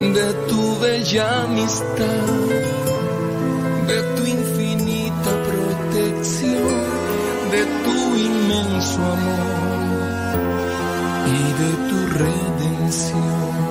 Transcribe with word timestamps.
de 0.00 0.32
tu 0.48 0.78
bella 0.78 1.42
amistad, 1.42 2.26
de 3.88 4.02
tu 4.14 4.26
infinita 4.26 5.30
protección, 5.42 6.84
de 7.50 7.64
tu 7.84 8.16
inmenso 8.16 9.02
amor 9.02 10.38
y 11.26 11.42
de 11.62 11.70
tu 11.88 11.98
redención. 12.16 13.67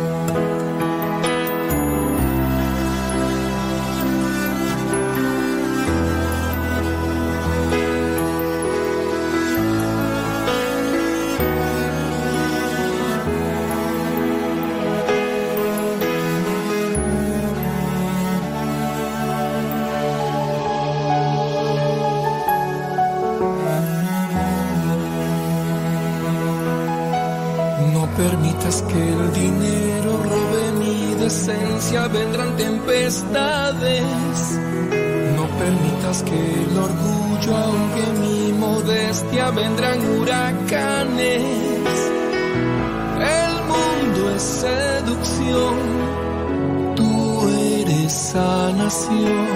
No 35.35 35.47
permitas 35.57 36.23
que 36.23 36.63
el 36.63 36.77
orgullo 36.77 37.55
aunque 37.55 38.03
mi 38.19 38.53
modestia, 38.53 39.51
vendrán 39.51 39.99
huracanes. 40.09 41.43
El 43.39 43.53
mundo 43.71 44.35
es 44.35 44.41
seducción, 44.41 45.75
tú 46.95 47.47
eres 47.49 48.13
sanación. 48.13 49.46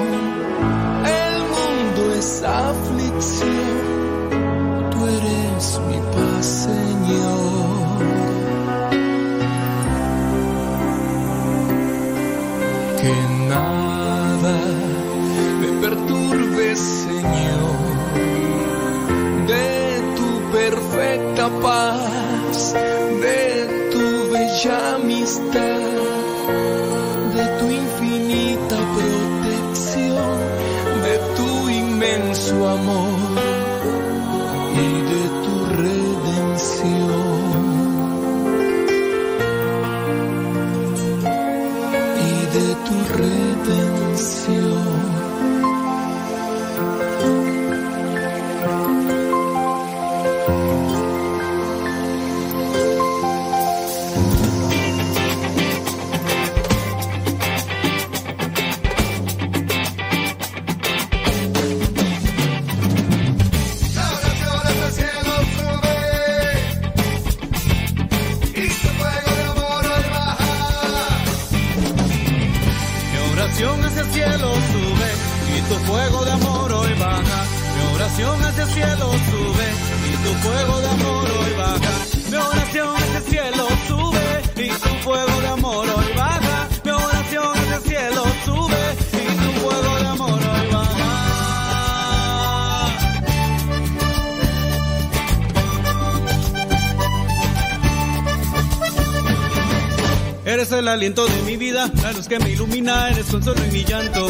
Aliento 100.92 101.26
de 101.26 101.42
mi 101.44 101.58
vida, 101.58 101.90
la 102.04 102.12
luz 102.12 102.28
que 102.28 102.38
me 102.40 102.50
ilumina, 102.50 103.10
eres 103.10 103.26
consuelo 103.28 103.66
y 103.66 103.72
mi 103.72 103.84
llanto. 103.84 104.28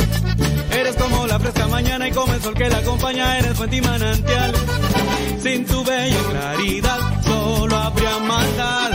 Eres 0.72 0.96
como 0.96 1.26
la 1.26 1.40
fresca 1.40 1.68
mañana 1.68 2.08
y 2.08 2.12
como 2.12 2.34
el 2.34 2.42
sol 2.42 2.54
que 2.54 2.70
la 2.70 2.78
acompaña, 2.78 3.40
eres 3.40 3.58
fuente 3.58 3.78
y 3.78 3.82
manantial. 3.82 4.54
Sin 5.42 5.66
tu 5.66 5.84
bella 5.84 6.24
claridad, 6.30 7.24
solo 7.24 7.76
habría 7.78 8.18
maldad. 8.20 8.92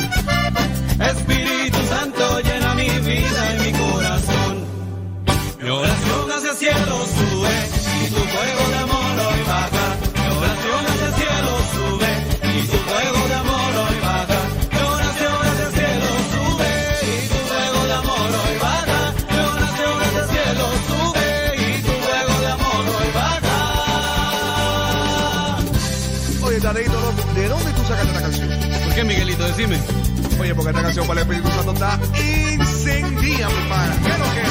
Espíritu 1.10 1.78
Santo 1.88 2.40
llena 2.40 2.74
mi 2.74 2.88
vida 2.88 3.56
y 3.56 3.62
mi 3.64 3.78
corazón. 3.78 4.64
Mi 5.60 5.68
oración 5.68 6.32
hacia 6.32 6.50
el 6.50 6.56
cielo 6.56 7.06
sube 7.16 7.54
y 8.04 8.10
tu 8.10 8.20
fuego 8.20 8.55
Decime. 29.46 29.78
Oye, 30.40 30.54
porque 30.54 30.70
esta 30.70 30.82
canción 30.82 31.06
para 31.06 31.20
el 31.20 31.28
Espíritu 31.28 31.48
Santo 31.54 31.72
está 31.72 32.00
incendida, 32.20 33.48
mi 33.48 33.68
pana. 33.68 33.96
¿Qué 34.02 34.18
lo 34.18 34.24
que 34.32 34.42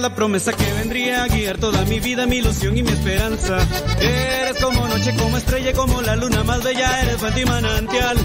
la 0.00 0.14
promesa 0.14 0.52
que 0.52 0.72
vendría 0.74 1.24
a 1.24 1.28
guiar 1.28 1.58
toda 1.58 1.84
mi 1.84 1.98
vida, 1.98 2.24
mi 2.26 2.36
ilusión 2.36 2.76
y 2.78 2.82
mi 2.82 2.90
esperanza. 2.90 3.58
Eres 4.00 4.56
como 4.62 4.86
noche, 4.86 5.14
como 5.16 5.36
estrella, 5.36 5.72
como 5.72 6.00
la 6.02 6.14
luna 6.16 6.44
más 6.44 6.62
bella, 6.62 7.02
eres 7.02 7.16
fuente 7.16 7.40
y 7.40 7.44
manantial. 7.44 8.16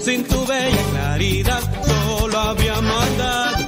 Sin 0.00 0.24
tu 0.26 0.44
bella 0.46 0.82
claridad, 0.90 1.60
solo 1.84 2.38
había 2.38 2.80
maldad. 2.80 3.67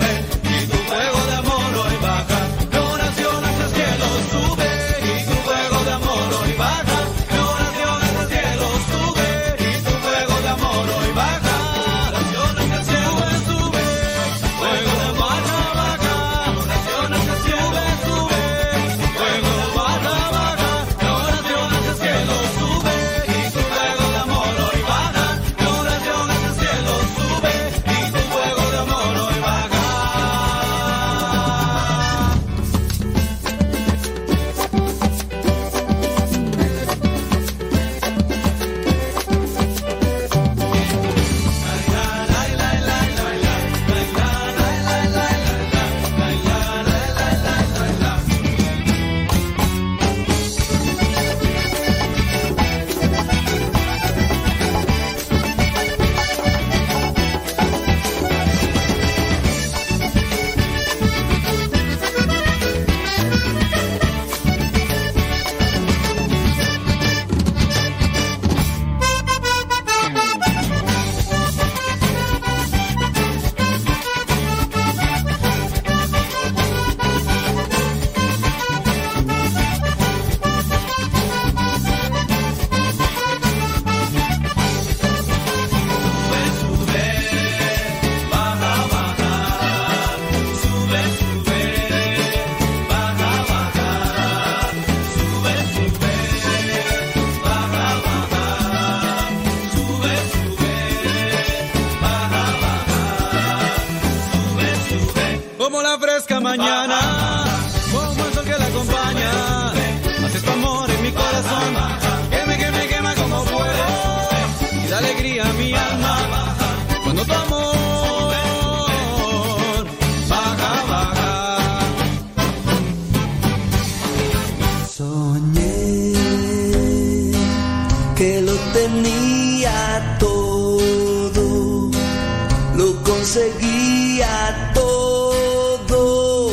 conseguía 133.33 134.71
todo 134.73 136.51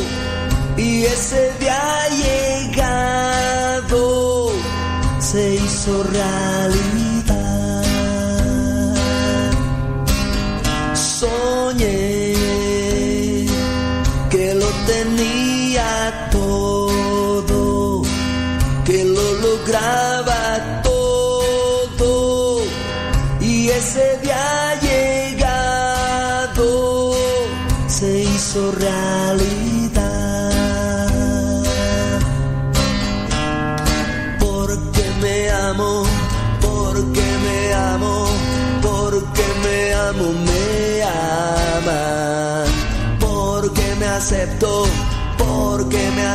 y 0.76 1.02
ese 1.02 1.52
día 1.58 1.82
llegado 2.70 4.52
se 5.18 5.54
hizo 5.56 6.04
realidad. 6.04 6.57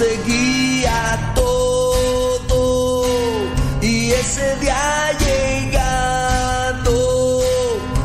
lo 0.00 0.06
conseguía 0.06 1.32
todo 1.34 3.04
y 3.82 4.10
ese 4.12 4.56
día 4.56 5.10
llegado 5.18 6.92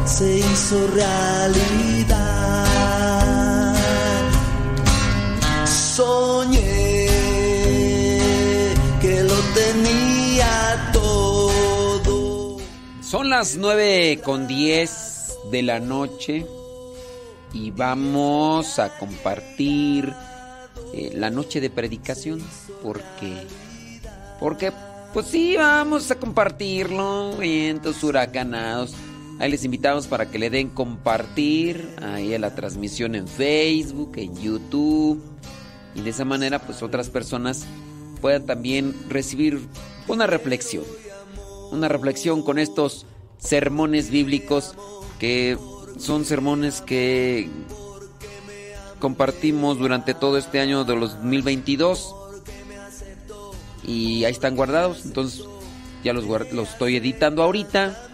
se 0.05 0.39
hizo 0.39 0.87
realidad. 0.87 2.65
Soñé 5.65 7.07
que 9.01 9.23
lo 9.23 9.35
tenía 9.53 10.89
todo. 10.91 12.57
Son 13.01 13.29
las 13.29 13.55
9 13.55 14.19
con 14.23 14.47
10 14.47 15.37
de 15.49 15.61
la 15.63 15.79
noche 15.79 16.45
y 17.53 17.71
vamos 17.71 18.79
a 18.79 18.97
compartir 18.97 20.13
eh, 20.97 21.11
la 21.13 21.29
noche 21.29 21.59
de 21.59 21.69
predicación 21.69 22.41
porque 22.81 23.45
porque 24.39 24.71
pues 25.13 25.25
sí 25.25 25.57
vamos 25.57 26.09
a 26.09 26.15
compartirlo 26.15 27.35
vientos 27.37 28.01
huracanados. 28.01 28.93
Ahí 29.39 29.51
les 29.51 29.65
invitamos 29.65 30.07
para 30.07 30.31
que 30.31 30.39
le 30.39 30.49
den 30.49 30.69
compartir 30.69 31.89
ahí 32.01 32.33
a 32.33 32.39
la 32.39 32.55
transmisión 32.55 33.15
en 33.15 33.27
Facebook 33.27 34.13
en 34.15 34.35
YouTube. 34.37 35.21
Y 35.95 36.01
de 36.01 36.11
esa 36.11 36.23
manera 36.23 36.59
pues 36.59 36.81
otras 36.81 37.09
personas 37.09 37.65
puedan 38.21 38.45
también 38.45 38.95
recibir 39.09 39.59
una 40.07 40.27
reflexión. 40.27 40.85
Una 41.71 41.89
reflexión 41.89 42.41
con 42.41 42.57
estos 42.57 43.05
sermones 43.37 44.09
bíblicos 44.09 44.75
que 45.19 45.57
son 45.97 46.23
sermones 46.23 46.79
que 46.79 47.49
compartimos 48.99 49.77
durante 49.77 50.13
todo 50.13 50.37
este 50.37 50.59
año 50.59 50.83
de 50.83 50.95
los 50.95 51.13
2022 51.15 52.15
y 53.87 54.23
ahí 54.25 54.31
están 54.31 54.55
guardados 54.55 55.05
entonces 55.05 55.43
ya 56.03 56.13
los, 56.13 56.25
los 56.51 56.69
estoy 56.69 56.95
editando 56.97 57.43
ahorita 57.43 58.09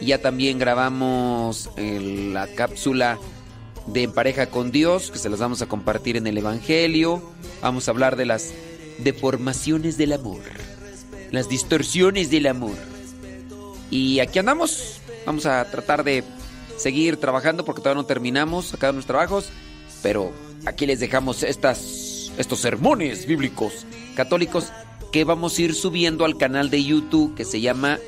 y 0.00 0.06
ya 0.06 0.18
también 0.20 0.58
grabamos 0.58 1.70
el- 1.76 2.34
la 2.34 2.46
cápsula 2.48 3.18
de 3.86 4.04
En 4.04 4.12
pareja 4.12 4.46
con 4.46 4.70
Dios 4.70 5.10
que 5.10 5.18
se 5.18 5.28
las 5.28 5.40
vamos 5.40 5.60
a 5.60 5.66
compartir 5.66 6.16
en 6.16 6.26
el 6.28 6.38
Evangelio 6.38 7.20
vamos 7.60 7.88
a 7.88 7.90
hablar 7.90 8.14
de 8.16 8.26
las 8.26 8.52
deformaciones 8.98 9.96
del 9.98 10.12
amor 10.12 10.40
las 11.32 11.48
distorsiones 11.48 12.30
del 12.30 12.46
amor 12.46 12.76
y 13.90 14.20
aquí 14.20 14.38
andamos. 14.38 15.00
Vamos 15.26 15.44
a 15.44 15.62
tratar 15.70 16.02
de 16.02 16.24
seguir 16.78 17.18
trabajando 17.18 17.62
porque 17.64 17.82
todavía 17.82 18.00
no 18.02 18.06
terminamos 18.06 18.72
acá 18.72 18.90
los 18.90 19.04
trabajos. 19.04 19.50
Pero 20.02 20.32
aquí 20.66 20.86
les 20.86 21.00
dejamos 21.00 21.42
estos 21.42 22.60
sermones 22.60 23.26
bíblicos 23.26 23.86
católicos 24.16 24.72
que 25.12 25.24
vamos 25.24 25.58
a 25.58 25.62
ir 25.62 25.74
subiendo 25.74 26.24
al 26.24 26.36
canal 26.36 26.70
de 26.70 26.82
YouTube 26.82 27.34
que 27.34 27.44
se 27.44 27.60
llama 27.60 27.98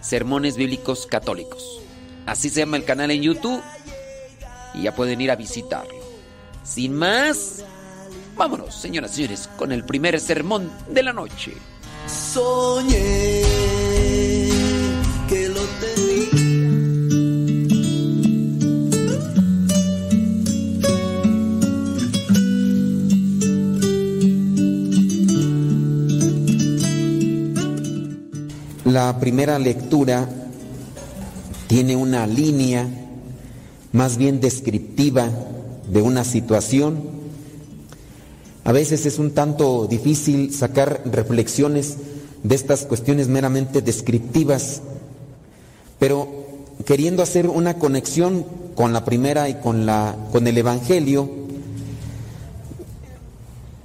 Sermones 0.00 0.56
Bíblicos 0.56 1.06
Católicos. 1.06 1.80
Así 2.26 2.48
se 2.48 2.60
llama 2.60 2.76
el 2.76 2.84
canal 2.84 3.10
en 3.10 3.22
YouTube 3.22 3.62
y 4.74 4.82
ya 4.82 4.94
pueden 4.94 5.20
ir 5.20 5.30
a 5.30 5.36
visitarlo. 5.36 5.94
Sin 6.62 6.94
más, 6.94 7.64
vámonos, 8.36 8.74
señoras 8.74 9.12
y 9.12 9.16
señores, 9.16 9.48
con 9.56 9.72
el 9.72 9.84
primer 9.84 10.18
sermón 10.20 10.70
de 10.88 11.02
la 11.02 11.12
noche. 11.12 11.52
Soñé 12.06 13.42
que 15.28 15.48
lo 15.48 15.60
tenía. 15.80 16.09
La 28.90 29.20
primera 29.20 29.56
lectura 29.60 30.28
tiene 31.68 31.94
una 31.94 32.26
línea 32.26 32.88
más 33.92 34.16
bien 34.16 34.40
descriptiva 34.40 35.30
de 35.86 36.02
una 36.02 36.24
situación. 36.24 36.98
A 38.64 38.72
veces 38.72 39.06
es 39.06 39.20
un 39.20 39.30
tanto 39.30 39.86
difícil 39.86 40.52
sacar 40.52 41.02
reflexiones 41.04 41.98
de 42.42 42.56
estas 42.56 42.84
cuestiones 42.84 43.28
meramente 43.28 43.80
descriptivas, 43.80 44.82
pero 46.00 46.26
queriendo 46.84 47.22
hacer 47.22 47.46
una 47.46 47.74
conexión 47.74 48.44
con 48.74 48.92
la 48.92 49.04
primera 49.04 49.48
y 49.48 49.54
con 49.54 49.86
la 49.86 50.16
con 50.32 50.48
el 50.48 50.58
evangelio 50.58 51.30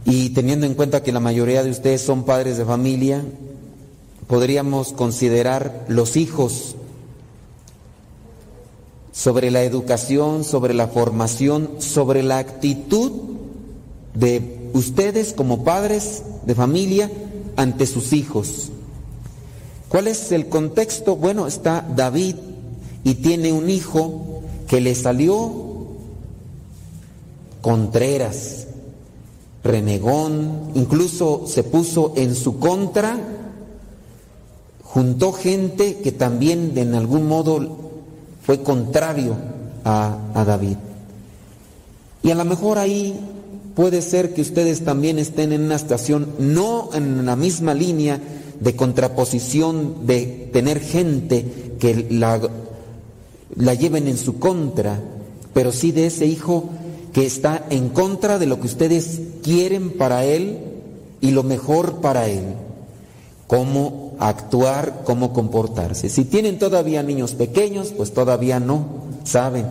y 0.04 0.32
teniendo 0.32 0.66
en 0.66 0.74
cuenta 0.74 1.04
que 1.04 1.12
la 1.12 1.20
mayoría 1.20 1.62
de 1.62 1.70
ustedes 1.70 2.02
son 2.02 2.24
padres 2.24 2.58
de 2.58 2.66
familia, 2.66 3.24
podríamos 4.28 4.94
considerar 4.94 5.86
los 5.88 6.18
hijos 6.18 6.76
sobre 9.12 9.50
la 9.52 9.64
educación, 9.64 10.44
sobre 10.44 10.74
la 10.74 10.88
formación, 10.88 11.70
sobre 11.80 12.24
la 12.24 12.38
actitud 12.38 13.12
de 14.14 14.70
ustedes 14.74 15.34
como 15.34 15.64
padres 15.64 16.24
de 16.46 16.56
familia 16.56 17.10
ante 17.56 17.86
sus 17.86 18.14
hijos. 18.14 18.72
¿Cuál 19.90 20.08
es 20.08 20.32
el 20.32 20.50
contexto? 20.50 21.16
Bueno, 21.16 21.48
está 21.48 21.88
David 21.96 22.36
y 23.04 23.16
tiene 23.16 23.54
un 23.54 23.70
hijo 23.70 24.42
que 24.68 24.82
le 24.82 24.96
salió 24.96 25.64
contreras, 27.62 28.68
renegón, 29.64 30.72
incluso 30.76 31.46
se 31.48 31.64
puso 31.64 32.14
en 32.16 32.36
su 32.36 32.60
contra, 32.60 33.18
juntó 34.96 35.34
gente 35.34 35.98
que 35.98 36.14
también 36.14 36.74
de 36.74 36.84
en 36.84 36.96
algún 36.96 37.28
modo 37.28 37.60
fue 38.46 38.64
contrario 38.64 39.36
a, 39.84 40.18
David. 40.48 40.78
Y 42.24 42.32
a 42.32 42.36
lo 42.36 42.46
mejor 42.46 42.78
ahí 42.78 43.14
puede 43.76 44.02
ser 44.02 44.34
que 44.34 44.42
ustedes 44.42 44.86
también 44.86 45.20
estén 45.20 45.52
en 45.52 45.64
una 45.64 45.76
estación, 45.76 46.30
no 46.40 46.92
en 46.94 47.26
la 47.26 47.36
misma 47.36 47.74
línea, 47.74 48.22
de 48.62 48.76
contraposición, 48.78 50.08
de 50.08 50.50
tener 50.54 50.80
gente 50.80 51.76
que 51.78 52.08
la, 52.12 52.40
la 53.58 53.74
lleven 53.74 54.08
en 54.08 54.18
su 54.18 54.40
contra, 54.40 54.98
pero 55.54 55.74
sí 55.74 55.92
de 55.92 56.08
ese 56.08 56.26
hijo 56.26 56.70
que 57.12 57.26
está 57.26 57.66
en 57.70 57.90
contra 57.90 58.40
de 58.40 58.46
lo 58.46 58.62
que 58.62 58.68
ustedes 58.68 59.20
quieren 59.44 59.98
para 59.98 60.24
él 60.24 60.58
y 61.20 61.32
lo 61.32 61.44
mejor 61.44 62.00
para 62.00 62.30
él. 62.30 62.46
Cómo 63.48 64.05
actuar, 64.20 65.02
cómo 65.06 65.34
comportarse. 65.34 66.10
Si 66.10 66.26
tienen 66.26 66.60
todavía 66.60 67.04
niños 67.04 67.34
pequeños, 67.34 67.94
pues 67.96 68.14
todavía 68.14 68.60
no, 68.60 68.86
saben. 69.24 69.66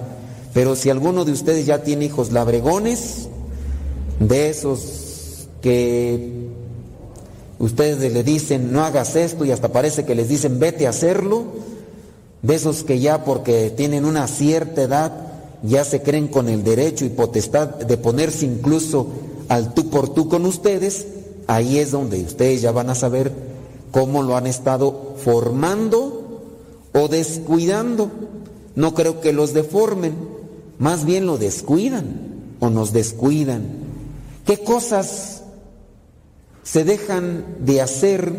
Pero 0.52 0.76
si 0.76 0.90
alguno 0.90 1.24
de 1.24 1.32
ustedes 1.32 1.66
ya 1.66 1.82
tiene 1.82 2.06
hijos 2.06 2.32
labregones, 2.32 3.28
de 4.20 4.48
esos 4.48 5.48
que 5.60 6.48
ustedes 7.58 8.12
le 8.12 8.22
dicen 8.22 8.72
no 8.72 8.84
hagas 8.84 9.16
esto 9.16 9.44
y 9.44 9.50
hasta 9.50 9.68
parece 9.68 10.04
que 10.04 10.14
les 10.14 10.28
dicen 10.28 10.58
vete 10.58 10.86
a 10.86 10.90
hacerlo, 10.90 11.44
de 12.42 12.54
esos 12.54 12.84
que 12.84 13.00
ya 13.00 13.24
porque 13.24 13.70
tienen 13.70 14.04
una 14.04 14.28
cierta 14.28 14.82
edad 14.82 15.12
ya 15.62 15.84
se 15.84 16.02
creen 16.02 16.28
con 16.28 16.48
el 16.48 16.62
derecho 16.62 17.04
y 17.04 17.08
potestad 17.08 17.68
de 17.68 17.96
ponerse 17.96 18.44
incluso 18.44 19.08
al 19.48 19.72
tú 19.72 19.88
por 19.88 20.10
tú 20.10 20.28
con 20.28 20.44
ustedes, 20.44 21.06
ahí 21.46 21.78
es 21.78 21.90
donde 21.90 22.22
ustedes 22.22 22.60
ya 22.60 22.70
van 22.70 22.90
a 22.90 22.94
saber 22.94 23.32
cómo 23.94 24.24
lo 24.24 24.36
han 24.36 24.48
estado 24.48 25.14
formando 25.18 26.42
o 26.92 27.06
descuidando. 27.06 28.10
No 28.74 28.92
creo 28.92 29.20
que 29.20 29.32
los 29.32 29.54
deformen, 29.54 30.16
más 30.80 31.04
bien 31.04 31.26
lo 31.26 31.38
descuidan 31.38 32.56
o 32.58 32.70
nos 32.70 32.92
descuidan. 32.92 33.62
¿Qué 34.44 34.58
cosas 34.58 35.44
se 36.64 36.82
dejan 36.82 37.44
de 37.60 37.82
hacer 37.82 38.32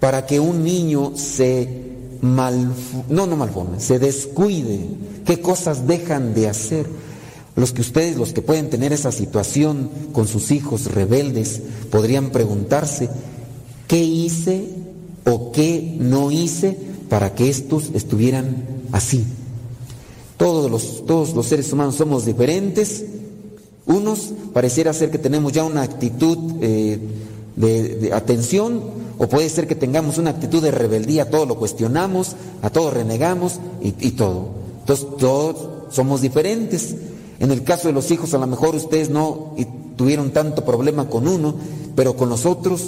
para 0.00 0.26
que 0.26 0.40
un 0.40 0.64
niño 0.64 1.12
se 1.14 1.68
mal, 2.20 2.74
no, 3.08 3.28
no 3.28 3.36
malforme, 3.36 3.78
se 3.78 4.00
descuide? 4.00 4.80
¿Qué 5.24 5.40
cosas 5.40 5.86
dejan 5.86 6.34
de 6.34 6.48
hacer? 6.48 6.86
Los 7.54 7.72
que 7.72 7.82
ustedes, 7.82 8.16
los 8.16 8.32
que 8.32 8.42
pueden 8.42 8.68
tener 8.68 8.92
esa 8.92 9.12
situación 9.12 9.90
con 10.12 10.26
sus 10.26 10.50
hijos 10.50 10.86
rebeldes, 10.86 11.62
podrían 11.90 12.30
preguntarse, 12.30 13.10
¿qué 13.90 13.98
hice 13.98 14.68
o 15.24 15.50
qué 15.50 15.96
no 15.98 16.30
hice 16.30 16.78
para 17.08 17.34
que 17.34 17.50
estos 17.50 17.90
estuvieran 17.92 18.64
así? 18.92 19.24
Todos 20.36 20.70
los, 20.70 21.04
todos 21.06 21.34
los 21.34 21.46
seres 21.46 21.72
humanos 21.72 21.96
somos 21.96 22.24
diferentes. 22.24 23.04
Unos 23.86 24.30
pareciera 24.52 24.92
ser 24.92 25.10
que 25.10 25.18
tenemos 25.18 25.52
ya 25.52 25.64
una 25.64 25.82
actitud 25.82 26.38
eh, 26.60 27.00
de, 27.56 28.12
atención, 28.14 28.80
o 29.18 29.28
puede 29.28 29.48
ser 29.48 29.66
que 29.66 29.74
tengamos 29.74 30.18
una 30.18 30.30
actitud 30.30 30.62
de 30.62 30.70
rebeldía, 30.70 31.28
todo 31.28 31.44
lo 31.44 31.56
cuestionamos, 31.56 32.36
a 32.62 32.70
todo 32.70 32.92
renegamos 32.92 33.58
y, 33.82 33.88
y 34.06 34.12
todo. 34.12 34.50
Entonces 34.82 35.06
todos 35.18 35.92
somos 35.92 36.20
diferentes. 36.20 36.94
En 37.40 37.50
el 37.50 37.64
caso 37.64 37.88
de 37.88 37.94
los 37.94 38.08
hijos, 38.12 38.34
a 38.34 38.38
lo 38.38 38.46
mejor 38.46 38.76
ustedes 38.76 39.10
no 39.10 39.56
tuvieron 39.96 40.30
tanto 40.30 40.64
problema 40.64 41.08
con 41.08 41.26
uno, 41.26 41.56
pero 41.96 42.14
con 42.14 42.28
los 42.28 42.46
otros, 42.46 42.82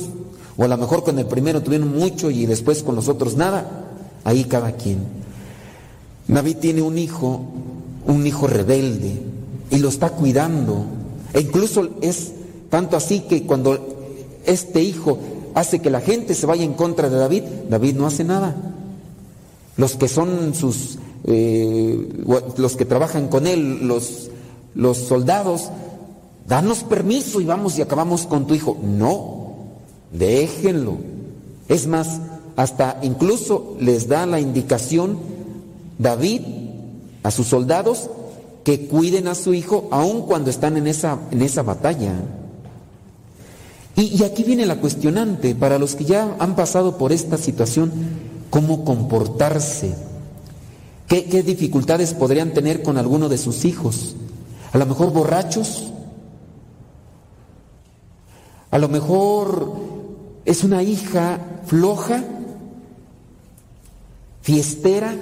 o 0.56 0.64
a 0.64 0.68
lo 0.68 0.76
mejor 0.76 1.04
con 1.04 1.18
el 1.18 1.26
primero 1.26 1.62
tuvieron 1.62 1.96
mucho 1.96 2.30
y 2.30 2.46
después 2.46 2.82
con 2.82 2.94
los 2.94 3.08
otros 3.08 3.36
nada. 3.36 3.88
Ahí 4.24 4.44
cada 4.44 4.72
quien. 4.72 4.98
David 6.28 6.56
tiene 6.58 6.82
un 6.82 6.98
hijo, 6.98 7.40
un 8.06 8.26
hijo 8.26 8.46
rebelde, 8.46 9.20
y 9.70 9.78
lo 9.78 9.88
está 9.88 10.10
cuidando. 10.10 10.84
E 11.32 11.40
incluso 11.40 11.88
es 12.00 12.32
tanto 12.70 12.96
así 12.96 13.20
que 13.20 13.44
cuando 13.44 13.96
este 14.46 14.82
hijo 14.82 15.18
hace 15.54 15.80
que 15.80 15.90
la 15.90 16.00
gente 16.00 16.34
se 16.34 16.46
vaya 16.46 16.64
en 16.64 16.74
contra 16.74 17.08
de 17.08 17.16
David, 17.16 17.42
David 17.68 17.96
no 17.96 18.06
hace 18.06 18.24
nada. 18.24 18.54
Los 19.76 19.96
que 19.96 20.08
son 20.08 20.54
sus, 20.54 20.98
eh, 21.24 22.24
los 22.56 22.76
que 22.76 22.84
trabajan 22.84 23.28
con 23.28 23.46
él, 23.46 23.86
los, 23.86 24.30
los 24.74 24.98
soldados, 24.98 25.70
danos 26.46 26.84
permiso 26.84 27.40
y 27.40 27.44
vamos 27.44 27.78
y 27.78 27.82
acabamos 27.82 28.26
con 28.26 28.46
tu 28.46 28.54
hijo. 28.54 28.78
No, 28.82 29.41
déjenlo. 30.12 30.98
Es 31.68 31.86
más, 31.86 32.20
hasta 32.56 32.98
incluso 33.02 33.76
les 33.80 34.08
da 34.08 34.26
la 34.26 34.40
indicación 34.40 35.18
David 35.98 36.42
a 37.22 37.30
sus 37.30 37.46
soldados 37.46 38.10
que 38.64 38.86
cuiden 38.86 39.26
a 39.28 39.34
su 39.34 39.54
hijo 39.54 39.88
aun 39.90 40.22
cuando 40.22 40.50
están 40.50 40.76
en 40.76 40.86
esa, 40.86 41.18
en 41.30 41.42
esa 41.42 41.62
batalla. 41.62 42.12
Y, 43.94 44.22
aquí 44.24 44.42
viene 44.42 44.64
la 44.64 44.80
cuestionante, 44.80 45.54
para 45.54 45.78
los 45.78 45.94
que 45.94 46.04
ya 46.04 46.36
han 46.38 46.56
pasado 46.56 46.96
por 46.96 47.12
esta 47.12 47.36
situación, 47.36 47.92
¿cómo 48.48 48.84
comportarse? 48.84 49.94
¿Qué, 51.08 51.24
¿Qué 51.24 51.42
dificultades 51.42 52.14
podrían 52.14 52.54
tener 52.54 52.82
con 52.82 52.96
alguno 52.96 53.28
de 53.28 53.36
sus 53.36 53.66
hijos? 53.66 54.16
A 54.72 54.78
lo 54.78 54.86
mejor 54.86 55.12
borrachos, 55.12 55.92
a 58.70 58.78
lo 58.78 58.88
mejor 58.88 59.91
es 60.44 60.64
una 60.64 60.82
hija 60.82 61.38
floja, 61.66 62.22
fiestera, 64.40 65.14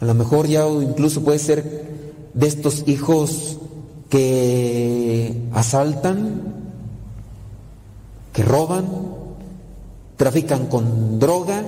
a 0.00 0.04
lo 0.04 0.14
mejor 0.14 0.46
ya 0.46 0.66
incluso 0.66 1.22
puede 1.22 1.38
ser 1.38 1.88
de 2.32 2.46
estos 2.46 2.84
hijos 2.86 3.58
que 4.08 5.48
asaltan, 5.52 6.42
que 8.32 8.42
roban, 8.42 8.86
trafican 10.16 10.66
con 10.66 11.18
droga 11.18 11.64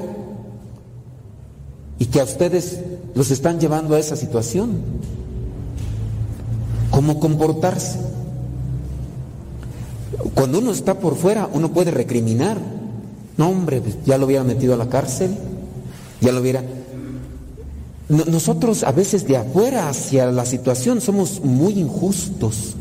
y 1.98 2.06
que 2.06 2.20
a 2.20 2.24
ustedes 2.24 2.80
los 3.14 3.30
están 3.30 3.58
llevando 3.60 3.94
a 3.94 3.98
esa 3.98 4.16
situación. 4.16 4.80
¿Cómo 6.90 7.20
comportarse? 7.20 8.09
Cuando 10.34 10.58
uno 10.58 10.72
está 10.72 10.98
por 10.98 11.16
fuera, 11.16 11.48
uno 11.52 11.72
puede 11.72 11.90
recriminar. 11.90 12.58
No, 13.36 13.48
hombre, 13.48 13.80
pues 13.80 13.96
ya 14.04 14.18
lo 14.18 14.26
hubiera 14.26 14.44
metido 14.44 14.74
a 14.74 14.76
la 14.76 14.88
cárcel, 14.88 15.30
ya 16.20 16.32
lo 16.32 16.40
hubiera 16.40 16.62
nosotros 18.10 18.82
a 18.82 18.90
veces 18.90 19.26
de 19.28 19.36
afuera 19.36 19.88
hacia 19.88 20.26
la 20.32 20.44
situación 20.44 21.00
somos 21.00 21.44
muy 21.44 21.74
injustos. 21.74 22.74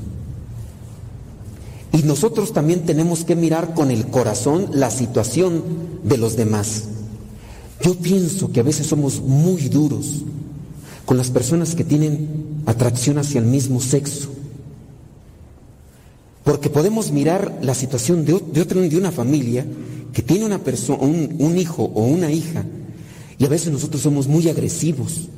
Y 1.93 2.01
nosotros 2.01 2.51
también 2.51 2.86
tenemos 2.86 3.25
que 3.25 3.36
mirar 3.36 3.75
con 3.75 3.91
el 3.91 4.08
corazón 4.08 4.69
la 4.74 4.89
situación 4.89 5.63
de 6.03 6.17
los 6.17 6.36
demás. 6.36 6.86
Yo 7.84 7.93
pienso 7.96 8.51
que 8.51 8.60
a 8.60 8.63
veces 8.63 8.88
somos 8.88 9.22
muy 9.22 9.69
duros 9.69 10.24
con 11.05 11.17
las 11.17 11.29
personas 11.29 11.75
que 11.75 11.84
tienen 11.84 12.63
atracción 12.65 13.19
hacia 13.19 13.39
el 13.39 13.46
mismo 13.46 13.81
sexo. 13.81 14.29
Porque 16.50 16.72
podemos 16.72 17.12
mirar 17.12 17.60
la 17.62 17.75
situación 17.75 18.25
de, 18.25 18.41
de, 18.51 18.65
de 18.65 18.98
una 18.98 19.12
familia 19.12 19.68
que 20.12 20.24
tiene 20.24 20.46
una 20.46 20.58
persona, 20.58 20.98
un 21.03 21.56
hijo 21.60 21.84
o 21.94 22.06
una 22.06 22.32
hija 22.32 22.65
y 23.38 23.46
a 23.46 23.50
veces 23.50 23.72
nosotros 23.72 24.01
somos 24.01 24.27
muy 24.27 24.50
agresivos. 24.50 25.29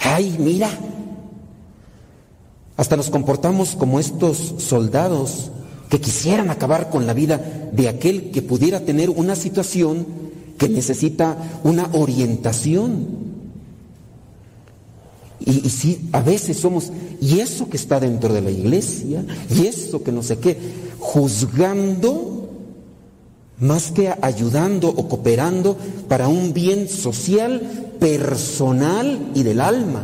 ¡Ay, 0.00 0.34
mira! 0.38 0.70
Hasta 2.78 2.96
nos 2.96 3.10
comportamos 3.10 3.76
como 3.76 4.00
estos 4.00 4.54
soldados 4.56 5.50
que 5.90 6.00
quisieran 6.00 6.48
acabar 6.48 6.88
con 6.88 7.06
la 7.06 7.12
vida 7.12 7.36
de 7.70 7.90
aquel 7.90 8.30
que 8.30 8.40
pudiera 8.40 8.80
tener 8.80 9.10
una 9.10 9.36
situación 9.36 10.06
que 10.56 10.70
necesita 10.70 11.60
una 11.62 11.90
orientación. 11.92 13.27
Y, 15.48 15.66
y 15.66 15.70
sí, 15.70 16.08
a 16.12 16.20
veces 16.20 16.58
somos, 16.58 16.92
y 17.20 17.40
eso 17.40 17.68
que 17.68 17.78
está 17.78 17.98
dentro 17.98 18.34
de 18.34 18.42
la 18.42 18.50
iglesia, 18.50 19.24
y 19.48 19.66
eso 19.66 20.02
que 20.02 20.12
no 20.12 20.22
sé 20.22 20.38
qué, 20.38 20.58
juzgando 20.98 22.38
más 23.60 23.90
que 23.90 24.14
ayudando 24.20 24.88
o 24.88 25.08
cooperando 25.08 25.76
para 26.06 26.28
un 26.28 26.52
bien 26.52 26.88
social, 26.88 27.88
personal 27.98 29.32
y 29.34 29.42
del 29.42 29.60
alma. 29.60 30.02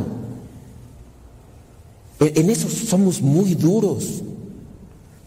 En 2.19 2.51
eso 2.51 2.69
somos 2.69 3.23
muy 3.23 3.55
duros. 3.55 4.23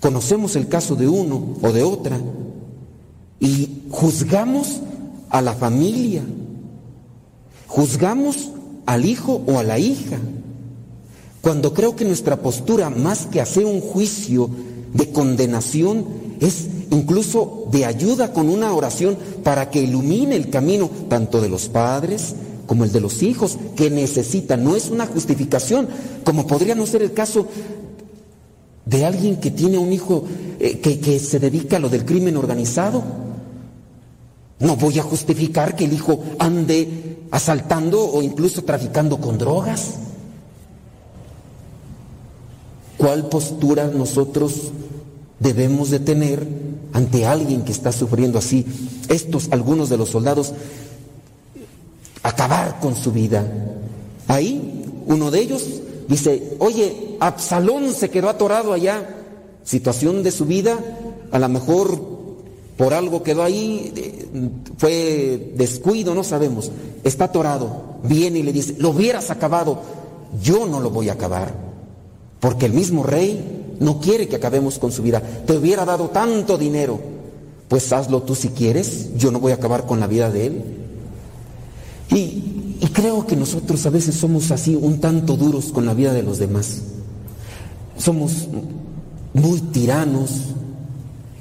Conocemos 0.01 0.55
el 0.55 0.67
caso 0.67 0.95
de 0.95 1.07
uno 1.07 1.55
o 1.61 1.71
de 1.71 1.83
otra 1.83 2.19
y 3.39 3.83
juzgamos 3.89 4.81
a 5.29 5.41
la 5.41 5.53
familia, 5.53 6.23
juzgamos 7.67 8.51
al 8.87 9.05
hijo 9.05 9.43
o 9.45 9.59
a 9.59 9.63
la 9.63 9.77
hija. 9.77 10.17
Cuando 11.41 11.73
creo 11.73 11.95
que 11.95 12.05
nuestra 12.05 12.41
postura, 12.41 12.89
más 12.89 13.27
que 13.27 13.39
hacer 13.39 13.65
un 13.65 13.79
juicio 13.79 14.49
de 14.93 15.11
condenación, 15.11 16.05
es 16.39 16.65
incluso 16.89 17.67
de 17.71 17.85
ayuda 17.85 18.33
con 18.33 18.49
una 18.49 18.73
oración 18.73 19.17
para 19.43 19.69
que 19.69 19.81
ilumine 19.81 20.35
el 20.35 20.49
camino 20.49 20.89
tanto 21.09 21.39
de 21.41 21.49
los 21.49 21.69
padres 21.69 22.35
como 22.65 22.83
el 22.83 22.91
de 22.91 23.01
los 23.01 23.23
hijos 23.23 23.57
que 23.75 23.89
necesitan. 23.89 24.63
No 24.63 24.75
es 24.75 24.89
una 24.89 25.05
justificación, 25.05 25.87
como 26.23 26.47
podría 26.47 26.75
no 26.75 26.85
ser 26.85 27.01
el 27.01 27.13
caso 27.13 27.47
de 28.85 29.05
alguien 29.05 29.37
que 29.37 29.51
tiene 29.51 29.77
un 29.77 29.91
hijo 29.91 30.23
eh, 30.59 30.79
que, 30.79 30.99
que 30.99 31.19
se 31.19 31.39
dedica 31.39 31.77
a 31.77 31.79
lo 31.79 31.89
del 31.89 32.05
crimen 32.05 32.37
organizado. 32.37 33.03
No 34.59 34.75
voy 34.75 34.97
a 34.97 35.03
justificar 35.03 35.75
que 35.75 35.85
el 35.85 35.93
hijo 35.93 36.23
ande 36.39 37.06
asaltando 37.31 38.03
o 38.03 38.21
incluso 38.21 38.63
traficando 38.63 39.17
con 39.17 39.37
drogas. 39.37 39.95
¿Cuál 42.97 43.29
postura 43.29 43.87
nosotros 43.87 44.71
debemos 45.39 45.89
de 45.89 45.99
tener 45.99 46.47
ante 46.93 47.25
alguien 47.25 47.63
que 47.63 47.71
está 47.71 47.91
sufriendo 47.91 48.39
así? 48.39 48.65
Estos, 49.09 49.49
algunos 49.51 49.89
de 49.89 49.97
los 49.97 50.09
soldados, 50.09 50.53
acabar 52.23 52.79
con 52.79 52.95
su 52.95 53.11
vida. 53.11 53.45
Ahí, 54.27 54.83
uno 55.05 55.31
de 55.31 55.39
ellos 55.39 55.63
dice, 56.07 56.55
oye, 56.59 57.17
Absalón 57.19 57.93
se 57.93 58.09
quedó 58.09 58.29
atorado 58.29 58.73
allá. 58.73 59.15
Situación 59.63 60.23
de 60.23 60.31
su 60.31 60.45
vida, 60.45 60.77
a 61.31 61.39
lo 61.39 61.49
mejor 61.49 62.16
por 62.77 62.93
algo 62.93 63.23
quedó 63.23 63.41
ahí, 63.41 63.91
fue 64.77 65.53
descuido, 65.55 66.13
no 66.13 66.23
sabemos. 66.23 66.71
Está 67.03 67.25
atorado. 67.25 67.97
Viene 68.03 68.39
y 68.39 68.43
le 68.43 68.53
dice, 68.53 68.75
lo 68.77 68.91
hubieras 68.91 69.31
acabado. 69.31 69.81
Yo 70.43 70.67
no 70.67 70.79
lo 70.79 70.91
voy 70.91 71.09
a 71.09 71.13
acabar. 71.13 71.55
Porque 72.39 72.67
el 72.67 72.73
mismo 72.73 73.01
rey 73.01 73.75
no 73.79 73.99
quiere 73.99 74.27
que 74.27 74.35
acabemos 74.35 74.77
con 74.77 74.91
su 74.91 75.01
vida. 75.01 75.21
Te 75.21 75.57
hubiera 75.57 75.85
dado 75.85 76.09
tanto 76.09 76.55
dinero. 76.55 76.99
Pues 77.67 77.91
hazlo 77.91 78.21
tú 78.21 78.35
si 78.35 78.49
quieres. 78.49 79.09
Yo 79.17 79.31
no 79.31 79.39
voy 79.39 79.53
a 79.53 79.55
acabar 79.55 79.87
con 79.87 79.99
la 79.99 80.05
vida 80.05 80.29
de 80.29 80.45
él. 80.45 80.63
Y, 82.11 82.43
creo 82.93 83.25
que 83.25 83.35
nosotros 83.35 83.85
a 83.85 83.89
veces 83.89 84.15
somos 84.15 84.49
así 84.51 84.75
un 84.75 84.99
tanto 84.99 85.35
duros 85.35 85.71
con 85.71 85.85
la 85.85 85.95
vida 85.95 86.13
de 86.13 86.21
los 86.21 86.37
demás. 86.37 86.81
Somos 87.97 88.47
muy 89.33 89.61
tiranos 89.61 90.29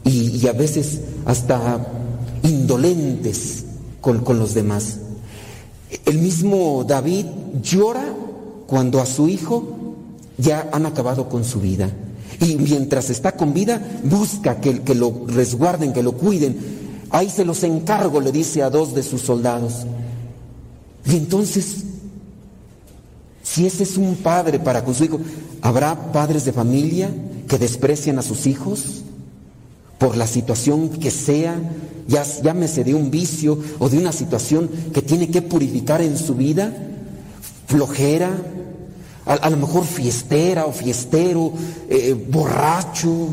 y 0.05 0.47
a 0.47 0.53
veces 0.53 1.01
hasta 1.27 1.85
indolentes 2.43 3.65
con, 4.01 4.21
con 4.21 4.39
los 4.39 4.55
demás. 4.55 4.99
El 6.05 6.19
mismo 6.19 6.85
David 6.85 7.27
llora 7.63 8.05
cuando 8.67 9.01
a 9.01 9.07
su 9.07 9.29
hijo 9.29 9.77
ya 10.39 10.71
han 10.73 10.87
acabado 10.87 11.29
con 11.29 11.45
su 11.45 11.61
vida. 11.61 11.91
Y 12.41 12.57
mientras 12.57 13.11
está 13.11 13.33
con 13.33 13.53
vida, 13.53 13.81
busca 14.05 14.61
que, 14.61 14.83
que, 14.83 14.95
lo 14.95 15.27
resguarden, 15.27 15.93
que 15.93 16.03
lo 16.03 16.13
cuiden. 16.13 16.57
Ahí 17.11 17.31
se 17.31 17.45
los 17.45 17.63
encargo, 17.63 18.21
le 18.21 18.33
dice 18.33 18.63
a 18.63 18.71
dos 18.71 18.95
de 18.95 19.03
sus 19.03 19.23
soldados. 19.23 19.87
Y 21.07 21.17
entonces, 21.17 21.85
si 23.43 23.67
ese 23.67 23.85
es 23.85 23.97
un 23.97 24.17
padre 24.17 24.59
para 24.59 24.85
con 24.85 24.95
su 24.95 25.05
hijo, 25.05 25.21
¿habrá 25.63 26.13
padres 26.13 26.45
de 26.45 26.53
familia 26.53 27.11
que 27.49 27.59
desprecian 27.59 28.19
a 28.19 28.23
sus 28.23 28.47
hijos 28.47 29.03
por 29.99 30.17
la 30.17 30.27
situación 30.27 30.89
que 30.91 31.11
sea? 31.11 31.57
Ya, 32.09 32.25
llámese 32.43 32.85
de 32.85 32.95
un 32.95 33.11
vicio 33.11 33.59
o 33.79 33.89
de 33.89 33.99
una 33.99 34.13
situación 34.13 34.71
que 34.93 35.03
tiene 35.03 35.29
que 35.31 35.43
purificar 35.43 36.01
en 36.01 36.17
su 36.17 36.35
vida, 36.35 36.73
flojera, 37.67 38.31
a, 39.25 39.35
a 39.35 39.51
lo 39.51 39.57
mejor 39.57 39.85
fiestera 39.85 40.67
o 40.67 40.73
fiestero, 40.73 41.53
eh, 41.89 42.15
borracho. 42.31 43.29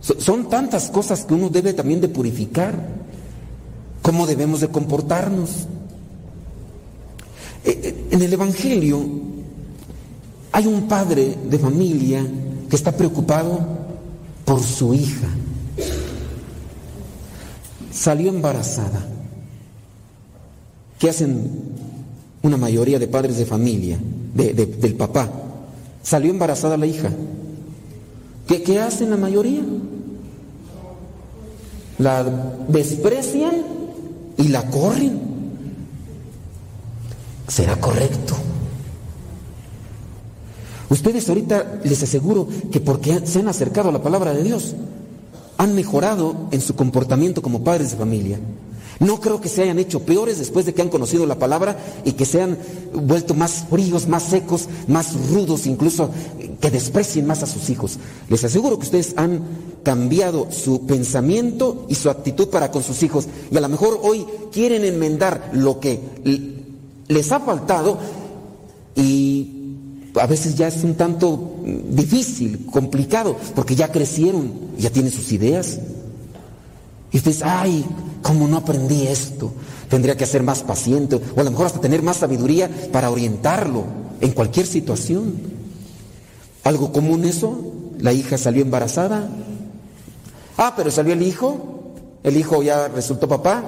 So, 0.00 0.20
son 0.20 0.48
tantas 0.48 0.90
cosas 0.90 1.24
que 1.24 1.34
uno 1.34 1.48
debe 1.48 1.72
también 1.72 2.00
de 2.00 2.08
purificar. 2.08 2.74
¿Cómo 4.02 4.26
debemos 4.26 4.60
de 4.60 4.68
comportarnos? 4.68 5.66
Eh, 7.64 8.06
en 8.10 8.22
el 8.22 8.32
Evangelio 8.32 9.00
hay 10.52 10.66
un 10.66 10.88
padre 10.88 11.36
de 11.48 11.58
familia 11.58 12.26
que 12.68 12.76
está 12.76 12.92
preocupado 12.92 13.87
por 14.48 14.62
su 14.62 14.94
hija. 14.94 15.28
Salió 17.92 18.30
embarazada. 18.30 19.04
¿Qué 20.98 21.10
hacen 21.10 21.50
una 22.42 22.56
mayoría 22.56 22.98
de 22.98 23.08
padres 23.08 23.36
de 23.36 23.44
familia, 23.44 23.98
de, 24.34 24.54
de, 24.54 24.64
del 24.64 24.94
papá? 24.94 25.28
Salió 26.02 26.30
embarazada 26.30 26.78
la 26.78 26.86
hija. 26.86 27.10
¿Qué, 28.46 28.62
¿Qué 28.62 28.80
hacen 28.80 29.10
la 29.10 29.18
mayoría? 29.18 29.60
La 31.98 32.24
desprecian 32.68 33.52
y 34.38 34.48
la 34.48 34.64
corren. 34.70 35.20
¿Será 37.48 37.76
correcto? 37.76 38.34
Ustedes 40.90 41.28
ahorita 41.28 41.80
les 41.84 42.02
aseguro 42.02 42.48
que 42.72 42.80
porque 42.80 43.26
se 43.26 43.40
han 43.40 43.48
acercado 43.48 43.90
a 43.90 43.92
la 43.92 44.02
palabra 44.02 44.32
de 44.32 44.42
Dios, 44.42 44.74
han 45.58 45.74
mejorado 45.74 46.48
en 46.50 46.60
su 46.60 46.74
comportamiento 46.76 47.42
como 47.42 47.64
padres 47.64 47.90
de 47.90 47.96
familia. 47.98 48.38
No 49.00 49.20
creo 49.20 49.40
que 49.40 49.48
se 49.48 49.62
hayan 49.62 49.78
hecho 49.78 50.00
peores 50.00 50.38
después 50.38 50.66
de 50.66 50.74
que 50.74 50.82
han 50.82 50.88
conocido 50.88 51.24
la 51.24 51.38
palabra 51.38 51.76
y 52.04 52.12
que 52.12 52.24
se 52.24 52.42
han 52.42 52.58
vuelto 52.92 53.34
más 53.34 53.66
fríos, 53.70 54.08
más 54.08 54.24
secos, 54.24 54.68
más 54.88 55.14
rudos, 55.30 55.66
incluso 55.66 56.10
que 56.60 56.70
desprecien 56.70 57.26
más 57.26 57.42
a 57.42 57.46
sus 57.46 57.70
hijos. 57.70 57.98
Les 58.28 58.42
aseguro 58.42 58.78
que 58.78 58.86
ustedes 58.86 59.14
han 59.16 59.42
cambiado 59.84 60.48
su 60.50 60.86
pensamiento 60.86 61.86
y 61.88 61.94
su 61.94 62.10
actitud 62.10 62.48
para 62.48 62.72
con 62.72 62.82
sus 62.82 63.02
hijos. 63.04 63.28
Y 63.52 63.56
a 63.56 63.60
lo 63.60 63.68
mejor 63.68 64.00
hoy 64.02 64.26
quieren 64.50 64.84
enmendar 64.84 65.50
lo 65.52 65.78
que 65.78 66.00
les 67.06 67.30
ha 67.30 67.38
faltado 67.40 67.98
y 68.96 69.57
a 70.20 70.26
veces 70.26 70.54
ya 70.54 70.68
es 70.68 70.84
un 70.84 70.94
tanto 70.94 71.56
difícil, 71.64 72.66
complicado, 72.70 73.36
porque 73.54 73.74
ya 73.74 73.90
crecieron, 73.90 74.52
ya 74.78 74.90
tienen 74.90 75.12
sus 75.12 75.32
ideas. 75.32 75.78
Y 77.10 77.18
ustedes, 77.18 77.42
ay, 77.42 77.84
¿cómo 78.22 78.46
no 78.48 78.58
aprendí 78.58 79.06
esto? 79.06 79.52
Tendría 79.88 80.16
que 80.16 80.26
ser 80.26 80.42
más 80.42 80.62
paciente, 80.62 81.16
o 81.16 81.40
a 81.40 81.44
lo 81.44 81.50
mejor 81.50 81.66
hasta 81.66 81.80
tener 81.80 82.02
más 82.02 82.18
sabiduría 82.18 82.70
para 82.92 83.10
orientarlo 83.10 83.84
en 84.20 84.32
cualquier 84.32 84.66
situación. 84.66 85.34
Algo 86.64 86.92
común 86.92 87.24
eso, 87.24 87.58
la 87.98 88.12
hija 88.12 88.36
salió 88.36 88.62
embarazada. 88.62 89.28
Ah, 90.56 90.74
pero 90.76 90.90
salió 90.90 91.14
el 91.14 91.22
hijo, 91.22 91.94
el 92.22 92.36
hijo 92.36 92.62
ya 92.62 92.88
resultó 92.88 93.28
papá, 93.28 93.64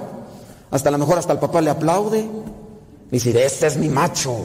hasta 0.71 0.89
a 0.89 0.93
lo 0.93 0.99
mejor 0.99 1.19
hasta 1.19 1.33
el 1.33 1.39
papá 1.39 1.61
le 1.61 1.71
aplaude. 1.71 2.21
Y 2.21 3.13
dice, 3.13 3.45
este 3.45 3.67
es 3.67 3.77
mi 3.77 3.89
macho, 3.89 4.37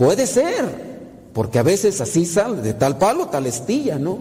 Puede 0.00 0.26
ser, 0.26 1.28
porque 1.34 1.58
a 1.58 1.62
veces 1.62 2.00
así 2.00 2.24
sale, 2.24 2.62
de 2.62 2.72
tal 2.72 2.96
palo, 2.96 3.26
tal 3.26 3.44
estilla, 3.44 3.98
¿no? 3.98 4.16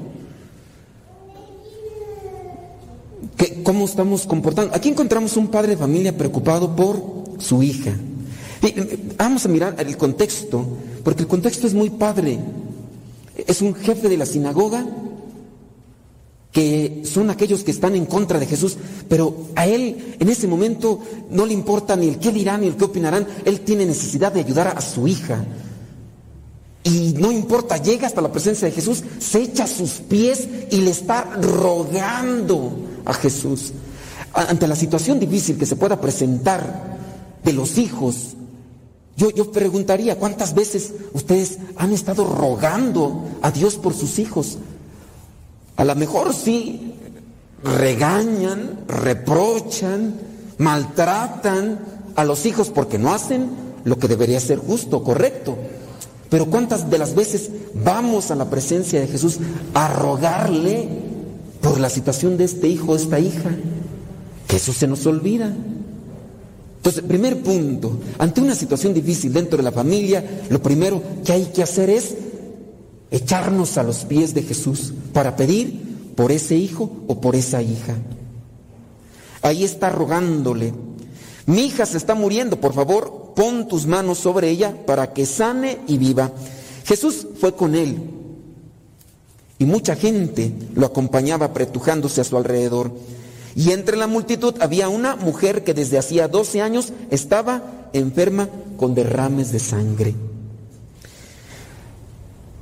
¿Qué, 3.37 3.63
¿Cómo 3.63 3.85
estamos 3.85 4.25
comportando? 4.25 4.75
Aquí 4.75 4.89
encontramos 4.89 5.37
un 5.37 5.47
padre 5.47 5.69
de 5.69 5.77
familia 5.77 6.17
preocupado 6.17 6.75
por 6.75 7.01
su 7.37 7.63
hija. 7.63 7.93
Y 8.61 9.13
vamos 9.17 9.45
a 9.45 9.47
mirar 9.47 9.77
el 9.79 9.95
contexto, 9.95 10.65
porque 11.01 11.21
el 11.21 11.29
contexto 11.29 11.65
es 11.65 11.73
muy 11.73 11.91
padre. 11.91 12.39
Es 13.47 13.61
un 13.61 13.73
jefe 13.73 14.09
de 14.09 14.17
la 14.17 14.25
sinagoga 14.25 14.85
que 16.51 17.03
son 17.05 17.29
aquellos 17.29 17.63
que 17.63 17.71
están 17.71 17.95
en 17.95 18.05
contra 18.05 18.37
de 18.37 18.47
Jesús, 18.47 18.75
pero 19.07 19.47
a 19.55 19.65
él 19.65 20.17
en 20.19 20.27
ese 20.27 20.45
momento 20.45 20.99
no 21.29 21.45
le 21.45 21.53
importa 21.53 21.95
ni 21.95 22.09
el 22.09 22.19
qué 22.19 22.33
dirán 22.33 22.59
ni 22.59 22.67
el 22.67 22.75
qué 22.75 22.83
opinarán, 22.83 23.25
él 23.45 23.61
tiene 23.61 23.85
necesidad 23.85 24.33
de 24.33 24.41
ayudar 24.41 24.67
a 24.75 24.81
su 24.81 25.07
hija. 25.07 25.45
Y 26.89 27.13
no 27.13 27.31
importa, 27.31 27.77
llega 27.77 28.07
hasta 28.07 28.21
la 28.21 28.31
presencia 28.31 28.67
de 28.67 28.73
Jesús, 28.73 29.03
se 29.19 29.43
echa 29.43 29.65
a 29.65 29.67
sus 29.67 29.91
pies 29.91 30.47
y 30.71 30.77
le 30.77 30.89
está 30.89 31.23
rogando 31.39 32.71
a 33.05 33.13
Jesús. 33.13 33.73
Ante 34.33 34.67
la 34.67 34.75
situación 34.75 35.19
difícil 35.19 35.57
que 35.57 35.67
se 35.67 35.75
pueda 35.75 36.01
presentar 36.01 36.97
de 37.43 37.53
los 37.53 37.77
hijos, 37.77 38.35
yo, 39.15 39.29
yo 39.29 39.51
preguntaría, 39.51 40.17
¿cuántas 40.17 40.55
veces 40.55 40.93
ustedes 41.13 41.59
han 41.75 41.93
estado 41.93 42.25
rogando 42.25 43.23
a 43.43 43.51
Dios 43.51 43.75
por 43.75 43.93
sus 43.93 44.17
hijos? 44.17 44.57
A 45.75 45.85
lo 45.85 45.95
mejor 45.95 46.33
sí 46.33 46.95
regañan, 47.63 48.79
reprochan, 48.87 50.15
maltratan 50.57 51.79
a 52.15 52.23
los 52.23 52.47
hijos 52.47 52.69
porque 52.69 52.97
no 52.97 53.13
hacen 53.13 53.49
lo 53.83 53.99
que 53.99 54.07
debería 54.07 54.39
ser 54.39 54.57
justo, 54.57 55.03
correcto. 55.03 55.55
Pero 56.29 56.45
cuántas 56.45 56.89
de 56.89 56.97
las 56.97 57.15
veces 57.15 57.49
vamos 57.73 58.29
a 58.29 58.35
la 58.35 58.49
presencia 58.49 58.99
de 58.99 59.07
Jesús 59.07 59.39
a 59.73 59.87
rogarle 59.87 60.87
por 61.61 61.79
la 61.79 61.89
situación 61.89 62.37
de 62.37 62.45
este 62.45 62.67
hijo 62.67 62.91
o 62.91 62.95
esta 62.95 63.19
hija, 63.19 63.49
que 64.47 64.57
eso 64.57 64.71
se 64.71 64.87
nos 64.87 65.05
olvida. 65.05 65.53
Entonces, 66.77 67.03
primer 67.03 67.41
punto, 67.41 67.99
ante 68.17 68.41
una 68.41 68.55
situación 68.55 68.93
difícil 68.93 69.33
dentro 69.33 69.57
de 69.57 69.63
la 69.63 69.71
familia, 69.71 70.23
lo 70.49 70.61
primero 70.61 71.01
que 71.25 71.33
hay 71.33 71.45
que 71.47 71.63
hacer 71.63 71.89
es 71.89 72.15
echarnos 73.11 73.77
a 73.77 73.83
los 73.83 74.05
pies 74.05 74.33
de 74.33 74.43
Jesús 74.43 74.93
para 75.11 75.35
pedir 75.35 76.13
por 76.15 76.31
ese 76.31 76.55
hijo 76.55 77.03
o 77.07 77.19
por 77.19 77.35
esa 77.35 77.61
hija. 77.61 77.95
Ahí 79.41 79.63
está 79.63 79.89
rogándole, 79.89 80.73
mi 81.45 81.65
hija 81.65 81.85
se 81.85 81.97
está 81.97 82.13
muriendo, 82.13 82.61
por 82.61 82.73
favor, 82.73 83.18
pon 83.39 83.69
tus 83.69 83.85
manos 83.85 84.17
sobre 84.17 84.49
ella 84.49 84.75
para 84.85 85.13
que 85.13 85.25
sane 85.25 85.77
y 85.87 85.97
viva. 85.97 86.29
Jesús 86.83 87.25
fue 87.39 87.55
con 87.55 87.73
él 87.73 87.97
y 89.57 89.63
mucha 89.63 89.95
gente 89.95 90.51
lo 90.75 90.85
acompañaba 90.85 91.45
apretujándose 91.45 92.19
a 92.19 92.25
su 92.25 92.35
alrededor. 92.35 92.91
Y 93.55 93.71
entre 93.71 93.95
la 93.95 94.07
multitud 94.07 94.55
había 94.59 94.89
una 94.89 95.15
mujer 95.15 95.63
que 95.63 95.73
desde 95.73 95.97
hacía 95.97 96.27
12 96.27 96.61
años 96.61 96.91
estaba 97.11 97.87
enferma 97.93 98.49
con 98.75 98.93
derrames 98.93 99.53
de 99.53 99.59
sangre. 99.59 100.15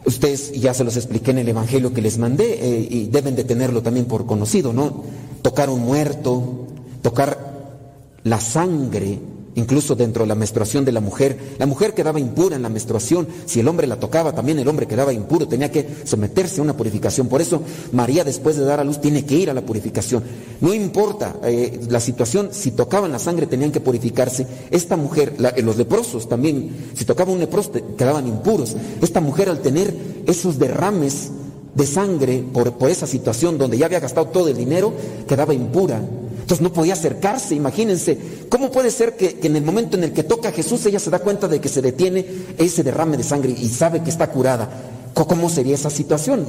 Ustedes 0.06 0.52
ya 0.62 0.76
se 0.76 0.84
los 0.84 0.96
expliqué 0.96 1.32
en 1.32 1.40
el 1.40 1.50
Evangelio 1.50 1.92
que 1.92 2.04
les 2.04 2.20
mandé 2.20 2.54
eh, 2.54 2.88
y 2.88 3.06
deben 3.08 3.36
de 3.36 3.46
tenerlo 3.46 3.82
también 3.82 4.06
por 4.06 4.28
conocido, 4.28 4.74
¿no? 4.74 5.06
Tocar 5.42 5.72
un 5.72 5.82
muerto, 5.82 6.68
tocar 7.02 7.82
la 8.24 8.40
sangre 8.40 9.37
incluso 9.58 9.96
dentro 9.96 10.24
de 10.24 10.28
la 10.28 10.36
menstruación 10.36 10.86
de 10.86 10.92
la 10.92 11.02
mujer. 11.02 11.38
La 11.58 11.66
mujer 11.66 11.94
quedaba 11.94 12.20
impura 12.20 12.56
en 12.56 12.62
la 12.62 12.70
menstruación, 12.70 13.28
si 13.46 13.60
el 13.60 13.68
hombre 13.68 13.88
la 13.88 14.00
tocaba, 14.00 14.34
también 14.34 14.60
el 14.60 14.68
hombre 14.68 14.88
quedaba 14.88 15.12
impuro, 15.12 15.48
tenía 15.48 15.72
que 15.72 15.88
someterse 16.06 16.62
a 16.62 16.64
una 16.64 16.78
purificación. 16.78 17.28
Por 17.28 17.42
eso 17.42 17.62
María 17.92 18.24
después 18.24 18.56
de 18.56 18.64
dar 18.64 18.80
a 18.80 18.84
luz 18.84 19.02
tiene 19.02 19.26
que 19.26 19.36
ir 19.36 19.50
a 19.50 19.54
la 19.54 19.62
purificación. 19.62 20.24
No 20.62 20.74
importa 20.74 21.36
eh, 21.44 21.80
la 21.90 22.00
situación, 22.00 22.50
si 22.52 22.72
tocaban 22.72 23.12
la 23.12 23.20
sangre 23.20 23.48
tenían 23.48 23.72
que 23.72 23.80
purificarse. 23.80 24.46
Esta 24.70 24.96
mujer, 24.96 25.34
eh, 25.56 25.62
los 25.64 25.76
leprosos 25.76 26.30
también, 26.30 26.92
si 26.94 27.06
tocaba 27.06 27.32
un 27.32 27.40
leproso 27.40 27.72
quedaban 27.98 28.28
impuros. 28.28 28.76
Esta 29.02 29.22
mujer 29.22 29.50
al 29.50 29.62
tener 29.62 29.94
esos 30.28 30.60
derrames 30.60 31.32
de 31.74 31.86
sangre 31.86 32.44
por 32.54 32.90
esa 32.90 33.08
situación 33.08 33.58
donde 33.58 33.78
ya 33.78 33.88
había 33.88 34.00
gastado 34.00 34.28
todo 34.28 34.50
el 34.50 34.58
dinero, 34.58 34.94
quedaba 35.28 35.54
impura. 35.54 36.02
Entonces 36.48 36.64
no 36.64 36.72
podía 36.72 36.94
acercarse, 36.94 37.56
imagínense. 37.56 38.18
¿Cómo 38.48 38.72
puede 38.72 38.90
ser 38.90 39.18
que, 39.18 39.38
en 39.44 39.58
el 39.58 39.64
momento 39.66 39.98
en 39.98 40.06
el 40.06 40.14
que 40.14 40.24
toca 40.24 40.48
a 40.48 40.52
Jesús 40.54 40.86
ella 40.86 40.98
se 40.98 41.10
da 41.10 41.20
cuenta 41.20 41.50
de 41.50 41.60
que 41.60 41.68
se 41.68 41.82
detiene 41.82 42.26
ese 42.58 42.84
derrame 42.84 43.18
de 43.18 43.24
sangre 43.24 43.52
y 43.52 43.68
sabe 43.68 44.02
que 44.02 44.10
está 44.10 44.32
curada? 44.32 44.70
¿Cómo 45.14 45.50
sería 45.50 45.76
esa 45.76 45.90
situación? 45.90 46.48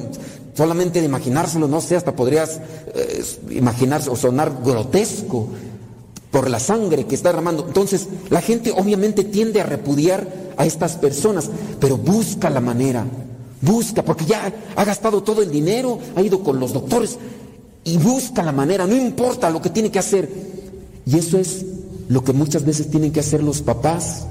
Solamente 0.55 1.01
de 1.01 1.07
imaginárselo, 1.07 1.67
no 1.67 1.81
sé, 1.81 1.97
hasta 1.97 2.15
podrías 2.15 2.61
eh, 2.95 3.25
imaginarse 3.51 4.09
o 4.09 4.15
sonar 4.15 4.61
grotesco 4.65 5.49
por 6.31 6.49
la 6.49 6.61
sangre 6.61 7.07
que 7.07 7.17
está 7.17 7.31
derramando. 7.31 7.65
Entonces, 7.67 8.07
la 8.31 8.41
gente 8.41 8.71
obviamente 8.71 9.25
tiende 9.25 9.61
a 9.61 9.67
repudiar 9.67 10.29
a 10.57 10.65
estas 10.65 10.95
personas, 10.95 11.51
pero 11.81 11.97
busca 11.97 12.51
la 12.51 12.61
manera, 12.61 13.05
busca, 13.63 14.05
porque 14.05 14.27
ya 14.27 14.53
ha 14.77 14.85
gastado 14.85 15.25
todo 15.25 15.43
el 15.43 15.51
dinero, 15.51 15.99
ha 16.15 16.23
ido 16.23 16.45
con 16.45 16.61
los 16.61 16.73
doctores, 16.73 17.19
y 17.89 17.97
busca 17.97 18.43
la 18.43 18.53
manera, 18.53 18.87
no 18.87 18.95
importa 18.95 19.49
lo 19.49 19.63
que 19.63 19.71
tiene 19.71 19.91
que 19.91 19.99
hacer. 19.99 20.31
Y 21.07 21.17
eso 21.17 21.39
es 21.39 21.65
lo 22.09 22.23
que 22.23 22.35
muchas 22.35 22.65
veces 22.65 22.91
tienen 22.91 23.13
que 23.13 23.21
hacer 23.21 23.43
los 23.43 23.63
papás. 23.63 24.27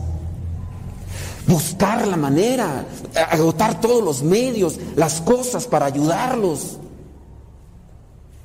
Buscar 1.48 2.08
la 2.08 2.18
manera, 2.18 2.86
agotar 3.32 3.82
todos 3.82 4.04
los 4.04 4.22
medios, 4.22 4.78
las 4.96 5.22
cosas 5.22 5.66
para 5.66 5.88
ayudarlos. 5.88 6.78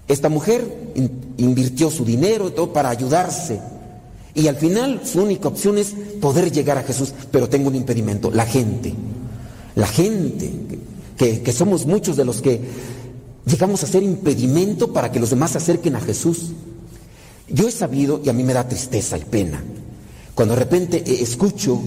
Esta 0.08 0.30
mujer 0.30 0.92
invirtió 1.36 1.90
su 1.90 2.04
dinero 2.04 2.52
todo 2.52 2.72
para 2.72 2.88
ayudarse. 2.88 3.60
Y 4.34 4.48
al 4.48 4.56
final 4.56 5.02
su 5.04 5.22
única 5.22 5.48
opción 5.48 5.76
es 5.76 5.94
poder 6.22 6.50
llegar 6.50 6.78
a 6.78 6.84
Jesús, 6.84 7.12
pero 7.30 7.50
tengo 7.50 7.68
un 7.68 7.74
impedimento, 7.74 8.30
la 8.30 8.46
gente. 8.46 8.94
La 9.74 9.86
gente, 9.86 10.50
que, 11.18 11.42
que 11.42 11.52
somos 11.52 11.84
muchos 11.84 12.16
de 12.16 12.24
los 12.24 12.40
que 12.40 12.60
llegamos 13.46 13.82
a 13.82 13.86
ser 13.86 14.02
impedimento 14.02 14.92
para 14.92 15.10
que 15.10 15.20
los 15.20 15.30
demás 15.30 15.52
se 15.52 15.58
acerquen 15.58 15.96
a 15.96 16.00
Jesús. 16.00 16.52
Yo 17.48 17.68
he 17.68 17.72
sabido, 17.72 18.20
y 18.24 18.28
a 18.28 18.32
mí 18.32 18.44
me 18.44 18.54
da 18.54 18.68
tristeza 18.68 19.18
y 19.18 19.24
pena, 19.24 19.62
cuando 20.34 20.54
de 20.54 20.60
repente 20.60 20.98
eh, 20.98 21.22
escucho 21.22 21.80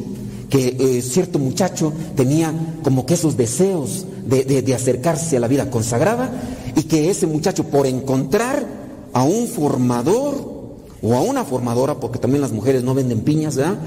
que 0.49 0.77
eh, 0.79 1.01
cierto 1.01 1.39
muchacho 1.39 1.91
tenía 2.15 2.53
como 2.83 3.05
que 3.05 3.15
esos 3.15 3.35
deseos 3.35 4.05
de, 4.25 4.73
acercarse 4.75 5.37
a 5.37 5.39
la 5.39 5.47
vida 5.47 5.69
consagrada 5.69 6.31
y 6.75 6.83
que 6.83 7.09
ese 7.09 7.27
muchacho 7.27 7.65
por 7.65 7.87
encontrar 7.87 8.65
a 9.13 9.23
un 9.23 9.47
formador 9.47 10.55
o 11.01 11.13
a 11.15 11.21
una 11.21 11.45
formadora, 11.45 11.99
porque 11.99 12.19
también 12.19 12.41
las 12.41 12.51
mujeres 12.51 12.83
no 12.83 12.93
venden 12.93 13.21
piñas, 13.21 13.55
¿verdad? 13.55 13.77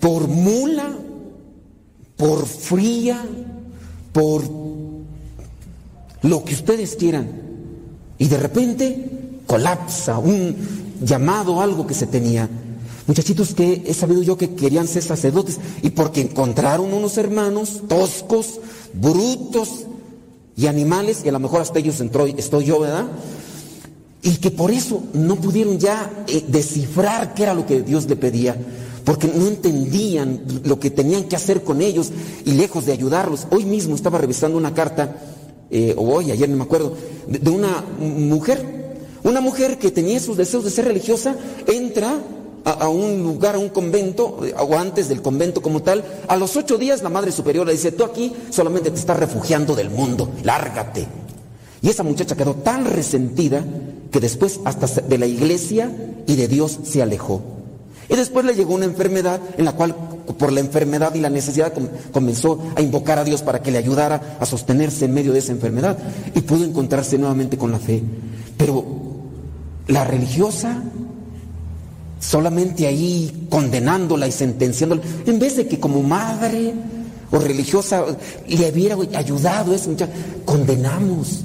Por 0.00 0.28
mula, 0.28 0.96
por 2.16 2.46
fría, 2.46 3.24
por 4.12 4.42
lo 6.24 6.42
que 6.42 6.54
ustedes 6.54 6.96
quieran. 6.96 7.28
Y 8.18 8.28
de 8.28 8.36
repente 8.38 9.10
colapsa 9.46 10.18
un 10.18 10.56
llamado, 11.02 11.60
algo 11.60 11.86
que 11.86 11.94
se 11.94 12.06
tenía. 12.06 12.48
Muchachitos 13.06 13.54
que 13.54 13.84
he 13.86 13.92
sabido 13.92 14.22
yo 14.22 14.38
que 14.38 14.54
querían 14.54 14.88
ser 14.88 15.02
sacerdotes 15.02 15.60
y 15.82 15.90
porque 15.90 16.22
encontraron 16.22 16.92
unos 16.92 17.18
hermanos 17.18 17.82
toscos, 17.86 18.60
brutos 18.94 19.84
y 20.56 20.66
animales, 20.66 21.20
y 21.24 21.28
a 21.28 21.32
lo 21.32 21.40
mejor 21.40 21.60
hasta 21.60 21.78
ellos 21.78 22.00
entró, 22.00 22.26
estoy 22.26 22.64
yo, 22.64 22.80
¿verdad? 22.80 23.06
Y 24.22 24.36
que 24.36 24.50
por 24.50 24.70
eso 24.70 25.02
no 25.12 25.36
pudieron 25.36 25.78
ya 25.78 26.24
eh, 26.26 26.42
descifrar 26.48 27.34
qué 27.34 27.42
era 27.42 27.52
lo 27.52 27.66
que 27.66 27.82
Dios 27.82 28.08
le 28.08 28.16
pedía, 28.16 28.56
porque 29.04 29.26
no 29.26 29.46
entendían 29.46 30.40
lo 30.64 30.80
que 30.80 30.90
tenían 30.90 31.24
que 31.24 31.36
hacer 31.36 31.62
con 31.62 31.82
ellos 31.82 32.10
y 32.46 32.52
lejos 32.52 32.86
de 32.86 32.92
ayudarlos. 32.92 33.46
Hoy 33.50 33.66
mismo 33.66 33.94
estaba 33.94 34.16
revisando 34.16 34.56
una 34.56 34.72
carta 34.72 35.14
eh, 35.76 35.92
o 35.96 36.14
hoy, 36.14 36.30
ayer 36.30 36.48
no 36.48 36.56
me 36.56 36.62
acuerdo, 36.62 36.92
de, 37.26 37.50
una 37.50 37.84
mujer. 37.98 38.64
Una 39.24 39.40
mujer 39.40 39.76
que 39.76 39.90
tenía 39.90 40.20
sus 40.20 40.36
deseos 40.36 40.62
de 40.62 40.70
ser 40.70 40.84
religiosa, 40.84 41.34
entra 41.66 42.20
a, 42.64 42.88
un 42.88 43.24
lugar, 43.24 43.56
a 43.56 43.58
un 43.58 43.70
convento, 43.70 44.38
eh, 44.44 44.54
o 44.56 44.76
antes 44.78 45.08
del 45.08 45.20
convento 45.20 45.62
como 45.62 45.82
tal. 45.82 46.04
A 46.28 46.36
los 46.36 46.54
ocho 46.54 46.78
días 46.78 47.02
la 47.02 47.08
Madre 47.08 47.32
Superior 47.32 47.66
le 47.66 47.72
dice, 47.72 47.90
tú 47.90 48.04
aquí 48.04 48.32
solamente 48.50 48.92
te 48.92 49.00
estás 49.00 49.18
refugiando 49.18 49.74
del 49.74 49.90
mundo, 49.90 50.30
lárgate. 50.44 51.08
Y 51.82 51.88
esa 51.88 52.04
muchacha 52.04 52.36
quedó 52.36 52.54
tan 52.54 52.84
resentida 52.84 53.64
que 54.12 54.20
después 54.20 54.60
hasta 54.64 54.86
de 55.00 55.18
la 55.18 55.26
iglesia 55.26 55.90
y 56.28 56.36
de 56.36 56.46
Dios 56.46 56.78
se 56.84 57.02
alejó. 57.02 57.42
Y 58.08 58.16
después 58.16 58.44
le 58.44 58.54
llegó 58.54 58.74
una 58.74 58.84
enfermedad 58.84 59.40
en 59.56 59.64
la 59.64 59.72
cual 59.72 59.94
por 60.38 60.52
la 60.52 60.60
enfermedad 60.60 61.14
y 61.14 61.20
la 61.20 61.30
necesidad 61.30 61.72
comenzó 62.12 62.60
a 62.76 62.82
invocar 62.82 63.18
a 63.18 63.24
Dios 63.24 63.42
para 63.42 63.62
que 63.62 63.70
le 63.70 63.78
ayudara 63.78 64.36
a 64.40 64.46
sostenerse 64.46 65.04
en 65.04 65.14
medio 65.14 65.32
de 65.32 65.38
esa 65.38 65.52
enfermedad 65.52 65.98
y 66.34 66.40
pudo 66.40 66.64
encontrarse 66.64 67.18
nuevamente 67.18 67.56
con 67.56 67.70
la 67.70 67.78
fe. 67.78 68.02
Pero 68.56 68.84
la 69.88 70.04
religiosa 70.04 70.82
solamente 72.20 72.86
ahí 72.86 73.46
condenándola 73.50 74.26
y 74.26 74.32
sentenciándola, 74.32 75.02
en 75.26 75.38
vez 75.38 75.56
de 75.56 75.66
que 75.66 75.78
como 75.78 76.02
madre 76.02 76.72
o 77.30 77.38
religiosa 77.38 78.04
le 78.48 78.70
hubiera 78.70 78.96
ayudado 79.18 79.72
a 79.72 79.76
esa 79.76 79.90
condenamos. 80.44 81.44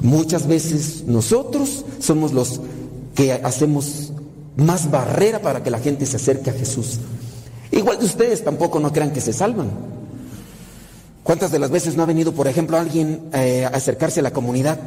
Muchas 0.00 0.46
veces 0.46 1.04
nosotros 1.06 1.84
somos 2.00 2.32
los 2.32 2.60
que 3.14 3.32
hacemos 3.32 4.12
más 4.56 4.90
barrera 4.90 5.40
para 5.40 5.62
que 5.62 5.70
la 5.70 5.78
gente 5.78 6.06
se 6.06 6.16
acerque 6.16 6.50
a 6.50 6.54
Jesús. 6.54 6.98
Igual 7.70 7.98
de 7.98 8.04
ustedes 8.04 8.44
tampoco 8.44 8.80
no 8.80 8.92
crean 8.92 9.12
que 9.12 9.20
se 9.20 9.32
salvan. 9.32 9.70
¿Cuántas 11.22 11.52
de 11.52 11.58
las 11.58 11.70
veces 11.70 11.96
no 11.96 12.02
ha 12.02 12.06
venido, 12.06 12.32
por 12.32 12.48
ejemplo, 12.48 12.76
alguien 12.76 13.30
eh, 13.32 13.64
a 13.64 13.68
acercarse 13.68 14.20
a 14.20 14.22
la 14.24 14.32
comunidad 14.32 14.78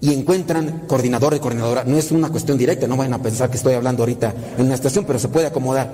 y 0.00 0.14
encuentran 0.14 0.84
coordinador 0.86 1.34
y 1.34 1.40
coordinadora? 1.40 1.84
No 1.84 1.98
es 1.98 2.10
una 2.12 2.30
cuestión 2.30 2.56
directa, 2.56 2.86
no 2.86 2.96
vayan 2.96 3.14
a 3.14 3.22
pensar 3.22 3.50
que 3.50 3.56
estoy 3.56 3.74
hablando 3.74 4.02
ahorita 4.02 4.32
en 4.56 4.66
una 4.66 4.74
estación, 4.74 5.04
pero 5.04 5.18
se 5.18 5.28
puede 5.28 5.46
acomodar. 5.46 5.90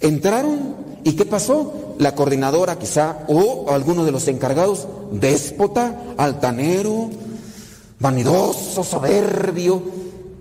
Entraron 0.00 0.76
y 1.02 1.12
¿qué 1.14 1.24
pasó? 1.24 1.94
La 1.98 2.14
coordinadora 2.14 2.78
quizá 2.78 3.24
o 3.28 3.70
alguno 3.70 4.04
de 4.04 4.12
los 4.12 4.28
encargados, 4.28 4.86
déspota, 5.12 6.14
altanero, 6.16 7.10
vanidoso, 7.98 8.84
soberbio, 8.84 9.82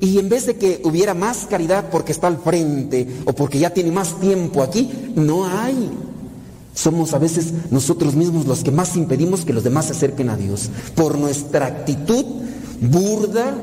y 0.02 0.18
en 0.18 0.30
vez 0.30 0.48
de 0.48 0.56
que 0.56 0.82
hubiera 0.84 1.14
más 1.14 1.46
caridad 1.46 1.90
porque 1.92 2.12
está 2.12 2.26
al 2.26 2.40
frente 2.40 3.08
o 3.26 3.34
porque 3.34 3.60
ya 3.60 3.70
tiene 3.70 3.92
más 3.92 4.20
tiempo 4.20 4.64
aquí, 4.64 5.14
no 5.16 5.46
hay. 5.46 5.92
Somos 6.74 7.14
a 7.14 7.20
veces 7.20 7.54
nosotros 7.70 8.16
mismos 8.16 8.48
los 8.48 8.64
que 8.64 8.72
más 8.72 8.98
impedimos 8.98 9.46
que 9.46 9.54
los 9.54 9.64
demás 9.64 9.86
se 9.86 9.92
acerquen 9.92 10.32
a 10.32 10.38
Dios. 10.38 10.72
Por 10.96 11.20
nuestra 11.20 11.68
actitud 11.68 12.26
burda, 12.82 13.54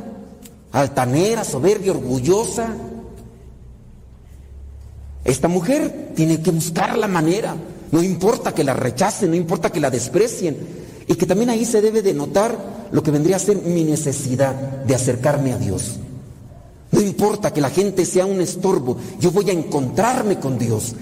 altanera, 0.70 1.42
soberbia, 1.42 1.90
orgullosa. 1.90 2.68
Esta 5.24 5.48
mujer 5.48 6.12
tiene 6.14 6.40
que 6.40 6.52
buscar 6.52 6.96
la 6.96 7.08
manera. 7.08 7.56
No 7.90 8.00
importa 8.00 8.54
que 8.54 8.62
la 8.62 8.74
rechacen, 8.74 9.30
no 9.30 9.36
importa 9.36 9.70
que 9.70 9.80
la 9.80 9.90
desprecien. 9.90 10.56
Y 11.08 11.16
que 11.16 11.26
también 11.26 11.50
ahí 11.50 11.64
se 11.64 11.80
debe 11.80 12.00
de 12.00 12.14
notar 12.14 12.86
lo 12.92 13.02
que 13.02 13.10
vendría 13.10 13.36
a 13.36 13.40
ser 13.40 13.56
mi 13.56 13.82
necesidad 13.82 14.54
de 14.54 14.94
acercarme 14.94 15.52
a 15.52 15.58
Dios. 15.58 15.98
No 16.90 17.00
importa 17.00 17.52
que 17.52 17.60
la 17.60 17.70
gente 17.70 18.06
sea 18.06 18.24
un 18.24 18.40
estorbo, 18.40 18.96
yo 19.20 19.30
voy 19.30 19.50
a 19.50 19.52
encontrarme 19.52 20.38
con 20.38 20.58
Dios, 20.58 20.94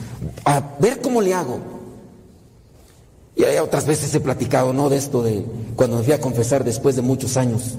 a 0.45 0.61
ver 0.81 1.01
cómo 1.01 1.21
le 1.21 1.35
hago. 1.35 1.61
Y 3.37 3.45
otras 3.59 3.87
veces 3.87 4.15
he 4.15 4.21
platicado, 4.21 4.73
¿no? 4.73 4.89
De 4.89 4.97
esto 4.97 5.23
de 5.23 5.45
cuando 5.77 5.99
me 5.99 6.03
fui 6.03 6.13
a 6.15 6.21
confesar 6.21 6.65
después 6.65 6.97
de 6.97 7.03
muchos 7.03 7.37
años. 7.37 7.75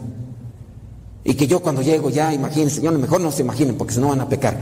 Y 1.24 1.34
que 1.34 1.48
yo 1.48 1.62
cuando 1.62 1.82
llego 1.82 2.10
ya, 2.10 2.34
imagínense, 2.34 2.82
yo 2.82 2.92
mejor 2.92 3.20
no 3.20 3.32
se 3.32 3.42
imaginen 3.42 3.76
porque 3.76 3.96
si 3.96 4.00
no 4.00 4.10
van 4.10 4.22
a 4.22 4.30
pecar. 4.30 4.58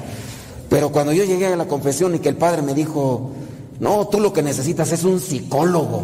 Pero 0.70 0.92
cuando 0.92 1.14
yo 1.14 1.24
llegué 1.24 1.48
a 1.48 1.56
la 1.56 1.68
confesión 1.68 2.16
y 2.16 2.20
que 2.20 2.30
el 2.30 2.38
padre 2.38 2.62
me 2.62 2.74
dijo, 2.74 3.32
no, 3.80 4.08
tú 4.08 4.20
lo 4.20 4.34
que 4.34 4.42
necesitas 4.42 4.92
es 4.92 5.04
un 5.04 5.20
psicólogo. 5.20 6.02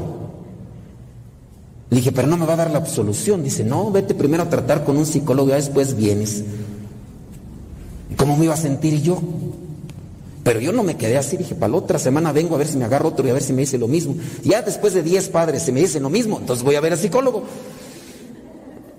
Le 1.89 1.97
dije, 1.97 2.11
pero 2.11 2.27
no 2.27 2.37
me 2.37 2.45
va 2.45 2.53
a 2.53 2.57
dar 2.57 2.71
la 2.71 2.77
absolución. 2.77 3.43
Dice, 3.43 3.63
no, 3.63 3.91
vete 3.91 4.13
primero 4.13 4.43
a 4.43 4.49
tratar 4.49 4.83
con 4.83 4.97
un 4.97 5.05
psicólogo 5.05 5.49
y 5.49 5.53
después 5.53 5.95
vienes. 5.95 6.43
¿Cómo 8.17 8.37
me 8.37 8.45
iba 8.45 8.53
a 8.53 8.57
sentir 8.57 9.01
yo? 9.01 9.21
Pero 10.43 10.59
yo 10.59 10.71
no 10.71 10.83
me 10.83 10.97
quedé 10.97 11.17
así, 11.17 11.37
dije, 11.37 11.53
para 11.53 11.71
la 11.71 11.77
otra 11.77 11.99
semana 11.99 12.31
vengo 12.31 12.55
a 12.55 12.57
ver 12.57 12.67
si 12.67 12.77
me 12.77 12.85
agarro 12.85 13.09
otro 13.09 13.25
y 13.27 13.29
a 13.29 13.33
ver 13.33 13.43
si 13.43 13.53
me 13.53 13.61
dice 13.61 13.77
lo 13.77 13.87
mismo. 13.87 14.15
Ya 14.43 14.61
después 14.61 14.93
de 14.93 15.03
10 15.03 15.29
padres 15.29 15.61
se 15.63 15.71
me 15.71 15.79
dicen 15.79 16.03
lo 16.03 16.09
mismo, 16.09 16.39
entonces 16.39 16.63
voy 16.63 16.75
a 16.75 16.81
ver 16.81 16.93
al 16.93 16.99
psicólogo. 16.99 17.43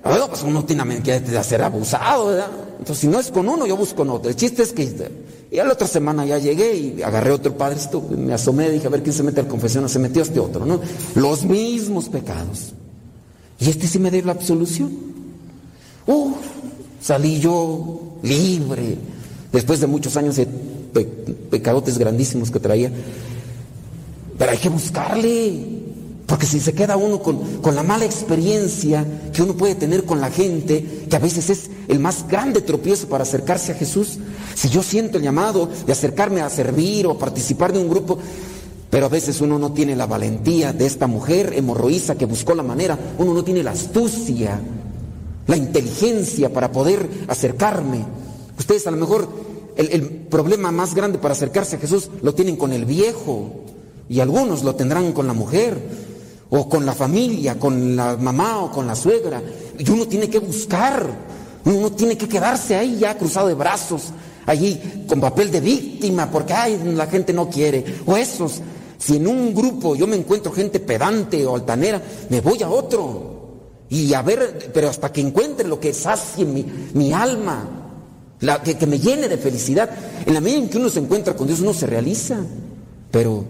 Bueno, 0.05 0.29
pues 0.29 0.43
uno 0.43 0.65
tiene 0.65 1.03
que 1.03 1.21
ser 1.45 1.63
abusado, 1.63 2.27
¿verdad? 2.27 2.51
Entonces, 2.79 2.99
si 2.99 3.07
no 3.07 3.21
es 3.21 3.31
con 3.31 3.49
uno, 3.49 3.67
yo 3.67 3.77
busco 3.77 3.97
con 3.97 4.11
otro. 4.11 4.31
El 4.31 4.37
chiste 4.37 4.63
es 4.63 4.73
que 4.73 5.11
ya 5.53 5.65
la 5.65 5.75
otra 5.75 5.87
semana 5.87 6.27
ya 6.27 6.39
llegué 6.39 6.75
y 6.75 7.03
agarré 7.03 7.31
otro 7.31 7.57
padre, 7.57 7.77
me 8.17 8.35
asomé, 8.35 8.71
dije, 8.71 8.89
a 8.89 8.91
ver 8.91 9.03
quién 9.03 9.15
se 9.15 9.23
mete 9.23 9.41
al 9.41 9.47
confesión, 9.47 9.89
se 9.89 9.99
metió 9.99 10.23
este 10.23 10.41
otro, 10.41 10.67
¿no? 10.67 10.81
Los 11.15 11.45
mismos 11.45 12.09
pecados. 12.09 12.73
Y 13.61 13.71
este 13.71 13.87
sí 13.87 14.01
me 14.01 14.11
dio 14.11 14.25
la 14.25 14.33
absolución. 14.33 14.91
Uh, 16.07 16.33
salí 17.03 17.41
yo 17.41 18.19
libre, 18.23 18.97
después 19.53 19.81
de 19.81 19.87
muchos 19.87 20.17
años 20.17 20.37
de 20.37 20.47
pecadotes 21.51 21.99
grandísimos 21.99 22.51
que 22.51 22.61
traía. 22.61 22.91
Pero 24.39 24.51
hay 24.51 24.59
que 24.59 24.69
buscarle. 24.69 25.83
Porque 26.27 26.47
si 26.47 26.61
se 26.61 26.73
queda 26.73 26.97
uno 26.97 27.21
con, 27.21 27.75
la 27.75 27.83
mala 27.83 28.07
experiencia 28.07 29.05
que 29.33 29.43
uno 29.43 29.55
puede 29.55 29.75
tener 29.75 30.05
con 30.05 30.21
la 30.21 30.31
gente, 30.31 31.05
que 31.09 31.15
a 31.15 31.19
veces 31.19 31.51
es 31.51 31.71
el 31.89 31.99
más 31.99 32.27
grande 32.27 32.63
tropiezo 32.63 33.07
para 33.07 33.25
acercarse 33.25 33.73
a 33.73 33.75
Jesús, 33.75 34.19
si 34.55 34.71
yo 34.71 34.83
siento 34.83 35.19
el 35.19 35.25
llamado 35.25 35.69
de 35.85 35.93
acercarme 35.93 36.41
a 36.41 36.49
servir 36.49 37.07
o 37.07 37.19
participar 37.19 37.73
de 37.73 37.81
un 37.81 37.91
grupo, 37.91 38.19
pero 38.89 39.07
a 39.07 39.11
veces 39.11 39.43
uno 39.43 39.59
no 39.59 39.73
tiene 39.73 39.95
la 39.95 40.07
valentía 40.07 40.73
de 40.73 40.87
esta 40.87 41.07
mujer 41.07 41.53
hemorroísa 41.55 42.15
que 42.15 42.25
buscó 42.25 42.55
la 42.55 42.63
manera, 42.63 42.99
uno 43.19 43.35
no 43.35 43.45
tiene 43.45 43.63
la 43.63 43.73
astucia, 43.73 44.59
la 45.47 45.57
inteligencia 45.57 46.53
para 46.53 46.73
poder 46.73 47.09
acercarme. 47.29 48.05
Ustedes 48.59 48.87
a 48.87 48.91
lo 48.91 48.97
mejor 48.97 49.29
el, 49.77 49.89
el 49.91 50.03
problema 50.11 50.71
más 50.71 50.95
grande 50.95 51.19
para 51.19 51.33
acercarse 51.33 51.77
a 51.77 51.79
Jesús 51.81 52.11
lo 52.23 52.35
tienen 52.35 52.57
con 52.57 52.73
el 52.73 52.85
viejo 52.85 53.65
y 54.09 54.21
algunos 54.21 54.63
lo 54.63 54.75
tendrán 54.75 55.13
con 55.13 55.27
la 55.27 55.33
mujer 55.33 55.79
o 56.55 56.69
con 56.69 56.85
la 56.85 56.93
familia, 56.93 57.59
con 57.59 57.97
la 57.97 58.17
mamá 58.17 58.65
o 58.65 58.71
con 58.71 58.87
la 58.87 58.95
suegra. 58.95 59.43
Y 59.79 59.89
uno 59.91 60.07
tiene 60.07 60.29
que 60.29 60.39
buscar, 60.39 61.09
uno 61.65 61.93
tiene 61.93 62.19
que 62.19 62.29
quedarse 62.29 62.77
ahí 62.77 62.99
ya 62.99 63.17
cruzado 63.17 63.49
de 63.49 63.55
brazos, 63.55 64.11
allí 64.45 65.07
con 65.09 65.19
papel 65.19 65.51
de 65.51 65.63
víctima, 65.63 66.31
porque 66.31 66.53
ay, 66.53 66.79
la 66.95 67.07
gente 67.07 67.33
no 67.33 67.49
quiere. 67.49 67.83
O 68.05 68.17
esos, 68.17 68.61
si 68.99 69.17
en 69.17 69.29
un 69.29 69.55
grupo 69.55 69.97
yo 69.97 70.07
me 70.07 70.17
encuentro 70.17 70.53
gente 70.53 70.79
pedante 70.79 71.47
o 71.47 71.57
altanera, 71.57 72.03
me 72.29 72.43
voy 72.43 72.63
a 72.63 72.69
otro. 72.69 73.32
Y 73.93 74.15
a 74.15 74.23
ver, 74.23 74.71
pero 74.73 74.89
hasta 74.89 75.13
que 75.13 75.21
encuentre 75.21 75.69
lo 75.69 75.79
que 75.79 75.93
sacie 75.93 76.45
mi, 76.45 76.65
mi 76.95 77.13
alma, 77.13 77.69
la, 78.41 78.63
que, 78.63 78.79
que 78.79 78.87
me 78.87 78.99
llene 78.99 79.29
de 79.29 79.37
felicidad. 79.37 79.91
En 80.25 80.33
la 80.33 80.41
medida 80.41 80.59
en 80.59 80.69
que 80.71 80.79
uno 80.79 80.89
se 80.89 81.01
encuentra 81.01 81.37
con 81.37 81.47
Dios, 81.47 81.61
uno 81.61 81.75
se 81.75 81.87
realiza. 81.87 82.39
Pero 83.11 83.45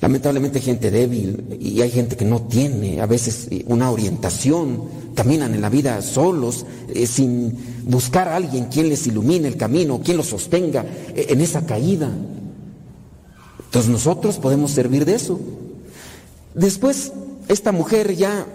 Lamentablemente 0.00 0.58
hay 0.58 0.64
gente 0.64 0.90
débil 0.90 1.56
y 1.58 1.80
hay 1.80 1.90
gente 1.90 2.16
que 2.16 2.24
no 2.24 2.42
tiene 2.42 3.00
a 3.00 3.06
veces 3.06 3.48
eh, 3.50 3.64
una 3.66 3.90
orientación, 3.90 4.82
caminan 5.14 5.54
en 5.54 5.62
la 5.62 5.70
vida 5.70 6.02
solos, 6.02 6.66
eh, 6.94 7.06
sin 7.06 7.56
buscar 7.84 8.28
a 8.28 8.36
alguien 8.36 8.66
quien 8.66 8.90
les 8.90 9.06
ilumine 9.06 9.48
el 9.48 9.56
camino, 9.56 10.00
quien 10.04 10.18
los 10.18 10.26
sostenga 10.26 10.84
eh, 11.14 11.26
en 11.30 11.40
esa 11.40 11.64
caída. 11.64 12.10
Entonces 13.64 13.90
nosotros 13.90 14.36
podemos 14.36 14.70
servir 14.72 15.06
de 15.06 15.14
eso. 15.14 15.40
Después, 16.54 17.12
esta 17.48 17.72
mujer 17.72 18.14
ya 18.14 18.46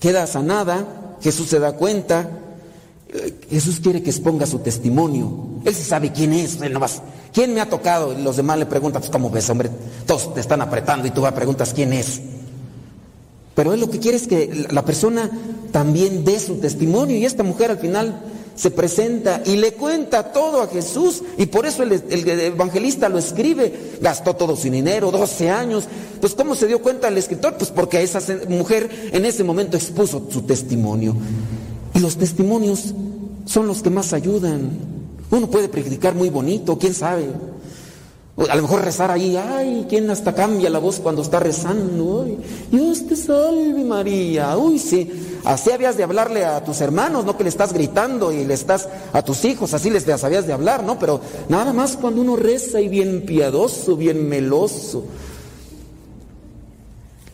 queda 0.00 0.26
sanada, 0.26 1.16
Jesús 1.20 1.48
se 1.48 1.60
da 1.60 1.72
cuenta, 1.72 2.28
Jesús 3.48 3.80
quiere 3.80 4.02
que 4.02 4.10
exponga 4.10 4.46
su 4.46 4.58
testimonio. 4.58 5.60
Él 5.64 5.74
sí 5.74 5.84
sabe 5.84 6.12
quién 6.12 6.32
es, 6.32 6.60
él 6.60 6.72
no 6.72 6.80
vas 6.80 7.02
¿Quién 7.32 7.54
me 7.54 7.60
ha 7.60 7.68
tocado? 7.68 8.12
Y 8.18 8.22
los 8.22 8.36
demás 8.36 8.58
le 8.58 8.66
preguntan, 8.66 9.02
pues 9.02 9.10
¿cómo 9.10 9.30
ves, 9.30 9.48
hombre? 9.50 9.70
Todos 10.06 10.34
te 10.34 10.40
están 10.40 10.60
apretando 10.62 11.06
y 11.06 11.10
tú 11.10 11.20
vas 11.20 11.32
preguntas 11.32 11.72
quién 11.72 11.92
es. 11.92 12.20
Pero 13.54 13.72
él 13.72 13.80
lo 13.80 13.90
que 13.90 13.98
quiere 13.98 14.16
es 14.16 14.26
que 14.26 14.66
la 14.70 14.84
persona 14.84 15.30
también 15.70 16.24
dé 16.24 16.40
su 16.40 16.56
testimonio 16.56 17.16
y 17.16 17.24
esta 17.24 17.42
mujer 17.42 17.70
al 17.70 17.78
final 17.78 18.20
se 18.60 18.70
presenta 18.70 19.42
y 19.46 19.56
le 19.56 19.72
cuenta 19.72 20.32
todo 20.34 20.60
a 20.60 20.66
Jesús 20.66 21.22
y 21.38 21.46
por 21.46 21.64
eso 21.64 21.82
el, 21.82 22.02
evangelista 22.12 23.08
lo 23.08 23.16
escribe, 23.16 23.96
gastó 24.02 24.36
todo 24.36 24.54
su 24.54 24.68
dinero, 24.68 25.10
12 25.10 25.48
años. 25.48 25.84
Pues 26.20 26.34
¿cómo 26.34 26.54
se 26.54 26.66
dio 26.66 26.82
cuenta 26.82 27.08
el 27.08 27.16
escritor? 27.16 27.56
Pues 27.56 27.70
porque 27.70 28.02
esa 28.02 28.20
mujer 28.50 28.90
en 29.14 29.24
ese 29.24 29.44
momento 29.44 29.78
expuso 29.78 30.26
su 30.30 30.42
testimonio. 30.42 31.16
Y 31.94 32.00
los 32.00 32.18
testimonios 32.18 32.92
son 33.46 33.66
los 33.66 33.80
que 33.80 33.88
más 33.88 34.12
ayudan. 34.12 34.68
Uno 35.30 35.50
puede 35.50 35.70
predicar 35.70 36.14
muy 36.14 36.28
bonito, 36.28 36.76
quién 36.76 36.92
sabe. 36.92 37.28
A 38.36 38.56
lo 38.56 38.62
mejor 38.62 38.82
rezar 38.82 39.10
ahí, 39.10 39.36
ay, 39.36 39.86
¿quién 39.88 40.08
hasta 40.08 40.34
cambia 40.34 40.70
la 40.70 40.78
voz 40.78 40.98
cuando 41.00 41.20
está 41.20 41.40
rezando? 41.40 42.26
Dios 42.70 43.06
te 43.06 43.14
salve 43.14 43.84
María. 43.84 44.56
Uy, 44.56 44.78
sí. 44.78 45.10
Así 45.44 45.70
habías 45.70 45.96
de 45.96 46.04
hablarle 46.04 46.44
a 46.44 46.64
tus 46.64 46.80
hermanos, 46.80 47.24
no 47.24 47.36
que 47.36 47.42
le 47.42 47.50
estás 47.50 47.72
gritando 47.72 48.32
y 48.32 48.44
le 48.44 48.54
estás 48.54 48.88
a 49.12 49.22
tus 49.22 49.44
hijos, 49.44 49.74
así 49.74 49.90
les 49.90 50.08
habías 50.24 50.46
de 50.46 50.52
hablar, 50.52 50.84
¿no? 50.84 50.98
Pero 50.98 51.20
nada 51.48 51.72
más 51.72 51.96
cuando 51.96 52.20
uno 52.22 52.36
reza 52.36 52.80
y 52.80 52.88
bien 52.88 53.22
piadoso, 53.26 53.96
bien 53.96 54.28
meloso. 54.28 55.04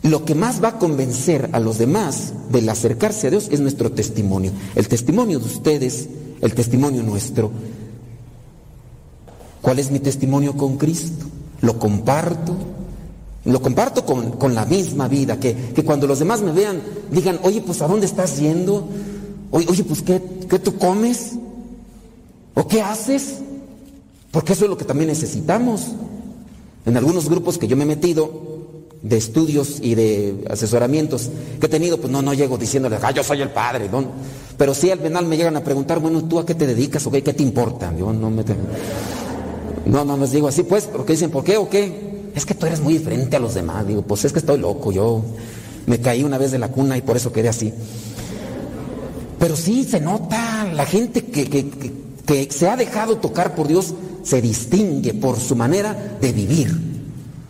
Lo 0.03 0.23
que 0.23 0.35
más 0.35 0.63
va 0.63 0.69
a 0.69 0.79
convencer 0.79 1.49
a 1.51 1.59
los 1.59 1.77
demás 1.77 2.33
del 2.49 2.69
acercarse 2.69 3.27
a 3.27 3.29
Dios 3.29 3.49
es 3.51 3.59
nuestro 3.59 3.91
testimonio. 3.91 4.51
El 4.75 4.87
testimonio 4.87 5.39
de 5.39 5.45
ustedes, 5.45 6.07
el 6.41 6.53
testimonio 6.53 7.03
nuestro. 7.03 7.51
¿Cuál 9.67 9.79
es 9.79 9.91
mi 9.91 9.99
testimonio 9.99 10.53
con 10.55 10.77
Cristo? 10.77 11.25
Lo 11.59 11.77
comparto. 11.77 12.55
Lo 13.43 13.61
comparto 13.61 14.05
con, 14.05 14.55
la 14.55 14.65
misma 14.65 15.09
vida, 15.09 15.41
que, 15.41 15.83
cuando 15.85 16.07
los 16.07 16.19
demás 16.19 16.39
me 16.39 16.53
vean, 16.53 16.81
digan, 17.11 17.37
oye, 17.43 17.59
pues 17.59 17.81
¿a 17.81 17.87
dónde 17.87 18.05
estás 18.05 18.39
yendo? 18.39 18.87
Oye, 19.51 19.83
pues 19.83 20.01
¿qué, 20.03 20.21
¿qué 20.49 20.59
tú 20.59 20.77
comes? 20.77 21.33
¿O 22.53 22.65
qué 22.65 22.81
haces? 22.81 23.39
Porque 24.31 24.53
eso 24.53 24.63
es 24.63 24.69
lo 24.69 24.77
que 24.77 24.85
también 24.85 25.09
necesitamos. 25.09 25.87
En 26.85 26.95
algunos 26.95 27.27
grupos 27.27 27.57
que 27.57 27.67
yo 27.67 27.75
me 27.75 27.83
he 27.83 27.87
metido, 27.87 28.31
de 29.01 29.17
estudios 29.17 29.79
y 29.81 29.95
de 29.95 30.45
asesoramientos 30.49 31.29
que 31.59 31.65
he 31.65 31.69
tenido, 31.69 31.97
pues 31.97 32.09
no, 32.09 32.21
no 32.21 32.33
llego 32.33 32.57
diciéndole, 32.57 32.99
ah, 33.01 33.11
yo 33.11 33.21
soy 33.21 33.41
el 33.41 33.49
padre, 33.49 33.89
¿no? 33.91 34.05
Pero 34.57 34.73
sí 34.73 34.91
al 34.91 34.99
final 34.99 35.25
me 35.25 35.35
llegan 35.35 35.57
a 35.57 35.63
preguntar, 35.65 35.99
bueno, 35.99 36.23
¿tú 36.23 36.39
a 36.39 36.45
qué 36.45 36.55
te 36.55 36.65
dedicas 36.65 37.05
o 37.05 37.11
qué, 37.11 37.21
qué 37.21 37.33
te 37.33 37.43
importa? 37.43 37.93
Yo 37.99 38.13
no 38.13 38.29
me... 38.29 38.45
No, 39.89 40.03
no 40.03 40.17
les 40.17 40.31
digo 40.31 40.47
así, 40.47 40.63
pues, 40.63 40.85
porque 40.85 41.13
dicen, 41.13 41.31
¿por 41.31 41.43
qué 41.43 41.57
o 41.57 41.69
qué? 41.69 42.29
Es 42.35 42.45
que 42.45 42.53
tú 42.53 42.65
eres 42.65 42.81
muy 42.81 42.93
diferente 42.93 43.35
a 43.37 43.39
los 43.39 43.53
demás. 43.53 43.87
Digo, 43.87 44.01
pues 44.01 44.25
es 44.25 44.33
que 44.33 44.39
estoy 44.39 44.59
loco, 44.59 44.91
yo 44.91 45.23
me 45.85 45.99
caí 45.99 46.23
una 46.23 46.37
vez 46.37 46.51
de 46.51 46.59
la 46.59 46.67
cuna 46.69 46.97
y 46.97 47.01
por 47.01 47.15
eso 47.15 47.31
quedé 47.31 47.49
así. 47.49 47.73
Pero 49.39 49.55
sí 49.55 49.83
se 49.83 49.99
nota, 49.99 50.65
la 50.73 50.85
gente 50.85 51.25
que, 51.25 51.49
que, 51.49 52.47
se 52.49 52.67
ha 52.67 52.75
dejado 52.75 53.17
tocar 53.17 53.55
por 53.55 53.67
Dios 53.67 53.93
se 54.23 54.41
distingue 54.41 55.13
por 55.13 55.39
su 55.39 55.55
manera 55.55 56.17
de 56.19 56.33
vivir, 56.33 56.75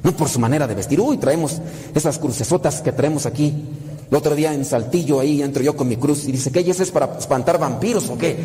no 0.04 0.16
por 0.16 0.30
su 0.30 0.40
manera 0.40 0.68
de 0.68 0.76
vestir. 0.76 1.02
Uy, 1.02 1.18
traemos 1.18 1.60
esas 1.96 2.20
crucesotas 2.20 2.82
que 2.82 2.92
traemos 2.92 3.26
aquí. 3.26 3.54
El 4.10 4.16
otro 4.16 4.36
día 4.36 4.54
en 4.54 4.64
Saltillo, 4.64 5.20
ahí 5.20 5.42
entro 5.42 5.64
yo 5.64 5.76
con 5.76 5.88
mi 5.88 5.98
cruz 5.98 6.26
y 6.28 6.32
dice, 6.32 6.52
¿qué? 6.52 6.62
¿Y 6.62 6.70
eso 6.70 6.84
es 6.84 6.92
para 6.92 7.18
espantar 7.18 7.58
vampiros 7.60 8.10
o 8.10 8.18
qué? 8.18 8.38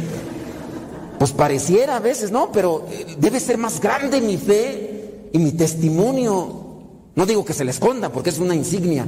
Pues 1.22 1.30
pareciera 1.30 1.98
a 1.98 2.00
veces, 2.00 2.32
¿no? 2.32 2.50
Pero 2.50 2.84
eh, 2.90 3.14
debe 3.16 3.38
ser 3.38 3.56
más 3.56 3.80
grande 3.80 4.20
mi 4.20 4.36
fe 4.36 5.28
y 5.32 5.38
mi 5.38 5.52
testimonio. 5.52 6.64
No 7.14 7.26
digo 7.26 7.44
que 7.44 7.52
se 7.52 7.64
le 7.64 7.70
esconda, 7.70 8.10
porque 8.10 8.30
es 8.30 8.40
una 8.40 8.56
insignia. 8.56 9.06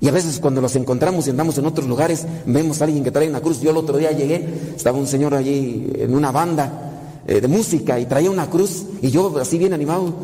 Y 0.00 0.06
a 0.06 0.12
veces 0.12 0.38
cuando 0.38 0.60
los 0.60 0.76
encontramos 0.76 1.26
y 1.26 1.30
andamos 1.30 1.58
en 1.58 1.66
otros 1.66 1.88
lugares, 1.88 2.24
vemos 2.46 2.80
a 2.80 2.84
alguien 2.84 3.02
que 3.02 3.10
trae 3.10 3.28
una 3.28 3.40
cruz. 3.40 3.60
Yo 3.60 3.72
el 3.72 3.78
otro 3.78 3.96
día 3.98 4.12
llegué, 4.12 4.72
estaba 4.76 4.98
un 4.98 5.08
señor 5.08 5.34
allí 5.34 5.90
en 5.96 6.14
una 6.14 6.30
banda 6.30 6.92
eh, 7.26 7.40
de 7.40 7.48
música 7.48 7.98
y 7.98 8.06
traía 8.06 8.30
una 8.30 8.48
cruz 8.48 8.84
y 9.02 9.10
yo 9.10 9.36
así 9.36 9.58
bien 9.58 9.72
animado. 9.72 10.14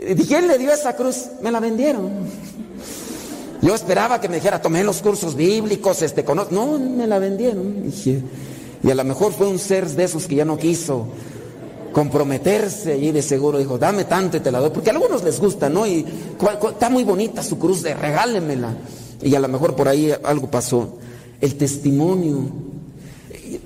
Eh, 0.00 0.14
dije, 0.14 0.28
¿quién 0.28 0.48
le 0.48 0.56
dio 0.56 0.72
esa 0.72 0.96
cruz? 0.96 1.26
Me 1.42 1.50
la 1.50 1.60
vendieron. 1.60 2.08
Yo 3.60 3.74
esperaba 3.74 4.18
que 4.18 4.30
me 4.30 4.36
dijera, 4.36 4.62
tomé 4.62 4.82
los 4.82 5.02
cursos 5.02 5.34
bíblicos, 5.34 6.00
este, 6.00 6.24
conozco. 6.24 6.54
No, 6.54 6.78
me 6.78 7.06
la 7.06 7.18
vendieron. 7.18 7.82
Dije, 7.82 8.22
y 8.86 8.90
a 8.90 8.94
lo 8.94 9.02
mejor 9.02 9.32
fue 9.32 9.48
un 9.48 9.58
ser 9.58 9.88
de 9.88 10.04
esos 10.04 10.28
que 10.28 10.36
ya 10.36 10.44
no 10.44 10.56
quiso 10.56 11.08
comprometerse 11.92 12.96
y 12.96 13.10
de 13.10 13.20
seguro 13.20 13.58
dijo, 13.58 13.78
dame 13.78 14.04
tanto 14.04 14.36
y 14.36 14.40
te 14.40 14.52
la 14.52 14.60
doy. 14.60 14.70
Porque 14.70 14.90
a 14.90 14.92
algunos 14.92 15.24
les 15.24 15.40
gusta, 15.40 15.68
¿no? 15.68 15.86
Y 15.88 16.06
está 16.70 16.88
muy 16.88 17.02
bonita 17.02 17.42
su 17.42 17.58
cruz, 17.58 17.82
de 17.82 17.94
regálemela. 17.94 18.76
Y 19.22 19.34
a 19.34 19.40
lo 19.40 19.48
mejor 19.48 19.74
por 19.74 19.88
ahí 19.88 20.12
algo 20.22 20.48
pasó. 20.48 20.98
El 21.40 21.56
testimonio. 21.56 22.48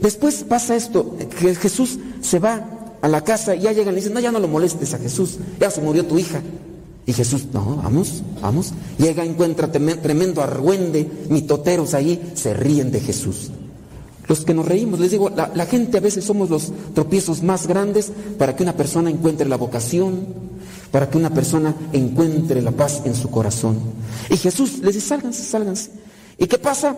Después 0.01 0.43
pasa 0.49 0.75
esto, 0.75 1.17
que 1.39 1.55
Jesús 1.55 1.99
se 2.23 2.39
va 2.39 2.97
a 3.03 3.09
la 3.09 3.23
casa 3.23 3.55
y 3.55 3.61
ya 3.61 3.73
llegan 3.73 3.93
y 3.93 3.97
dicen, 3.97 4.15
no, 4.15 4.21
ya 4.21 4.33
no 4.33 4.39
lo 4.39 4.49
molestes 4.49 4.95
a 4.95 4.99
Jesús, 4.99 5.37
ya 5.61 5.71
se 5.71 5.83
murió 5.83 6.07
tu 6.07 6.19
hija. 6.19 6.41
Y 7.05 7.13
Jesús, 7.13 7.47
no, 7.53 7.77
vamos, 7.83 8.23
vamos. 8.41 8.73
Llega, 8.97 9.23
encuentra 9.25 9.71
tremendo 9.71 10.41
argüende, 10.41 11.07
mitoteros 11.29 11.93
ahí, 11.93 12.33
se 12.35 12.55
ríen 12.55 12.91
de 12.91 13.01
Jesús. 13.01 13.51
Los 14.31 14.45
que 14.45 14.55
nos 14.55 14.65
reímos, 14.65 15.01
les 15.01 15.11
digo, 15.11 15.29
la, 15.29 15.67
gente 15.67 15.99
a 15.99 16.01
veces 16.01 16.23
somos 16.25 16.51
los 16.51 16.71
tropiezos 16.95 17.43
más 17.43 17.67
grandes 17.67 18.13
para 18.39 18.55
que 18.55 18.63
una 18.63 18.77
persona 18.77 19.11
encuentre 19.11 19.49
la 19.49 19.57
vocación, 19.57 20.25
para 20.93 21.11
que 21.11 21.19
una 21.19 21.31
persona 21.31 21.75
encuentre 21.93 22.63
la 22.63 22.71
paz 22.71 23.03
en 23.05 23.17
su 23.17 23.29
corazón. 23.29 23.81
Y 24.29 24.37
Jesús 24.37 24.79
les 24.85 24.95
dice, 24.95 25.09
sálganse, 25.09 25.43
sálganse. 25.43 25.91
¿Y 26.39 26.47
qué 26.47 26.59
pasa? 26.59 26.97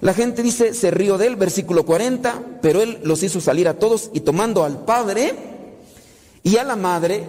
La 0.00 0.14
gente 0.14 0.42
dice, 0.42 0.72
se 0.72 0.90
rió 0.90 1.18
de 1.18 1.26
él, 1.26 1.36
versículo 1.36 1.84
40, 1.84 2.44
pero 2.62 2.80
él 2.80 2.98
los 3.04 3.22
hizo 3.22 3.42
salir 3.42 3.68
a 3.68 3.78
todos 3.78 4.08
y 4.14 4.20
tomando 4.20 4.64
al 4.64 4.86
padre 4.86 5.34
y 6.42 6.56
a 6.56 6.64
la 6.64 6.76
madre, 6.76 7.28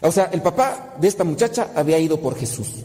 o 0.00 0.10
sea, 0.10 0.24
el 0.32 0.42
papá 0.42 0.96
de 1.00 1.06
esta 1.06 1.22
muchacha 1.22 1.70
había 1.76 2.00
ido 2.00 2.20
por 2.20 2.34
Jesús. 2.34 2.82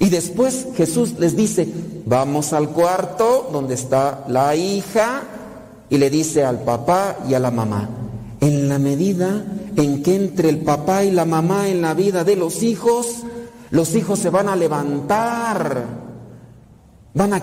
Y 0.00 0.08
después 0.08 0.68
Jesús 0.76 1.14
les 1.18 1.36
dice, 1.36 1.68
vamos 2.04 2.52
al 2.52 2.70
cuarto 2.70 3.48
donde 3.52 3.74
está 3.74 4.24
la 4.28 4.54
hija 4.54 5.22
y 5.88 5.98
le 5.98 6.10
dice 6.10 6.44
al 6.44 6.60
papá 6.60 7.16
y 7.28 7.34
a 7.34 7.40
la 7.40 7.50
mamá, 7.50 7.88
en 8.40 8.68
la 8.68 8.78
medida 8.78 9.44
en 9.76 10.02
que 10.02 10.16
entre 10.16 10.48
el 10.48 10.58
papá 10.58 11.04
y 11.04 11.10
la 11.10 11.24
mamá 11.24 11.68
en 11.68 11.82
la 11.82 11.94
vida 11.94 12.24
de 12.24 12.36
los 12.36 12.62
hijos, 12.62 13.24
los 13.70 13.94
hijos 13.94 14.18
se 14.18 14.30
van 14.30 14.48
a 14.48 14.56
levantar 14.56 16.06
van 17.16 17.32
a 17.32 17.42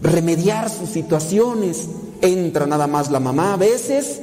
remediar 0.00 0.70
sus 0.70 0.88
situaciones. 0.88 1.88
Entra 2.22 2.66
nada 2.66 2.86
más 2.86 3.10
la 3.10 3.20
mamá 3.20 3.54
a 3.54 3.56
veces 3.56 4.22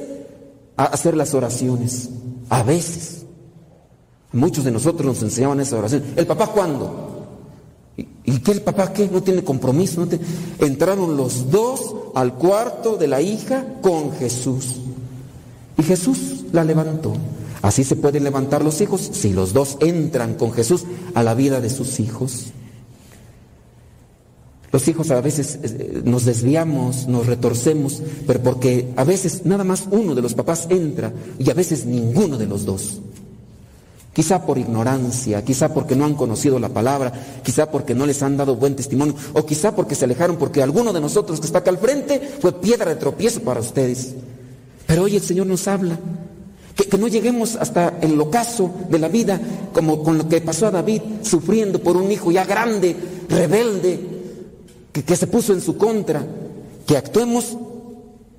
a 0.76 0.84
hacer 0.86 1.16
las 1.16 1.34
oraciones, 1.34 2.08
a 2.48 2.62
veces. 2.62 3.23
Muchos 4.34 4.64
de 4.64 4.72
nosotros 4.72 5.06
nos 5.06 5.22
enseñaban 5.22 5.60
esa 5.60 5.78
oración. 5.78 6.02
¿El 6.16 6.26
papá 6.26 6.48
cuándo? 6.48 7.14
¿Y, 7.96 8.38
qué 8.40 8.50
el 8.50 8.62
papá 8.62 8.92
qué? 8.92 9.08
No 9.08 9.22
tiene 9.22 9.44
compromiso. 9.44 10.06
Entraron 10.58 11.16
los 11.16 11.50
dos 11.50 11.94
al 12.16 12.34
cuarto 12.34 12.96
de 12.96 13.06
la 13.06 13.22
hija 13.22 13.64
con 13.80 14.12
Jesús. 14.12 14.80
Y 15.78 15.84
Jesús 15.84 16.44
la 16.52 16.64
levantó. 16.64 17.14
Así 17.62 17.84
se 17.84 17.94
pueden 17.94 18.24
levantar 18.24 18.64
los 18.64 18.80
hijos 18.80 19.08
si 19.12 19.32
los 19.32 19.52
dos 19.52 19.78
entran 19.80 20.34
con 20.34 20.52
Jesús 20.52 20.84
a 21.14 21.22
la 21.22 21.34
vida 21.34 21.60
de 21.60 21.70
sus 21.70 22.00
hijos. 22.00 22.46
Los 24.72 24.88
hijos 24.88 25.12
a 25.12 25.20
veces 25.20 25.60
eh, 25.62 26.02
nos 26.04 26.24
desviamos, 26.24 27.06
nos 27.06 27.26
retorcemos, 27.26 28.02
pero 28.26 28.42
porque 28.42 28.92
a 28.96 29.04
veces 29.04 29.46
nada 29.46 29.62
más 29.62 29.86
uno 29.92 30.16
de 30.16 30.22
los 30.22 30.34
papás 30.34 30.66
entra 30.68 31.12
y 31.38 31.48
a 31.48 31.54
veces 31.54 31.86
ninguno 31.86 32.36
de 32.36 32.46
los 32.46 32.64
dos. 32.64 33.00
Quizá 34.14 34.46
por 34.46 34.58
ignorancia, 34.58 35.44
quizá 35.44 35.74
porque 35.74 35.96
no 35.96 36.04
han 36.04 36.14
conocido 36.14 36.60
la 36.60 36.68
palabra, 36.68 37.12
quizá 37.42 37.68
porque 37.68 37.96
no 37.96 38.06
les 38.06 38.22
han 38.22 38.36
dado 38.36 38.54
buen 38.54 38.76
testimonio, 38.76 39.16
o 39.32 39.44
quizá 39.44 39.74
porque 39.74 39.96
se 39.96 40.04
alejaron 40.04 40.36
porque 40.36 40.62
alguno 40.62 40.92
de 40.92 41.00
nosotros 41.00 41.40
que 41.40 41.46
está 41.46 41.58
acá 41.58 41.70
al 41.70 41.78
frente 41.78 42.20
fue 42.40 42.52
piedra 42.52 42.94
de 42.94 42.96
tropiezo 42.96 43.40
para 43.40 43.58
ustedes. 43.58 44.14
Pero 44.86 45.02
hoy 45.02 45.16
el 45.16 45.22
Señor 45.22 45.48
nos 45.48 45.66
habla. 45.66 45.98
Que, 46.76 46.96
no 46.96 47.08
lleguemos 47.08 47.56
hasta 47.56 47.98
el 48.02 48.20
ocaso 48.20 48.70
de 48.88 49.00
la 49.00 49.08
vida 49.08 49.40
como 49.72 50.04
con 50.04 50.16
lo 50.16 50.28
que 50.28 50.40
pasó 50.40 50.68
a 50.68 50.70
David, 50.70 51.02
sufriendo 51.22 51.80
por 51.80 51.96
un 51.96 52.12
hijo 52.12 52.30
ya 52.30 52.44
grande, 52.44 52.94
rebelde, 53.28 53.98
que, 54.92 55.16
se 55.16 55.26
puso 55.26 55.52
en 55.52 55.60
su 55.60 55.76
contra, 55.76 56.24
que 56.86 56.96
actuemos 56.96 57.56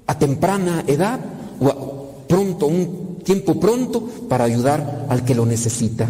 a 0.07 0.17
temprana 0.17 0.85
edad 0.87 1.19
o 1.59 2.23
pronto, 2.29 2.67
un 2.67 3.04
tiempo 3.25 3.59
pronto 3.59 4.07
para 4.29 4.45
ayudar 4.45 5.07
al 5.09 5.25
que 5.25 5.35
lo 5.35 5.45
necesita. 5.45 6.09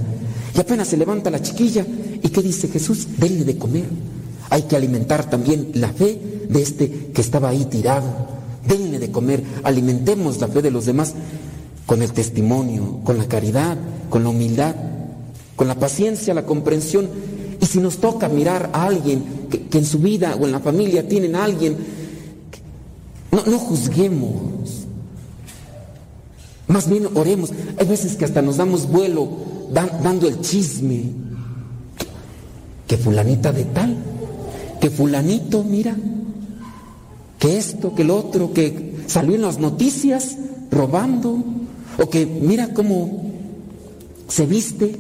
Y 0.54 0.60
apenas 0.60 0.90
se 0.90 0.98
levanta 0.98 1.32
la 1.32 1.42
chiquilla 1.42 1.86
y 2.22 2.30
¿qué 2.30 2.44
dice 2.44 2.68
Jesús? 2.68 3.08
Denle 3.18 3.44
de 3.44 3.58
comer. 3.58 3.86
Hay 4.52 4.64
que 4.64 4.76
alimentar 4.76 5.28
también 5.28 5.72
la 5.74 5.90
fe 5.90 6.20
de 6.48 6.62
este 6.62 7.10
que 7.14 7.22
estaba 7.22 7.50
ahí 7.50 7.66
tirado. 7.66 8.06
Denle 8.68 9.00
de 9.00 9.12
comer, 9.12 9.44
alimentemos 9.64 10.40
la 10.40 10.48
fe 10.48 10.62
de 10.62 10.72
los 10.72 10.86
demás 10.86 11.14
con 11.86 12.02
el 12.02 12.12
testimonio, 12.12 13.00
con 13.04 13.18
la 13.18 13.26
caridad, 13.26 13.78
con 14.10 14.24
la 14.24 14.30
humildad, 14.30 14.76
con 15.56 15.68
la 15.68 15.76
paciencia, 15.76 16.34
la 16.34 16.46
comprensión 16.46 17.10
y 17.62 17.66
si 17.66 17.80
nos 17.80 17.98
toca 17.98 18.28
mirar 18.30 18.70
a 18.74 18.86
alguien 18.86 19.48
que, 19.50 19.78
en 19.78 19.86
su 19.86 20.00
vida 20.00 20.36
o 20.40 20.46
en 20.46 20.52
la 20.52 20.60
familia 20.60 21.08
tienen 21.08 21.36
a 21.36 21.44
alguien, 21.44 21.76
no, 23.32 23.44
no 23.46 23.58
juzguemos. 23.58 24.85
Más 26.68 26.90
bien 26.90 27.08
oremos. 27.14 27.52
Hay 27.78 27.88
veces 27.88 28.16
que 28.16 28.26
hasta 28.26 28.42
nos 28.42 28.58
damos 28.58 28.90
vuelo 28.90 29.28
dando 29.72 30.28
el 30.28 30.42
chisme. 30.42 31.04
Que 32.88 32.98
fulanita 32.98 33.52
de 33.52 33.66
tal, 33.66 33.98
que 34.80 34.92
fulanito, 34.92 35.64
mira, 35.64 35.96
que 37.40 37.58
esto, 37.58 37.96
que 37.96 38.04
el 38.04 38.12
otro, 38.12 38.54
que 38.54 38.98
salió 39.08 39.36
en 39.36 39.42
las 39.42 39.58
noticias 39.58 40.38
robando, 40.70 41.44
o 41.98 42.10
que 42.10 42.26
mira 42.26 42.74
cómo 42.74 43.24
se 44.28 44.46
viste 44.46 44.96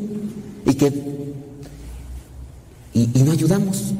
y 0.65 0.73
que 0.75 1.15
y, 2.93 3.23
no 3.23 3.31
ayudamos. 3.31 3.93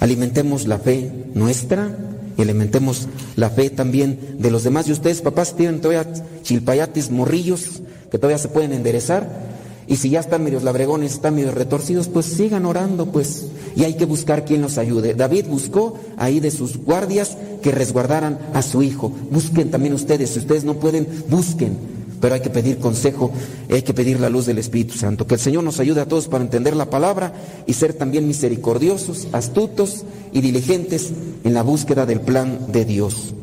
Alimentemos 0.00 0.66
la 0.66 0.78
fe 0.78 1.12
nuestra 1.34 1.94
y 2.38 2.42
alimentemos 2.42 3.08
la 3.34 3.50
fe 3.50 3.68
también 3.68 4.36
de 4.38 4.52
los 4.52 4.62
demás. 4.62 4.88
Y 4.88 4.92
ustedes, 4.92 5.20
papás, 5.20 5.56
tienen 5.56 5.80
todavía 5.80 6.06
chilpayates, 6.42 7.10
morrillos 7.10 7.82
que 8.10 8.16
todavía 8.16 8.38
se 8.38 8.48
pueden 8.48 8.72
enderezar. 8.72 9.48
Y 9.88 9.96
si 9.96 10.10
ya 10.10 10.20
están 10.20 10.44
medios 10.44 10.62
labregones, 10.62 11.14
están 11.14 11.34
medio 11.34 11.50
retorcidos, 11.50 12.08
pues 12.08 12.26
sigan 12.26 12.64
orando, 12.64 13.06
pues. 13.06 13.46
Y 13.74 13.82
hay 13.82 13.94
que 13.94 14.04
buscar 14.04 14.44
quien 14.44 14.62
los 14.62 14.78
ayude. 14.78 15.14
David 15.14 15.46
buscó 15.48 15.98
ahí 16.16 16.38
de 16.38 16.52
sus 16.52 16.76
guardias 16.76 17.36
que 17.60 17.72
resguardaran 17.72 18.38
a 18.54 18.62
su 18.62 18.82
hijo. 18.82 19.12
Busquen 19.30 19.72
también 19.72 19.94
ustedes. 19.94 20.30
Si 20.30 20.38
ustedes 20.38 20.62
no 20.62 20.74
pueden, 20.74 21.08
busquen 21.28 21.97
pero 22.20 22.34
hay 22.34 22.40
que 22.40 22.50
pedir 22.50 22.78
consejo, 22.78 23.32
hay 23.70 23.82
que 23.82 23.94
pedir 23.94 24.20
la 24.20 24.30
luz 24.30 24.46
del 24.46 24.58
Espíritu 24.58 24.94
Santo. 24.94 25.26
Que 25.26 25.34
el 25.34 25.40
Señor 25.40 25.64
nos 25.64 25.80
ayude 25.80 26.00
a 26.00 26.06
todos 26.06 26.28
para 26.28 26.44
entender 26.44 26.76
la 26.76 26.90
palabra 26.90 27.32
y 27.66 27.72
ser 27.72 27.94
también 27.94 28.26
misericordiosos, 28.26 29.28
astutos 29.32 30.04
y 30.32 30.40
diligentes 30.40 31.12
en 31.44 31.54
la 31.54 31.62
búsqueda 31.62 32.06
del 32.06 32.20
plan 32.20 32.72
de 32.72 32.84
Dios. 32.84 33.34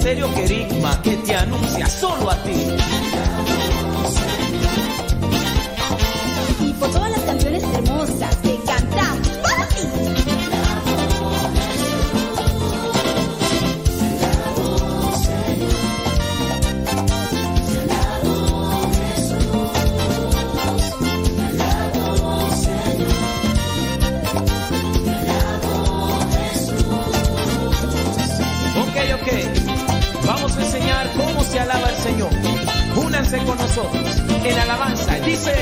Ministerio 0.00 0.32
querigma 0.32 1.02
que 1.02 1.14
te 1.18 1.36
anuncia 1.36 1.86
solo 1.86 2.30
a 2.30 2.42
ti. 2.42 3.09
Alabanza. 34.70 35.12
Dice, 35.20 35.54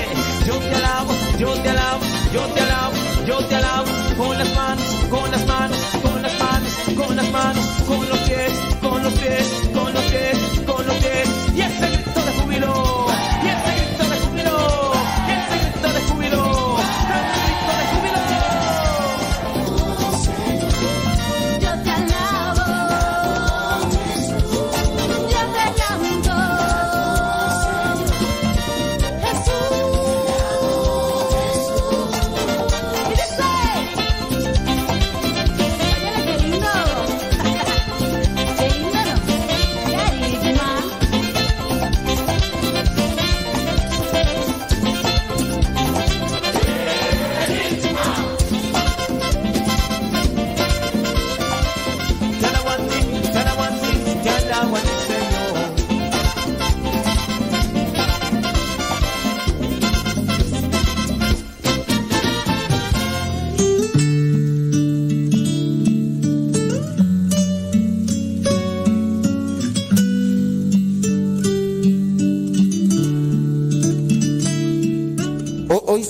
yo 0.46 0.54
te 0.59 0.74
alabo, 0.74 1.12
yo 1.38 1.52
te 1.62 1.68
alabo, 1.70 2.04
yo 2.32 2.42
te 2.54 2.61
alabo, 2.61 2.94
yo 3.26 3.38
te 3.46 3.54
alabo. 3.54 3.88
Con 4.16 4.38
las 4.38 4.54
manos, 4.56 4.88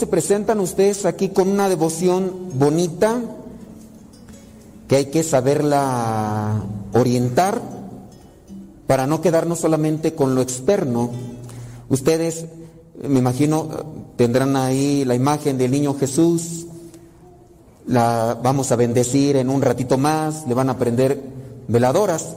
presentan 0.08 0.60
ustedes 0.60 1.04
aquí 1.06 1.28
con 1.30 1.48
una 1.48 1.68
devoción 1.68 2.50
bonita 2.54 3.20
que 4.88 4.96
hay 4.96 5.06
que 5.06 5.22
saberla 5.22 6.62
orientar 6.92 7.60
para 8.86 9.06
no 9.06 9.20
quedarnos 9.20 9.60
solamente 9.60 10.14
con 10.14 10.34
lo 10.34 10.40
externo. 10.40 11.10
Ustedes, 11.90 12.46
me 13.02 13.18
imagino, 13.18 13.68
tendrán 14.16 14.56
ahí 14.56 15.04
la 15.04 15.14
imagen 15.14 15.58
del 15.58 15.70
niño 15.70 15.94
Jesús, 15.94 16.66
la 17.86 18.38
vamos 18.42 18.72
a 18.72 18.76
bendecir 18.76 19.36
en 19.36 19.50
un 19.50 19.62
ratito 19.62 19.98
más, 19.98 20.46
le 20.46 20.54
van 20.54 20.70
a 20.70 20.78
prender 20.78 21.22
veladoras, 21.68 22.34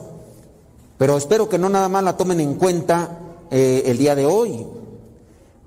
pero 0.97 1.17
espero 1.17 1.49
que 1.49 1.57
no 1.57 1.69
nada 1.69 1.89
más 1.89 2.03
la 2.03 2.17
tomen 2.17 2.39
en 2.41 2.55
cuenta 2.55 3.17
eh, 3.49 3.83
el 3.85 3.97
día 3.97 4.15
de 4.15 4.25
hoy, 4.25 4.65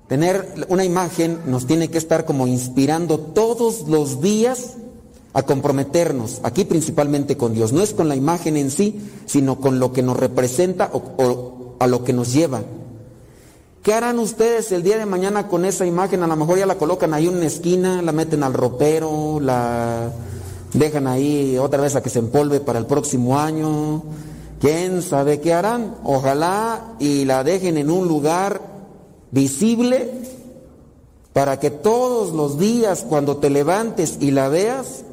Tener 0.07 0.67
una 0.69 0.85
imagen 0.85 1.39
nos 1.47 1.65
tiene 1.65 1.89
que 1.89 1.97
estar 1.97 2.25
como 2.25 2.45
inspirando 2.45 3.19
todos 3.19 3.87
los 3.87 4.21
días 4.21 4.73
a 5.33 5.43
comprometernos, 5.43 6.39
aquí 6.43 6.63
principalmente 6.63 7.37
con 7.37 7.53
Dios. 7.53 7.73
No 7.73 7.81
es 7.81 7.93
con 7.93 8.07
la 8.07 8.15
imagen 8.15 8.55
en 8.55 8.69
sí, 8.69 9.01
sino 9.25 9.59
con 9.59 9.79
lo 9.79 9.91
que 9.91 10.03
nos 10.03 10.17
representa 10.17 10.91
o, 10.93 11.75
a 11.79 11.87
lo 11.87 12.03
que 12.03 12.13
nos 12.13 12.31
lleva. 12.31 12.61
¿Qué 13.81 13.93
harán 13.93 14.19
ustedes 14.19 14.71
el 14.71 14.83
día 14.83 14.97
de 14.97 15.05
mañana 15.05 15.47
con 15.47 15.65
esa 15.65 15.85
imagen? 15.85 16.23
A 16.23 16.27
lo 16.27 16.35
mejor 16.35 16.59
ya 16.59 16.65
la 16.65 16.77
colocan 16.77 17.13
ahí 17.13 17.27
en 17.27 17.37
una 17.37 17.47
esquina, 17.47 18.01
la 18.01 18.11
meten 18.11 18.43
al 18.43 18.53
ropero, 18.53 19.39
la 19.39 20.11
dejan 20.73 21.07
ahí 21.07 21.57
otra 21.57 21.81
vez 21.81 21.95
a 21.95 22.03
que 22.03 22.09
se 22.09 22.19
empolve 22.19 22.59
para 22.59 22.79
el 22.79 22.85
próximo 22.85 23.39
año. 23.39 24.03
¿Quién 24.59 25.01
sabe 25.01 25.41
qué 25.41 25.53
harán? 25.53 25.95
Ojalá 26.03 26.95
y 26.99 27.25
la 27.25 27.43
dejen 27.43 27.77
en 27.77 27.89
un 27.89 28.07
lugar 28.07 28.74
visible 29.31 30.11
para 31.33 31.59
que 31.59 31.69
todos 31.69 32.31
los 32.31 32.57
días 32.57 33.05
cuando 33.07 33.37
te 33.37 33.49
levantes 33.49 34.17
y 34.21 34.31
la 34.31 34.47
veas, 34.47 35.03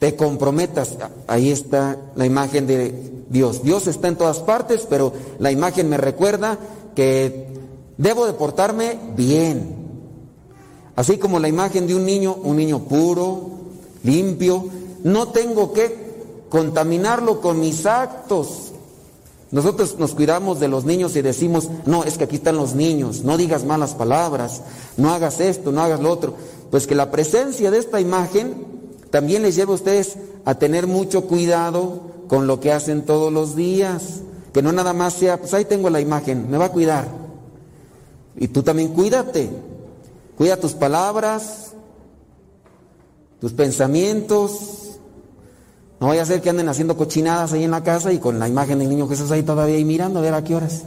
te 0.00 0.16
comprometas. 0.16 0.96
Ahí 1.28 1.52
está 1.52 1.96
la 2.16 2.26
imagen 2.26 2.66
de 2.66 3.24
Dios. 3.28 3.62
Dios 3.62 3.86
está 3.86 4.08
en 4.08 4.16
todas 4.16 4.40
partes, 4.40 4.84
pero 4.90 5.12
la 5.38 5.52
imagen 5.52 5.88
me 5.88 5.96
recuerda 5.96 6.58
que 6.96 7.46
debo 7.98 8.26
de 8.26 8.32
portarme 8.32 8.98
bien. 9.16 9.76
Así 10.96 11.18
como 11.18 11.38
la 11.38 11.48
imagen 11.48 11.86
de 11.86 11.94
un 11.94 12.04
niño, 12.04 12.34
un 12.42 12.56
niño 12.56 12.80
puro, 12.80 13.50
limpio, 14.02 14.64
no 15.04 15.28
tengo 15.28 15.72
que 15.72 16.46
contaminarlo 16.48 17.40
con 17.40 17.60
mis 17.60 17.86
actos. 17.86 18.71
Nosotros 19.52 19.96
nos 19.98 20.14
cuidamos 20.14 20.60
de 20.60 20.68
los 20.68 20.86
niños 20.86 21.14
y 21.14 21.20
decimos, 21.20 21.68
no, 21.84 22.04
es 22.04 22.16
que 22.16 22.24
aquí 22.24 22.36
están 22.36 22.56
los 22.56 22.74
niños, 22.74 23.22
no 23.22 23.36
digas 23.36 23.64
malas 23.64 23.94
palabras, 23.94 24.62
no 24.96 25.10
hagas 25.10 25.40
esto, 25.40 25.72
no 25.72 25.82
hagas 25.82 26.00
lo 26.00 26.10
otro. 26.10 26.34
Pues 26.70 26.86
que 26.86 26.94
la 26.94 27.10
presencia 27.10 27.70
de 27.70 27.76
esta 27.78 28.00
imagen 28.00 28.66
también 29.10 29.42
les 29.42 29.54
lleve 29.54 29.72
a 29.72 29.74
ustedes 29.74 30.16
a 30.46 30.54
tener 30.54 30.86
mucho 30.86 31.26
cuidado 31.26 32.00
con 32.28 32.46
lo 32.46 32.60
que 32.60 32.72
hacen 32.72 33.04
todos 33.04 33.30
los 33.30 33.54
días. 33.54 34.20
Que 34.54 34.62
no 34.62 34.72
nada 34.72 34.94
más 34.94 35.12
sea, 35.12 35.38
pues 35.38 35.52
ahí 35.52 35.66
tengo 35.66 35.90
la 35.90 36.00
imagen, 36.00 36.50
me 36.50 36.56
va 36.56 36.66
a 36.66 36.72
cuidar. 36.72 37.08
Y 38.36 38.48
tú 38.48 38.62
también 38.62 38.88
cuídate. 38.88 39.50
Cuida 40.38 40.56
tus 40.56 40.72
palabras, 40.72 41.72
tus 43.38 43.52
pensamientos. 43.52 44.91
No 46.02 46.08
vaya 46.08 46.22
a 46.22 46.26
ser 46.26 46.40
que 46.40 46.50
anden 46.50 46.68
haciendo 46.68 46.96
cochinadas 46.96 47.52
ahí 47.52 47.62
en 47.62 47.70
la 47.70 47.84
casa 47.84 48.12
y 48.12 48.18
con 48.18 48.40
la 48.40 48.48
imagen 48.48 48.80
del 48.80 48.88
niño 48.88 49.06
Jesús 49.06 49.30
ahí 49.30 49.44
todavía 49.44 49.76
ahí 49.76 49.84
mirando 49.84 50.18
a 50.18 50.22
ver 50.22 50.34
a 50.34 50.42
qué 50.42 50.56
horas. 50.56 50.82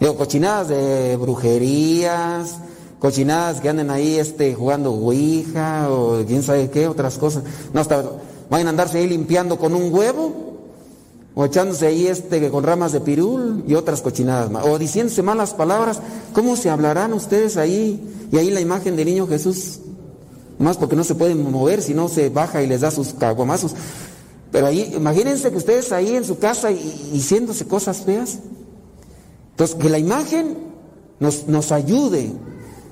Digo, 0.00 0.16
cochinadas 0.16 0.66
de 0.66 1.16
brujerías, 1.16 2.56
cochinadas 2.98 3.60
que 3.60 3.68
anden 3.68 3.88
ahí 3.88 4.18
este, 4.18 4.52
jugando 4.52 4.90
ouija 4.90 5.88
o 5.92 6.24
quién 6.26 6.42
sabe 6.42 6.68
qué, 6.70 6.88
otras 6.88 7.18
cosas. 7.18 7.44
No, 7.72 7.80
hasta 7.80 8.02
vayan 8.50 8.66
a 8.66 8.70
andarse 8.70 8.98
ahí 8.98 9.06
limpiando 9.06 9.60
con 9.60 9.76
un 9.76 9.94
huevo. 9.94 10.58
o 11.36 11.44
echándose 11.44 11.86
ahí 11.86 12.08
este 12.08 12.50
con 12.50 12.64
ramas 12.64 12.90
de 12.90 13.00
pirul 13.02 13.62
y 13.68 13.74
otras 13.74 14.02
cochinadas 14.02 14.50
más, 14.50 14.66
o 14.66 14.76
diciéndose 14.76 15.22
malas 15.22 15.54
palabras, 15.54 16.00
¿cómo 16.32 16.56
se 16.56 16.68
hablarán 16.68 17.12
ustedes 17.12 17.56
ahí? 17.56 18.02
Y 18.32 18.38
ahí 18.38 18.50
la 18.50 18.60
imagen 18.60 18.96
del 18.96 19.06
niño 19.06 19.28
Jesús, 19.28 19.78
más 20.58 20.78
porque 20.78 20.96
no 20.96 21.04
se 21.04 21.14
pueden 21.14 21.48
mover, 21.48 21.80
si 21.80 21.94
no 21.94 22.08
se 22.08 22.28
baja 22.28 22.60
y 22.60 22.66
les 22.66 22.80
da 22.80 22.90
sus 22.90 23.12
caguamazos. 23.12 23.76
Pero 24.50 24.66
ahí, 24.66 24.92
imagínense 24.94 25.50
que 25.50 25.56
ustedes 25.56 25.92
ahí 25.92 26.16
en 26.16 26.24
su 26.24 26.38
casa 26.38 26.70
y, 26.70 27.10
diciéndose 27.12 27.66
cosas 27.66 28.02
feas. 28.02 28.38
Entonces, 29.50 29.76
que 29.76 29.88
la 29.88 29.98
imagen 29.98 30.58
nos, 31.18 31.46
nos 31.48 31.72
ayude. 31.72 32.32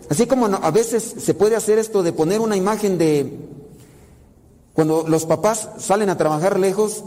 Así 0.08 0.26
como 0.26 0.46
a 0.46 0.70
veces 0.70 1.14
se 1.18 1.34
puede 1.34 1.56
hacer 1.56 1.78
esto 1.78 2.02
de 2.02 2.12
poner 2.12 2.40
una 2.40 2.56
imagen 2.56 2.98
de, 2.98 3.38
cuando 4.74 5.04
los 5.08 5.24
papás 5.24 5.68
salen 5.78 6.10
a 6.10 6.18
trabajar 6.18 6.58
lejos, 6.58 7.04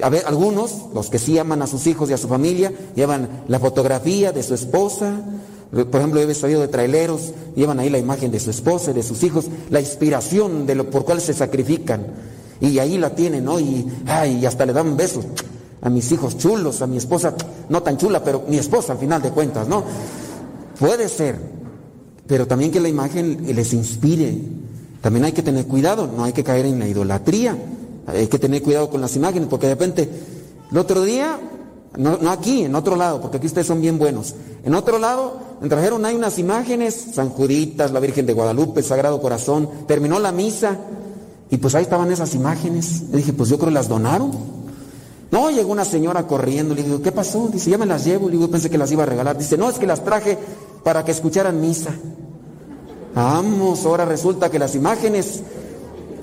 a 0.00 0.08
ver, 0.08 0.24
algunos, 0.26 0.86
los 0.94 1.10
que 1.10 1.18
sí 1.18 1.38
aman 1.38 1.62
a 1.62 1.66
sus 1.66 1.86
hijos 1.86 2.08
y 2.10 2.12
a 2.12 2.18
su 2.18 2.28
familia, 2.28 2.72
llevan 2.94 3.44
la 3.48 3.58
fotografía 3.58 4.32
de 4.32 4.42
su 4.42 4.54
esposa. 4.54 5.20
Por 5.70 5.96
ejemplo, 5.96 6.20
yo 6.20 6.28
he 6.28 6.34
sabido 6.34 6.60
de 6.60 6.68
traileros, 6.68 7.32
llevan 7.56 7.80
ahí 7.80 7.90
la 7.90 7.98
imagen 7.98 8.30
de 8.30 8.40
su 8.40 8.50
esposa 8.50 8.92
y 8.92 8.94
de 8.94 9.02
sus 9.02 9.22
hijos, 9.22 9.46
la 9.70 9.80
inspiración 9.80 10.66
de 10.66 10.76
lo 10.76 10.90
por 10.90 11.04
cual 11.04 11.20
se 11.20 11.34
sacrifican. 11.34 12.06
Y 12.68 12.78
ahí 12.78 12.98
la 12.98 13.10
tienen, 13.10 13.44
¿no? 13.44 13.60
Y, 13.60 13.86
ay, 14.06 14.44
hasta 14.46 14.64
le 14.64 14.72
dan 14.72 14.96
besos 14.96 15.24
a 15.84 15.90
mis 15.90 16.10
hijos 16.12 16.38
chulos, 16.38 16.80
a 16.80 16.86
mi 16.86 16.96
esposa, 16.96 17.34
no 17.68 17.82
tan 17.82 17.98
chula, 17.98 18.24
pero 18.24 18.44
mi 18.48 18.56
esposa 18.56 18.94
al 18.94 18.98
final 18.98 19.20
de 19.20 19.30
cuentas, 19.30 19.68
¿no? 19.68 19.84
Puede 20.78 21.08
ser, 21.10 21.38
pero 22.26 22.46
también 22.46 22.72
que 22.72 22.80
la 22.80 22.88
imagen 22.88 23.44
les 23.54 23.72
inspire. 23.74 24.36
También 25.02 25.26
hay 25.26 25.32
que 25.32 25.42
tener 25.42 25.66
cuidado, 25.66 26.08
no 26.16 26.24
hay 26.24 26.32
que 26.32 26.42
caer 26.42 26.64
en 26.64 26.78
la 26.78 26.88
idolatría. 26.88 27.56
Hay 28.06 28.26
que 28.28 28.38
tener 28.38 28.62
cuidado 28.62 28.88
con 28.88 29.02
las 29.02 29.14
imágenes, 29.16 29.48
porque 29.48 29.66
de 29.66 29.74
repente, 29.74 30.08
el 30.70 30.78
otro 30.78 31.02
día, 31.02 31.38
no, 31.98 32.16
no 32.16 32.30
aquí, 32.30 32.64
en 32.64 32.74
otro 32.74 32.96
lado, 32.96 33.20
porque 33.20 33.36
aquí 33.36 33.46
ustedes 33.46 33.66
son 33.66 33.82
bien 33.82 33.98
buenos. 33.98 34.34
En 34.64 34.74
otro 34.74 34.98
lado, 34.98 35.38
trajeron 35.68 36.06
ahí 36.06 36.14
unas 36.14 36.38
imágenes, 36.38 37.08
San 37.12 37.28
Juditas, 37.28 37.92
la 37.92 38.00
Virgen 38.00 38.24
de 38.24 38.32
Guadalupe, 38.32 38.82
Sagrado 38.82 39.20
Corazón. 39.20 39.68
Terminó 39.86 40.18
la 40.18 40.32
misa 40.32 40.78
y 41.50 41.56
pues 41.58 41.74
ahí 41.74 41.82
estaban 41.82 42.10
esas 42.10 42.34
imágenes. 42.34 43.02
Le 43.10 43.18
dije, 43.18 43.32
pues 43.32 43.48
yo 43.50 43.58
creo 43.58 43.70
las 43.70 43.88
donaron. 43.88 44.32
No, 45.30 45.50
llegó 45.50 45.72
una 45.72 45.84
señora 45.84 46.26
corriendo, 46.26 46.74
le 46.74 46.82
digo, 46.82 47.02
¿qué 47.02 47.12
pasó? 47.12 47.48
Dice, 47.48 47.70
ya 47.70 47.78
me 47.78 47.86
las 47.86 48.04
llevo, 48.04 48.28
le 48.28 48.36
digo, 48.36 48.48
pensé 48.48 48.70
que 48.70 48.78
las 48.78 48.90
iba 48.92 49.02
a 49.02 49.06
regalar. 49.06 49.36
Dice, 49.36 49.58
no, 49.58 49.68
es 49.68 49.78
que 49.78 49.86
las 49.86 50.04
traje 50.04 50.38
para 50.82 51.04
que 51.04 51.10
escucharan 51.10 51.60
misa. 51.60 51.90
Vamos, 53.14 53.84
ahora 53.84 54.04
resulta 54.04 54.50
que 54.50 54.58
las 54.58 54.74
imágenes 54.74 55.42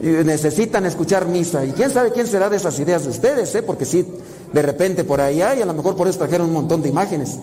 eh, 0.01 0.24
necesitan 0.26 0.86
escuchar 0.86 1.28
misa. 1.28 1.65
Y 1.65 1.72
quién 1.72 1.89
sabe 1.89 2.11
quién 2.11 2.28
será 2.28 2.49
de 2.49 2.57
esas 2.57 2.80
ideas 2.80 3.03
de 3.03 3.09
ustedes, 3.09 3.53
¿eh? 3.55 3.63
Porque 3.63 3.86
sí, 3.86 4.05
de 4.51 4.61
repente 4.61 5.03
por 5.03 5.22
ahí 5.22 5.41
hay, 5.41 5.61
a 5.61 5.65
lo 5.65 5.74
mejor 5.74 5.95
por 5.95 6.07
eso 6.07 6.17
trajeron 6.17 6.47
un 6.47 6.53
montón 6.53 6.82
de 6.82 6.89
imágenes. 6.89 7.38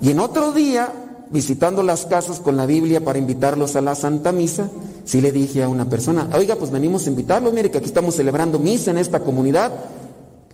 Y 0.00 0.10
en 0.10 0.20
otro 0.20 0.52
día, 0.52 0.92
visitando 1.32 1.82
las 1.82 2.06
casas 2.06 2.40
con 2.40 2.56
la 2.56 2.66
Biblia 2.66 3.02
para 3.04 3.18
invitarlos 3.18 3.74
a 3.76 3.80
la 3.80 3.94
Santa 3.94 4.32
Misa, 4.32 4.68
sí 5.04 5.20
le 5.20 5.32
dije 5.32 5.62
a 5.62 5.68
una 5.68 5.88
persona, 5.88 6.28
oiga, 6.34 6.56
pues 6.56 6.70
venimos 6.70 7.06
a 7.06 7.10
invitarlos, 7.10 7.52
mire 7.52 7.70
que 7.70 7.78
aquí 7.78 7.86
estamos 7.86 8.14
celebrando 8.16 8.58
misa 8.58 8.90
en 8.90 8.98
esta 8.98 9.20
comunidad, 9.20 9.72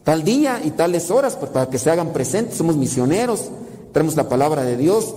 tal 0.05 0.23
día 0.25 0.61
y 0.65 0.71
tales 0.71 1.11
horas, 1.11 1.37
pues 1.37 1.51
para 1.51 1.69
que 1.69 1.79
se 1.79 1.91
hagan 1.91 2.13
presentes, 2.13 2.57
somos 2.57 2.77
misioneros, 2.77 3.51
traemos 3.93 4.17
la 4.17 4.29
palabra 4.29 4.63
de 4.63 4.77
Dios, 4.77 5.15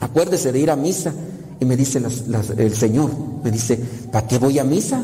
acuérdese 0.00 0.52
de 0.52 0.58
ir 0.60 0.70
a 0.70 0.76
misa. 0.76 1.12
Y 1.60 1.64
me 1.64 1.76
dice 1.76 1.98
las- 2.00 2.50
el 2.56 2.74
Señor, 2.74 3.10
me 3.42 3.50
dice, 3.50 3.76
¿para 4.12 4.26
qué 4.28 4.38
voy 4.38 4.58
a 4.60 4.64
misa? 4.64 5.02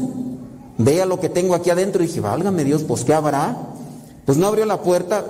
Vea 0.79 1.05
lo 1.05 1.19
que 1.19 1.29
tengo 1.29 1.55
aquí 1.57 1.71
adentro. 1.71 2.03
Y 2.03 2.07
dije, 2.07 2.21
válgame 2.21 2.63
Dios, 2.65 2.85
pues 2.85 3.03
¿qué 3.05 3.13
habrá? 3.13 3.57
Pues 4.25 4.39
no 4.39 4.47
abrió 4.47 4.65
la 4.65 4.81
puerta, 4.81 5.25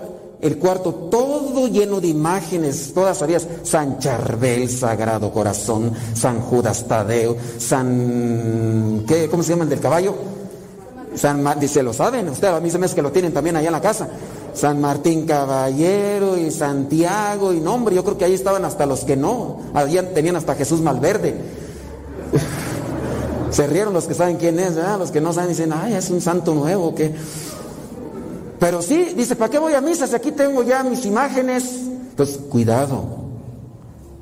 el 0.44 0.58
cuarto 0.58 0.92
todo 1.10 1.66
lleno 1.68 2.02
de 2.02 2.08
imágenes, 2.08 2.92
todas 2.92 3.16
sabías, 3.16 3.48
San 3.62 3.98
Charbel, 3.98 4.68
Sagrado 4.68 5.32
Corazón, 5.32 5.90
San 6.14 6.38
Judas 6.38 6.86
Tadeo, 6.86 7.34
San, 7.58 9.04
¿qué, 9.08 9.30
¿cómo 9.30 9.42
se 9.42 9.52
llama 9.52 9.64
el 9.64 9.70
del 9.70 9.80
caballo? 9.80 10.14
San 11.14 11.42
dice, 11.58 11.82
lo 11.82 11.94
saben, 11.94 12.28
usted 12.28 12.48
a 12.48 12.60
mí 12.60 12.70
se 12.70 12.78
me 12.78 12.84
hace 12.84 12.94
que 12.94 13.00
lo 13.00 13.10
tienen 13.10 13.32
también 13.32 13.56
allá 13.56 13.68
en 13.68 13.72
la 13.72 13.80
casa. 13.80 14.06
San 14.52 14.82
Martín 14.82 15.24
Caballero 15.24 16.36
y 16.36 16.50
Santiago 16.50 17.54
y 17.54 17.60
no, 17.60 17.72
hombre, 17.72 17.94
yo 17.94 18.04
creo 18.04 18.18
que 18.18 18.26
ahí 18.26 18.34
estaban 18.34 18.66
hasta 18.66 18.84
los 18.84 19.00
que 19.00 19.16
no, 19.16 19.60
allá 19.72 20.12
tenían 20.12 20.36
hasta 20.36 20.54
Jesús 20.56 20.82
Malverde. 20.82 21.36
Se 23.50 23.66
rieron 23.66 23.94
los 23.94 24.06
que 24.06 24.14
saben 24.14 24.36
quién 24.36 24.58
es. 24.58 24.74
Los 24.74 25.12
que 25.12 25.20
no 25.20 25.32
saben 25.32 25.50
dicen, 25.50 25.72
ay, 25.72 25.94
es 25.94 26.10
un 26.10 26.20
santo 26.20 26.54
nuevo, 26.54 26.88
¿o 26.88 26.94
¿qué? 26.94 27.14
Pero 28.64 28.80
sí, 28.80 29.12
dice, 29.14 29.36
¿para 29.36 29.50
qué 29.50 29.58
voy 29.58 29.74
a 29.74 29.82
misa 29.82 30.06
si 30.06 30.14
aquí 30.14 30.32
tengo 30.32 30.62
ya 30.62 30.82
mis 30.82 31.04
imágenes? 31.04 31.64
Entonces, 32.08 32.38
cuidado, 32.48 33.04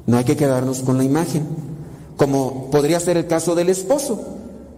no 0.05 0.17
hay 0.17 0.25
que 0.25 0.37
quedarnos 0.37 0.81
con 0.81 0.99
la 0.99 1.05
imagen, 1.05 1.47
como 2.17 2.69
podría 2.69 2.99
ser 2.99 3.17
el 3.17 3.29
caso 3.29 3.55
del 3.55 3.69
esposo. 3.69 4.21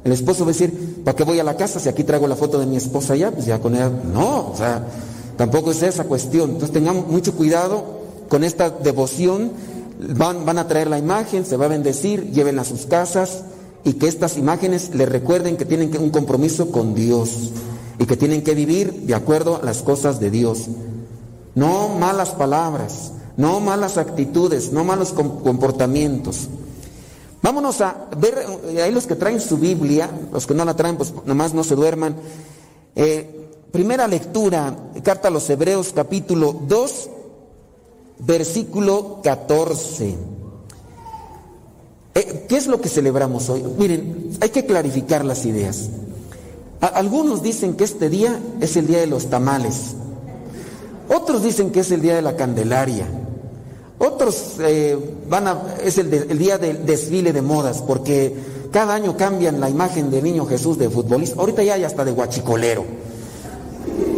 El 0.04 0.12
esposo 0.12 0.44
va 0.44 0.50
a 0.50 0.52
decir, 0.52 1.00
¿para 1.02 1.16
qué 1.16 1.24
voy 1.24 1.38
a 1.38 1.44
la 1.44 1.56
casa 1.56 1.80
si 1.80 1.88
aquí 1.88 2.04
traigo 2.04 2.28
la 2.28 2.36
foto 2.36 2.58
de 2.58 2.66
mi 2.66 2.76
esposa 2.76 3.16
ya? 3.16 3.30
Pues 3.30 3.46
ya 3.46 3.58
con 3.58 3.74
ella, 3.74 3.88
no, 3.88 4.50
o 4.50 4.54
sea, 4.54 4.86
tampoco 5.38 5.70
es 5.70 5.82
esa 5.82 6.04
cuestión. 6.04 6.50
Entonces 6.50 6.72
tengamos 6.72 7.06
mucho 7.06 7.32
cuidado 7.34 7.86
con 8.28 8.44
esta 8.44 8.68
devoción. 8.68 9.50
Van, 9.98 10.44
van 10.44 10.58
a 10.58 10.68
traer 10.68 10.88
la 10.88 10.98
imagen, 10.98 11.46
se 11.46 11.56
va 11.56 11.64
a 11.64 11.68
bendecir, 11.68 12.32
llévenla 12.32 12.60
a 12.60 12.66
sus 12.66 12.84
casas 12.84 13.44
y 13.82 13.94
que 13.94 14.08
estas 14.08 14.36
imágenes 14.36 14.94
les 14.94 15.08
recuerden 15.08 15.56
que 15.56 15.64
tienen 15.64 15.90
un 15.96 16.10
compromiso 16.10 16.70
con 16.70 16.94
Dios 16.94 17.52
y 17.98 18.06
que 18.06 18.16
tienen 18.16 18.42
que 18.42 18.54
vivir 18.54 18.92
de 18.92 19.14
acuerdo 19.14 19.56
a 19.56 19.64
las 19.64 19.82
cosas 19.82 20.20
de 20.20 20.30
Dios. 20.30 20.66
No 21.54 21.88
malas 21.90 22.30
palabras, 22.30 23.12
no 23.36 23.60
malas 23.60 23.96
actitudes, 23.98 24.72
no 24.72 24.84
malos 24.84 25.12
com- 25.12 25.40
comportamientos. 25.42 26.48
Vámonos 27.42 27.80
a 27.82 28.08
ver, 28.18 28.44
eh, 28.70 28.82
ahí 28.82 28.90
los 28.92 29.06
que 29.06 29.14
traen 29.16 29.40
su 29.40 29.58
Biblia, 29.58 30.10
los 30.32 30.46
que 30.46 30.54
no 30.54 30.64
la 30.64 30.74
traen, 30.74 30.96
pues 30.96 31.12
nomás 31.26 31.52
no 31.54 31.62
se 31.62 31.74
duerman. 31.74 32.16
Eh, 32.96 33.48
primera 33.70 34.08
lectura, 34.08 34.74
carta 35.02 35.28
a 35.28 35.30
los 35.30 35.48
Hebreos 35.50 35.92
capítulo 35.94 36.52
2, 36.66 37.10
versículo 38.20 39.20
14. 39.22 40.16
Eh, 42.14 42.46
¿Qué 42.48 42.56
es 42.56 42.66
lo 42.66 42.80
que 42.80 42.88
celebramos 42.88 43.48
hoy? 43.50 43.62
Miren, 43.78 44.30
hay 44.40 44.50
que 44.50 44.64
clarificar 44.64 45.24
las 45.24 45.44
ideas. 45.44 45.88
Algunos 46.88 47.42
dicen 47.42 47.74
que 47.74 47.84
este 47.84 48.10
día 48.10 48.38
es 48.60 48.76
el 48.76 48.86
día 48.86 48.98
de 48.98 49.06
los 49.06 49.30
tamales. 49.30 49.94
Otros 51.08 51.42
dicen 51.42 51.70
que 51.70 51.80
es 51.80 51.90
el 51.90 52.00
día 52.00 52.14
de 52.14 52.22
la 52.22 52.36
Candelaria. 52.36 53.06
Otros 53.98 54.56
eh, 54.60 54.98
van 55.28 55.48
a, 55.48 55.62
es 55.82 55.98
el, 55.98 56.38
día 56.38 56.58
del 56.58 56.84
desfile 56.84 57.32
de 57.32 57.42
modas, 57.42 57.82
porque 57.86 58.34
cada 58.72 58.94
año 58.94 59.16
cambian 59.16 59.60
la 59.60 59.70
imagen 59.70 60.10
del 60.10 60.24
niño 60.24 60.46
Jesús 60.46 60.78
de 60.78 60.90
futbolista. 60.90 61.40
Ahorita 61.40 61.62
ya 61.62 61.74
hay 61.74 61.84
hasta 61.84 62.04
de 62.04 62.12
guachicolero. 62.12 62.84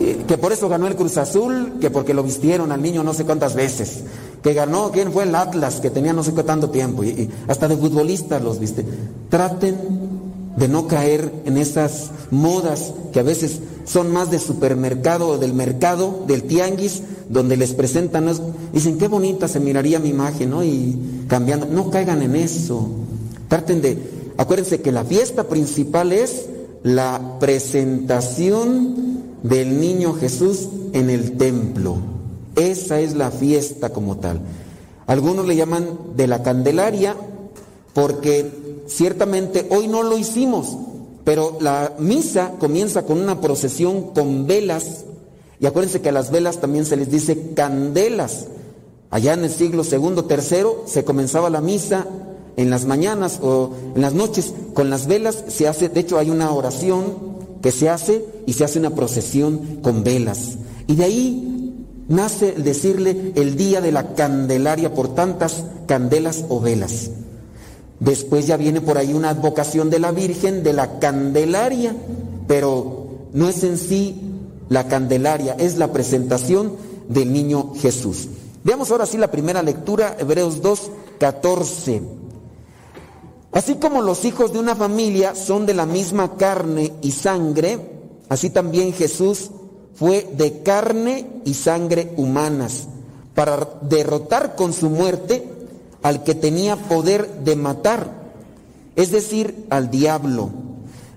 Eh, 0.00 0.24
Que 0.26 0.38
por 0.38 0.52
eso 0.52 0.68
ganó 0.68 0.86
el 0.86 0.96
Cruz 0.96 1.18
Azul, 1.18 1.74
que 1.80 1.90
porque 1.90 2.14
lo 2.14 2.22
vistieron 2.22 2.72
al 2.72 2.80
niño 2.82 3.04
no 3.04 3.12
sé 3.14 3.24
cuántas 3.24 3.54
veces. 3.54 4.00
Que 4.42 4.54
ganó, 4.54 4.90
¿quién 4.92 5.12
fue 5.12 5.24
el 5.24 5.34
Atlas? 5.34 5.80
Que 5.80 5.90
tenía 5.90 6.12
no 6.12 6.24
sé 6.24 6.32
qué 6.32 6.42
tanto 6.42 6.70
tiempo. 6.70 7.04
Y, 7.04 7.08
y 7.08 7.30
hasta 7.46 7.68
de 7.68 7.76
futbolistas 7.76 8.42
los 8.42 8.58
viste. 8.58 8.84
Traten 9.28 10.15
de 10.56 10.68
no 10.68 10.86
caer 10.86 11.32
en 11.44 11.58
esas 11.58 12.10
modas 12.30 12.92
que 13.12 13.20
a 13.20 13.22
veces 13.22 13.60
son 13.84 14.12
más 14.12 14.30
de 14.30 14.38
supermercado 14.38 15.28
o 15.28 15.38
del 15.38 15.52
mercado, 15.52 16.24
del 16.26 16.44
tianguis, 16.44 17.02
donde 17.28 17.56
les 17.56 17.72
presentan, 17.72 18.30
dicen 18.72 18.98
qué 18.98 19.08
bonita 19.08 19.48
se 19.48 19.60
miraría 19.60 19.98
mi 19.98 20.08
imagen, 20.08 20.50
¿no? 20.50 20.64
Y 20.64 21.24
cambiando, 21.28 21.66
no 21.66 21.90
caigan 21.90 22.22
en 22.22 22.36
eso. 22.36 22.88
Traten 23.48 23.82
de, 23.82 23.98
acuérdense 24.36 24.80
que 24.80 24.92
la 24.92 25.04
fiesta 25.04 25.44
principal 25.44 26.12
es 26.12 26.46
la 26.82 27.38
presentación 27.38 29.22
del 29.42 29.80
niño 29.80 30.14
Jesús 30.14 30.68
en 30.92 31.10
el 31.10 31.36
templo. 31.36 31.96
Esa 32.56 33.00
es 33.00 33.14
la 33.14 33.30
fiesta 33.30 33.90
como 33.90 34.16
tal. 34.16 34.40
Algunos 35.06 35.46
le 35.46 35.56
llaman 35.56 35.86
de 36.16 36.26
la 36.26 36.42
Candelaria 36.42 37.14
porque 37.92 38.65
ciertamente 38.86 39.66
hoy 39.70 39.88
no 39.88 40.02
lo 40.02 40.18
hicimos, 40.18 40.76
pero 41.24 41.58
la 41.60 41.94
misa 41.98 42.52
comienza 42.58 43.02
con 43.02 43.20
una 43.20 43.40
procesión 43.40 44.12
con 44.14 44.46
velas. 44.46 45.04
Y 45.58 45.66
acuérdense 45.66 46.00
que 46.00 46.10
a 46.10 46.12
las 46.12 46.30
velas 46.30 46.60
también 46.60 46.86
se 46.86 46.96
les 46.96 47.10
dice 47.10 47.52
candelas. 47.54 48.46
Allá 49.10 49.34
en 49.34 49.44
el 49.44 49.50
siglo 49.50 49.84
segundo, 49.84 50.24
tercero, 50.26 50.84
se 50.86 51.04
comenzaba 51.04 51.50
la 51.50 51.60
misa 51.60 52.06
en 52.56 52.70
las 52.70 52.84
mañanas 52.84 53.40
o 53.42 53.70
en 53.94 54.02
las 54.02 54.14
noches 54.14 54.52
con 54.74 54.90
las 54.90 55.06
velas. 55.06 55.44
Se 55.48 55.68
hace, 55.68 55.88
de 55.88 56.00
hecho, 56.00 56.18
hay 56.18 56.30
una 56.30 56.52
oración 56.52 57.36
que 57.62 57.72
se 57.72 57.88
hace 57.88 58.24
y 58.46 58.52
se 58.52 58.64
hace 58.64 58.78
una 58.78 58.90
procesión 58.90 59.80
con 59.82 60.04
velas. 60.04 60.58
Y 60.86 60.94
de 60.94 61.04
ahí 61.04 61.86
nace 62.08 62.54
el 62.56 62.62
decirle 62.62 63.32
el 63.34 63.56
día 63.56 63.80
de 63.80 63.92
la 63.92 64.14
Candelaria 64.14 64.94
por 64.94 65.14
tantas 65.14 65.64
candelas 65.86 66.44
o 66.48 66.60
velas. 66.60 67.10
Después 68.00 68.46
ya 68.46 68.56
viene 68.56 68.80
por 68.80 68.98
ahí 68.98 69.14
una 69.14 69.30
advocación 69.30 69.88
de 69.88 69.98
la 69.98 70.12
Virgen 70.12 70.62
de 70.62 70.72
la 70.72 70.98
Candelaria, 70.98 71.96
pero 72.46 73.06
no 73.32 73.48
es 73.48 73.64
en 73.64 73.78
sí 73.78 74.20
la 74.68 74.86
Candelaria, 74.86 75.54
es 75.58 75.78
la 75.78 75.92
presentación 75.92 76.72
del 77.08 77.32
niño 77.32 77.72
Jesús. 77.76 78.28
Veamos 78.64 78.90
ahora 78.90 79.06
sí 79.06 79.16
la 79.16 79.30
primera 79.30 79.62
lectura, 79.62 80.16
Hebreos 80.18 80.60
2, 80.60 80.90
14. 81.18 82.02
Así 83.52 83.76
como 83.76 84.02
los 84.02 84.24
hijos 84.24 84.52
de 84.52 84.58
una 84.58 84.76
familia 84.76 85.34
son 85.34 85.64
de 85.64 85.72
la 85.72 85.86
misma 85.86 86.36
carne 86.36 86.92
y 87.00 87.12
sangre, 87.12 87.78
así 88.28 88.50
también 88.50 88.92
Jesús 88.92 89.50
fue 89.94 90.28
de 90.36 90.62
carne 90.62 91.40
y 91.46 91.54
sangre 91.54 92.12
humanas, 92.16 92.88
para 93.34 93.78
derrotar 93.80 94.56
con 94.56 94.74
su 94.74 94.90
muerte 94.90 95.55
al 96.02 96.24
que 96.24 96.34
tenía 96.34 96.76
poder 96.76 97.44
de 97.44 97.56
matar, 97.56 98.10
es 98.96 99.10
decir, 99.10 99.66
al 99.70 99.90
diablo. 99.90 100.50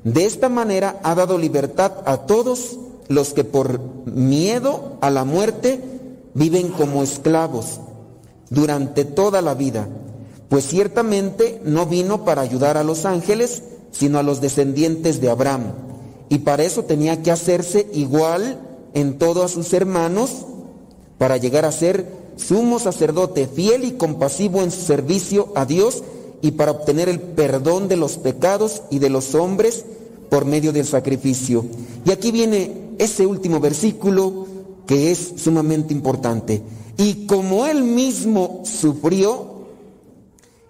De 0.04 0.26
esta 0.26 0.50
manera 0.50 1.00
ha 1.04 1.16
dado 1.16 1.38
libertad 1.38 1.92
a 2.06 2.18
todos 2.26 2.80
los 3.08 3.34
que 3.34 3.44
por 3.44 3.80
miedo 4.06 4.98
a 5.02 5.10
la 5.10 5.26
muerte 5.26 5.82
viven 6.34 6.70
como 6.70 7.04
esclavos 7.04 7.80
durante 8.50 9.06
toda 9.06 9.42
la 9.42 9.54
vida, 9.54 9.88
pues 10.48 10.66
ciertamente 10.66 11.62
no 11.64 11.86
vino 11.86 12.26
para 12.26 12.42
ayudar 12.42 12.78
a 12.78 12.84
los 12.84 13.06
ángeles, 13.06 13.64
sino 13.92 14.20
a 14.20 14.24
los 14.24 14.42
descendientes 14.42 15.22
de 15.22 15.30
Abraham. 15.30 15.74
Y 16.30 16.40
para 16.40 16.64
eso 16.64 16.84
tenía 16.84 17.22
que 17.22 17.32
hacerse 17.32 17.88
igual 17.94 18.60
en 18.94 19.18
todo 19.18 19.44
a 19.44 19.48
sus 19.48 19.74
hermanos, 19.74 20.46
para 21.18 21.38
llegar 21.38 21.66
a 21.66 21.72
ser 21.72 22.19
sumo 22.40 22.80
sacerdote 22.80 23.48
fiel 23.48 23.84
y 23.84 23.92
compasivo 23.92 24.62
en 24.62 24.72
su 24.72 24.82
servicio 24.82 25.52
a 25.56 25.66
Dios 25.66 26.04
y 26.42 26.52
para 26.52 26.72
obtener 26.72 27.10
el 27.10 27.20
perdón 27.20 27.88
de 27.88 27.98
los 27.98 28.18
pecados 28.18 28.84
y 28.90 29.00
de 29.00 29.10
los 29.10 29.36
hombres 29.36 29.86
por 30.30 30.46
medio 30.46 30.72
del 30.72 30.86
sacrificio. 30.86 31.66
Y 32.06 32.12
aquí 32.12 32.32
viene 32.32 32.96
ese 32.98 33.26
último 33.26 33.60
versículo 33.60 34.48
que 34.88 35.12
es 35.12 35.34
sumamente 35.38 35.94
importante. 35.94 36.62
Y 36.98 37.26
como 37.26 37.66
él 37.66 37.84
mismo 37.84 38.64
sufrió 38.66 39.66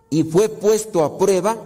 y 0.10 0.24
fue 0.24 0.50
puesto 0.50 1.04
a 1.04 1.18
prueba, 1.18 1.58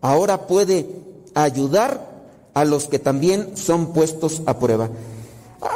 ahora 0.00 0.46
puede 0.46 0.86
ayudar 1.34 2.14
a 2.54 2.64
los 2.64 2.86
que 2.86 2.98
también 2.98 3.56
son 3.56 3.92
puestos 3.92 4.42
a 4.46 4.58
prueba. 4.58 4.90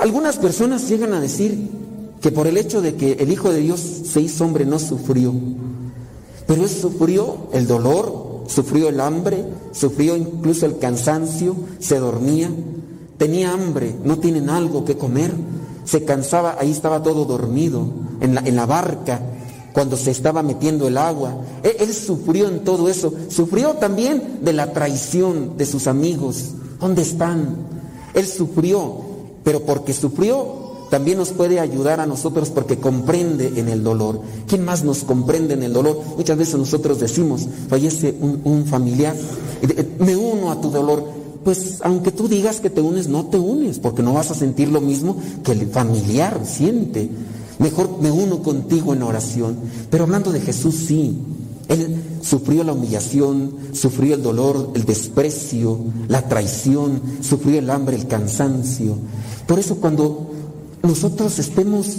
Algunas 0.01 0.37
personas 0.37 0.89
llegan 0.89 1.15
a 1.15 1.21
decir 1.21 1.69
que 2.21 2.31
por 2.31 2.47
el 2.47 2.57
hecho 2.57 2.83
de 2.83 2.95
que 2.95 3.13
el 3.13 3.33
Hijo 3.33 3.51
de 3.51 3.61
Dios 3.61 3.81
se 3.81 4.21
hizo 4.21 4.45
hombre 4.45 4.67
no 4.67 4.79
sufrió, 4.79 5.33
pero 6.47 6.63
él 6.63 6.69
sufrió 6.69 7.49
el 7.53 7.67
dolor, 7.67 8.45
sufrió 8.49 8.89
el 8.89 9.01
hambre, 9.01 9.45
sufrió 9.73 10.17
incluso 10.17 10.67
el 10.67 10.79
cansancio, 10.79 11.57
se 11.79 11.99
dormía, 11.99 12.51
tenía 13.17 13.53
hambre, 13.53 13.95
no 14.05 14.19
tienen 14.19 14.51
algo 14.51 14.85
que 14.85 14.97
comer, 14.97 15.33
se 15.85 16.05
cansaba, 16.05 16.57
ahí 16.59 16.71
estaba 16.71 17.03
todo 17.03 17.25
dormido, 17.25 17.87
en 18.21 18.35
la, 18.35 18.43
en 18.43 18.57
la 18.57 18.67
barca, 18.67 19.21
cuando 19.73 19.97
se 19.97 20.11
estaba 20.11 20.43
metiendo 20.43 20.89
el 20.89 20.99
agua. 20.99 21.37
Él, 21.63 21.73
él, 21.79 21.95
sufrió 21.95 22.49
en 22.49 22.65
todo 22.65 22.89
eso, 22.89 23.13
sufrió 23.29 23.75
también 23.75 24.41
de 24.43 24.53
la 24.53 24.73
traición 24.73 25.57
de 25.57 25.67
sus 25.67 25.87
amigos. 25.87 26.51
¿Dónde 26.81 27.03
están? 27.03 27.57
Él 28.15 28.27
sufrió, 28.27 28.97
pero 29.45 29.61
porque 29.61 29.93
sufrió, 29.93 30.60
también 30.91 31.19
nos 31.19 31.31
puede 31.31 31.61
ayudar 31.61 32.01
a 32.01 32.07
nosotros 32.07 32.51
porque 32.51 32.79
comprende 32.79 33.53
en 33.57 33.69
el 33.69 33.85
dolor. 33.85 34.21
¿Quién 34.49 34.65
más 34.65 34.83
nos 34.83 35.05
comprende 35.05 35.55
en 35.55 35.63
el 35.63 35.73
dolor? 35.73 36.03
Muchas 36.17 36.37
veces 36.37 36.57
nosotros 36.57 36.99
decimos, 36.99 37.47
fallece 37.69 38.17
un, 38.21 38.67
familiar, 38.67 39.15
me 40.01 40.17
uno 40.17 40.51
a 40.51 40.61
tu 40.61 40.71
dolor. 40.71 41.05
Pues 41.45 41.79
aunque 41.83 42.11
tú 42.11 42.29
digas 42.29 42.61
que 42.61 42.71
te 42.71 42.81
unes, 42.81 43.09
no 43.09 43.27
te 43.27 43.39
unes, 43.39 43.79
porque 43.79 44.03
no 44.03 44.13
vas 44.13 44.33
a 44.33 44.35
sentir 44.35 44.69
lo 44.69 44.81
mismo 44.81 45.17
que 45.45 45.53
el 45.53 45.69
familiar 45.69 46.41
siente. 46.45 47.09
Mejor 47.61 47.99
me 48.01 48.11
uno 48.11 48.43
contigo 48.43 48.93
en 48.93 49.05
oración. 49.05 49.57
Pero 49.91 50.05
hablando 50.05 50.33
de 50.33 50.41
Jesús, 50.41 50.75
sí. 50.75 51.17
Él 51.69 52.03
sufrió 52.21 52.65
la 52.65 52.73
humillación, 52.73 53.53
sufrió 53.73 54.17
el 54.17 54.25
dolor, 54.25 54.73
el 54.75 54.85
desprecio, 54.85 55.79
la 56.09 56.29
traición, 56.29 57.01
sufrió 57.21 57.61
el 57.61 57.71
hambre, 57.71 57.95
el 57.95 58.09
cansancio. 58.09 58.97
Por 59.47 59.61
eso 59.61 59.77
cuando 59.77 60.31
nosotros 60.83 61.39
estemos 61.39 61.99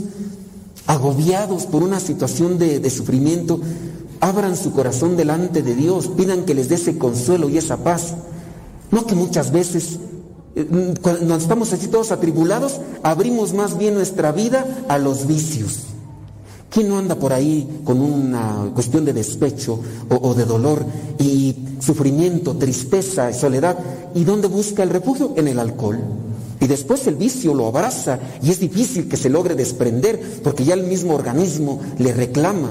agobiados 0.87 1.65
por 1.65 1.83
una 1.83 1.99
situación 1.99 2.57
de, 2.57 2.89
sufrimiento, 2.89 3.59
abran 4.19 4.57
su 4.57 4.71
corazón 4.71 5.15
delante 5.17 5.61
de 5.61 5.75
Dios, 5.75 6.07
pidan 6.07 6.45
que 6.45 6.53
les 6.53 6.69
dé 6.69 6.75
ese 6.75 6.97
consuelo 6.97 7.49
y 7.49 7.57
esa 7.57 7.77
paz. 7.77 8.15
No 8.91 9.05
que 9.05 9.15
muchas 9.15 9.51
veces, 9.51 9.99
eh, 10.55 10.93
cuando 11.01 11.35
estamos 11.35 11.71
así 11.73 11.87
todos 11.87 12.11
atribulados, 12.11 12.81
abrimos 13.03 13.53
más 13.53 13.77
bien 13.77 13.93
nuestra 13.93 14.31
vida 14.31 14.65
a 14.89 14.97
los 14.97 15.27
vicios. 15.27 15.83
¿Quién 16.69 16.87
no 16.89 16.97
anda 16.97 17.15
por 17.15 17.33
ahí 17.33 17.81
con 17.83 18.01
una 18.01 18.71
cuestión 18.73 19.03
de 19.03 19.13
despecho 19.13 19.79
o, 20.09 20.29
o 20.29 20.33
de 20.33 20.45
dolor 20.45 20.85
y 21.19 21.55
sufrimiento, 21.79 22.55
tristeza, 22.55 23.33
soledad? 23.33 23.77
¿Y 24.15 24.23
dónde 24.23 24.47
busca 24.47 24.81
el 24.81 24.89
refugio? 24.89 25.33
En 25.35 25.47
el 25.47 25.59
alcohol. 25.59 25.99
Y 26.61 26.67
después 26.67 27.07
el 27.07 27.15
vicio 27.15 27.55
lo 27.55 27.67
abraza 27.67 28.19
y 28.41 28.51
es 28.51 28.59
difícil 28.59 29.09
que 29.09 29.17
se 29.17 29.29
logre 29.29 29.55
desprender 29.55 30.21
porque 30.43 30.63
ya 30.63 30.75
el 30.75 30.83
mismo 30.83 31.15
organismo 31.15 31.81
le 31.97 32.13
reclama. 32.13 32.69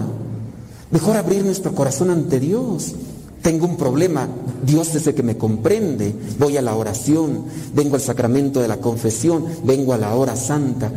Mejor 0.92 1.16
abrir 1.16 1.44
nuestro 1.44 1.74
corazón 1.74 2.10
ante 2.10 2.38
Dios. 2.38 2.94
Tengo 3.42 3.66
un 3.66 3.76
problema, 3.76 4.28
Dios 4.64 4.94
es 4.94 5.06
el 5.08 5.14
que 5.14 5.24
me 5.24 5.36
comprende. 5.36 6.14
Voy 6.38 6.56
a 6.56 6.62
la 6.62 6.76
oración, 6.76 7.46
vengo 7.74 7.96
al 7.96 8.00
sacramento 8.00 8.60
de 8.60 8.68
la 8.68 8.76
confesión, 8.76 9.44
vengo 9.64 9.92
a 9.92 9.98
la 9.98 10.14
hora 10.14 10.36
santa. 10.36 10.92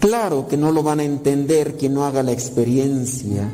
Claro 0.00 0.48
que 0.48 0.56
no 0.56 0.72
lo 0.72 0.82
van 0.82 1.00
a 1.00 1.04
entender 1.04 1.76
quien 1.76 1.94
no 1.94 2.04
haga 2.04 2.22
la 2.22 2.32
experiencia. 2.32 3.48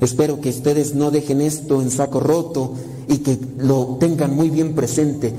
Espero 0.00 0.40
que 0.40 0.48
ustedes 0.48 0.94
no 0.94 1.10
dejen 1.10 1.42
esto 1.42 1.82
en 1.82 1.90
saco 1.90 2.20
roto 2.20 2.72
y 3.06 3.18
que 3.18 3.38
lo 3.58 3.96
tengan 4.00 4.34
muy 4.34 4.50
bien 4.50 4.74
presente. 4.74 5.32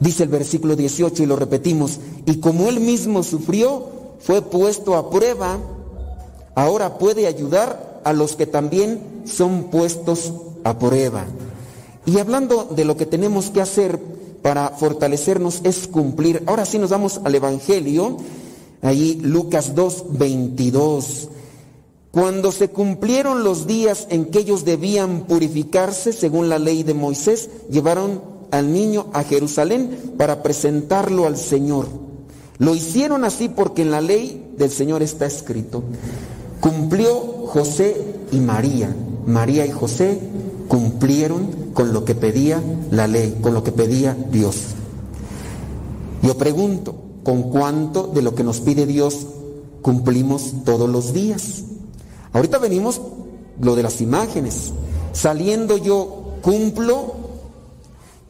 Dice 0.00 0.24
el 0.24 0.28
versículo 0.28 0.76
18 0.76 1.22
y 1.22 1.26
lo 1.26 1.36
repetimos, 1.36 1.98
y 2.26 2.38
como 2.38 2.68
él 2.68 2.80
mismo 2.80 3.22
sufrió, 3.22 3.84
fue 4.20 4.42
puesto 4.42 4.94
a 4.96 5.10
prueba, 5.10 5.58
ahora 6.54 6.98
puede 6.98 7.26
ayudar 7.26 8.00
a 8.04 8.12
los 8.12 8.36
que 8.36 8.46
también 8.46 9.22
son 9.24 9.64
puestos 9.64 10.32
a 10.64 10.78
prueba. 10.78 11.24
Y 12.04 12.18
hablando 12.18 12.68
de 12.70 12.84
lo 12.84 12.96
que 12.96 13.06
tenemos 13.06 13.50
que 13.50 13.60
hacer 13.60 13.98
para 14.42 14.70
fortalecernos 14.70 15.60
es 15.64 15.88
cumplir. 15.88 16.42
Ahora 16.46 16.64
sí 16.66 16.78
nos 16.78 16.90
vamos 16.90 17.20
al 17.24 17.34
Evangelio, 17.34 18.16
ahí 18.82 19.18
Lucas 19.22 19.74
2, 19.74 20.04
22. 20.10 21.28
Cuando 22.12 22.52
se 22.52 22.68
cumplieron 22.68 23.44
los 23.44 23.66
días 23.66 24.06
en 24.08 24.26
que 24.26 24.38
ellos 24.38 24.64
debían 24.64 25.22
purificarse 25.26 26.12
según 26.12 26.48
la 26.48 26.58
ley 26.58 26.82
de 26.82 26.94
Moisés, 26.94 27.50
llevaron 27.70 28.35
al 28.50 28.72
niño 28.72 29.06
a 29.12 29.22
Jerusalén 29.24 30.14
para 30.16 30.42
presentarlo 30.42 31.26
al 31.26 31.36
Señor. 31.36 31.86
Lo 32.58 32.74
hicieron 32.74 33.24
así 33.24 33.48
porque 33.48 33.82
en 33.82 33.90
la 33.90 34.00
ley 34.00 34.54
del 34.56 34.70
Señor 34.70 35.02
está 35.02 35.26
escrito. 35.26 35.82
Cumplió 36.60 37.14
José 37.46 37.96
y 38.32 38.38
María. 38.40 38.94
María 39.26 39.66
y 39.66 39.70
José 39.70 40.18
cumplieron 40.68 41.66
con 41.74 41.92
lo 41.92 42.04
que 42.04 42.14
pedía 42.14 42.62
la 42.90 43.06
ley, 43.06 43.38
con 43.42 43.54
lo 43.54 43.62
que 43.62 43.72
pedía 43.72 44.16
Dios. 44.30 44.56
Yo 46.22 46.36
pregunto, 46.38 46.94
¿con 47.22 47.50
cuánto 47.50 48.06
de 48.06 48.22
lo 48.22 48.34
que 48.34 48.44
nos 48.44 48.60
pide 48.60 48.86
Dios 48.86 49.26
cumplimos 49.82 50.54
todos 50.64 50.88
los 50.88 51.12
días? 51.12 51.64
Ahorita 52.32 52.58
venimos 52.58 53.00
lo 53.60 53.76
de 53.76 53.82
las 53.82 54.00
imágenes. 54.00 54.72
Saliendo 55.12 55.76
yo, 55.76 56.36
cumplo, 56.42 57.14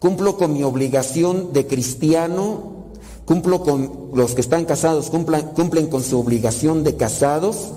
cumplo 0.06 0.36
con 0.36 0.52
mi 0.52 0.62
obligación 0.62 1.52
de 1.52 1.66
cristiano, 1.66 2.84
cumplo 3.24 3.64
con 3.64 4.10
los 4.14 4.36
que 4.36 4.40
están 4.40 4.64
casados, 4.64 5.10
cumplan, 5.10 5.48
cumplen 5.48 5.88
con 5.88 6.04
su 6.04 6.16
obligación 6.16 6.84
de 6.84 6.94
casados, 6.94 7.72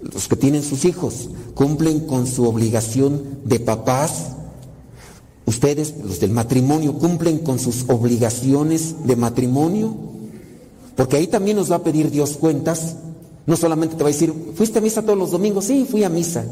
los 0.00 0.26
que 0.26 0.36
tienen 0.36 0.62
sus 0.62 0.86
hijos, 0.86 1.28
cumplen 1.54 2.00
con 2.06 2.26
su 2.26 2.48
obligación 2.48 3.40
de 3.44 3.60
papás, 3.60 4.28
ustedes, 5.44 5.96
los 6.02 6.18
del 6.18 6.30
matrimonio, 6.30 6.94
cumplen 6.94 7.40
con 7.40 7.58
sus 7.58 7.84
obligaciones 7.90 9.06
de 9.06 9.16
matrimonio, 9.16 9.94
porque 10.96 11.16
ahí 11.16 11.26
también 11.26 11.58
nos 11.58 11.70
va 11.70 11.76
a 11.76 11.84
pedir 11.84 12.10
Dios 12.10 12.38
cuentas, 12.38 12.96
no 13.44 13.54
solamente 13.54 13.96
te 13.96 14.02
va 14.02 14.08
a 14.08 14.12
decir, 14.12 14.32
¿fuiste 14.54 14.78
a 14.78 14.82
misa 14.82 15.02
todos 15.02 15.18
los 15.18 15.30
domingos? 15.30 15.66
Sí, 15.66 15.86
fui 15.86 16.04
a 16.04 16.08
misa, 16.08 16.46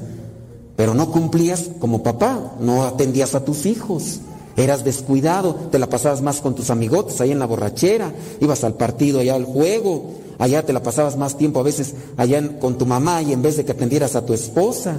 pero 0.76 0.92
no 0.92 1.10
cumplías 1.10 1.70
como 1.80 2.02
papá, 2.02 2.56
no 2.60 2.84
atendías 2.84 3.34
a 3.34 3.42
tus 3.42 3.64
hijos. 3.64 4.20
Eras 4.57 4.84
descuidado, 4.84 5.55
te 5.72 5.78
la 5.78 5.88
pasabas 5.88 6.22
más 6.22 6.40
con 6.40 6.55
tus 6.55 6.70
amigotes 6.70 7.20
ahí 7.20 7.32
en 7.32 7.40
la 7.40 7.46
borrachera, 7.46 8.12
ibas 8.40 8.62
al 8.62 8.74
partido, 8.74 9.18
allá 9.20 9.34
al 9.34 9.44
juego, 9.44 10.12
allá 10.38 10.64
te 10.64 10.72
la 10.72 10.82
pasabas 10.82 11.16
más 11.16 11.36
tiempo 11.36 11.61
a 11.61 11.64
veces 11.64 11.94
allá 12.16 12.59
con 12.61 12.78
tu 12.78 12.86
mamá 12.86 13.22
y 13.22 13.32
en 13.32 13.42
vez 13.42 13.57
de 13.57 13.64
que 13.64 13.72
atendieras 13.72 14.14
a 14.14 14.24
tu 14.24 14.32
esposa, 14.32 14.96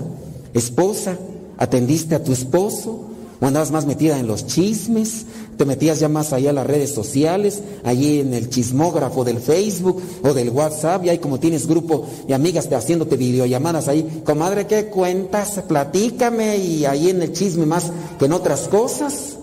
esposa, 0.53 1.17
atendiste 1.57 2.15
a 2.15 2.23
tu 2.23 2.33
esposo, 2.33 2.99
o 3.39 3.45
andabas 3.45 3.71
más 3.71 3.85
metida 3.85 4.19
en 4.19 4.27
los 4.27 4.45
chismes, 4.45 5.25
te 5.57 5.65
metías 5.65 5.99
ya 5.99 6.09
más 6.09 6.33
allá 6.33 6.49
a 6.49 6.53
las 6.53 6.67
redes 6.67 6.93
sociales, 6.93 7.61
allí 7.83 8.19
en 8.19 8.33
el 8.33 8.49
chismógrafo 8.49 9.23
del 9.23 9.39
Facebook 9.39 10.01
o 10.23 10.33
del 10.33 10.49
WhatsApp, 10.49 11.05
y 11.05 11.09
ahí 11.09 11.17
como 11.19 11.39
tienes 11.39 11.67
grupo 11.67 12.07
de 12.27 12.33
amigas 12.33 12.69
te 12.69 12.75
haciéndote 12.75 13.17
videollamadas 13.17 13.87
ahí, 13.87 14.21
comadre, 14.25 14.67
¿qué 14.67 14.87
cuentas? 14.87 15.61
Platícame, 15.67 16.57
y 16.57 16.85
ahí 16.85 17.09
en 17.09 17.21
el 17.21 17.33
chisme 17.33 17.65
más 17.65 17.91
que 18.19 18.25
en 18.25 18.33
otras 18.33 18.67
cosas. 18.67 19.37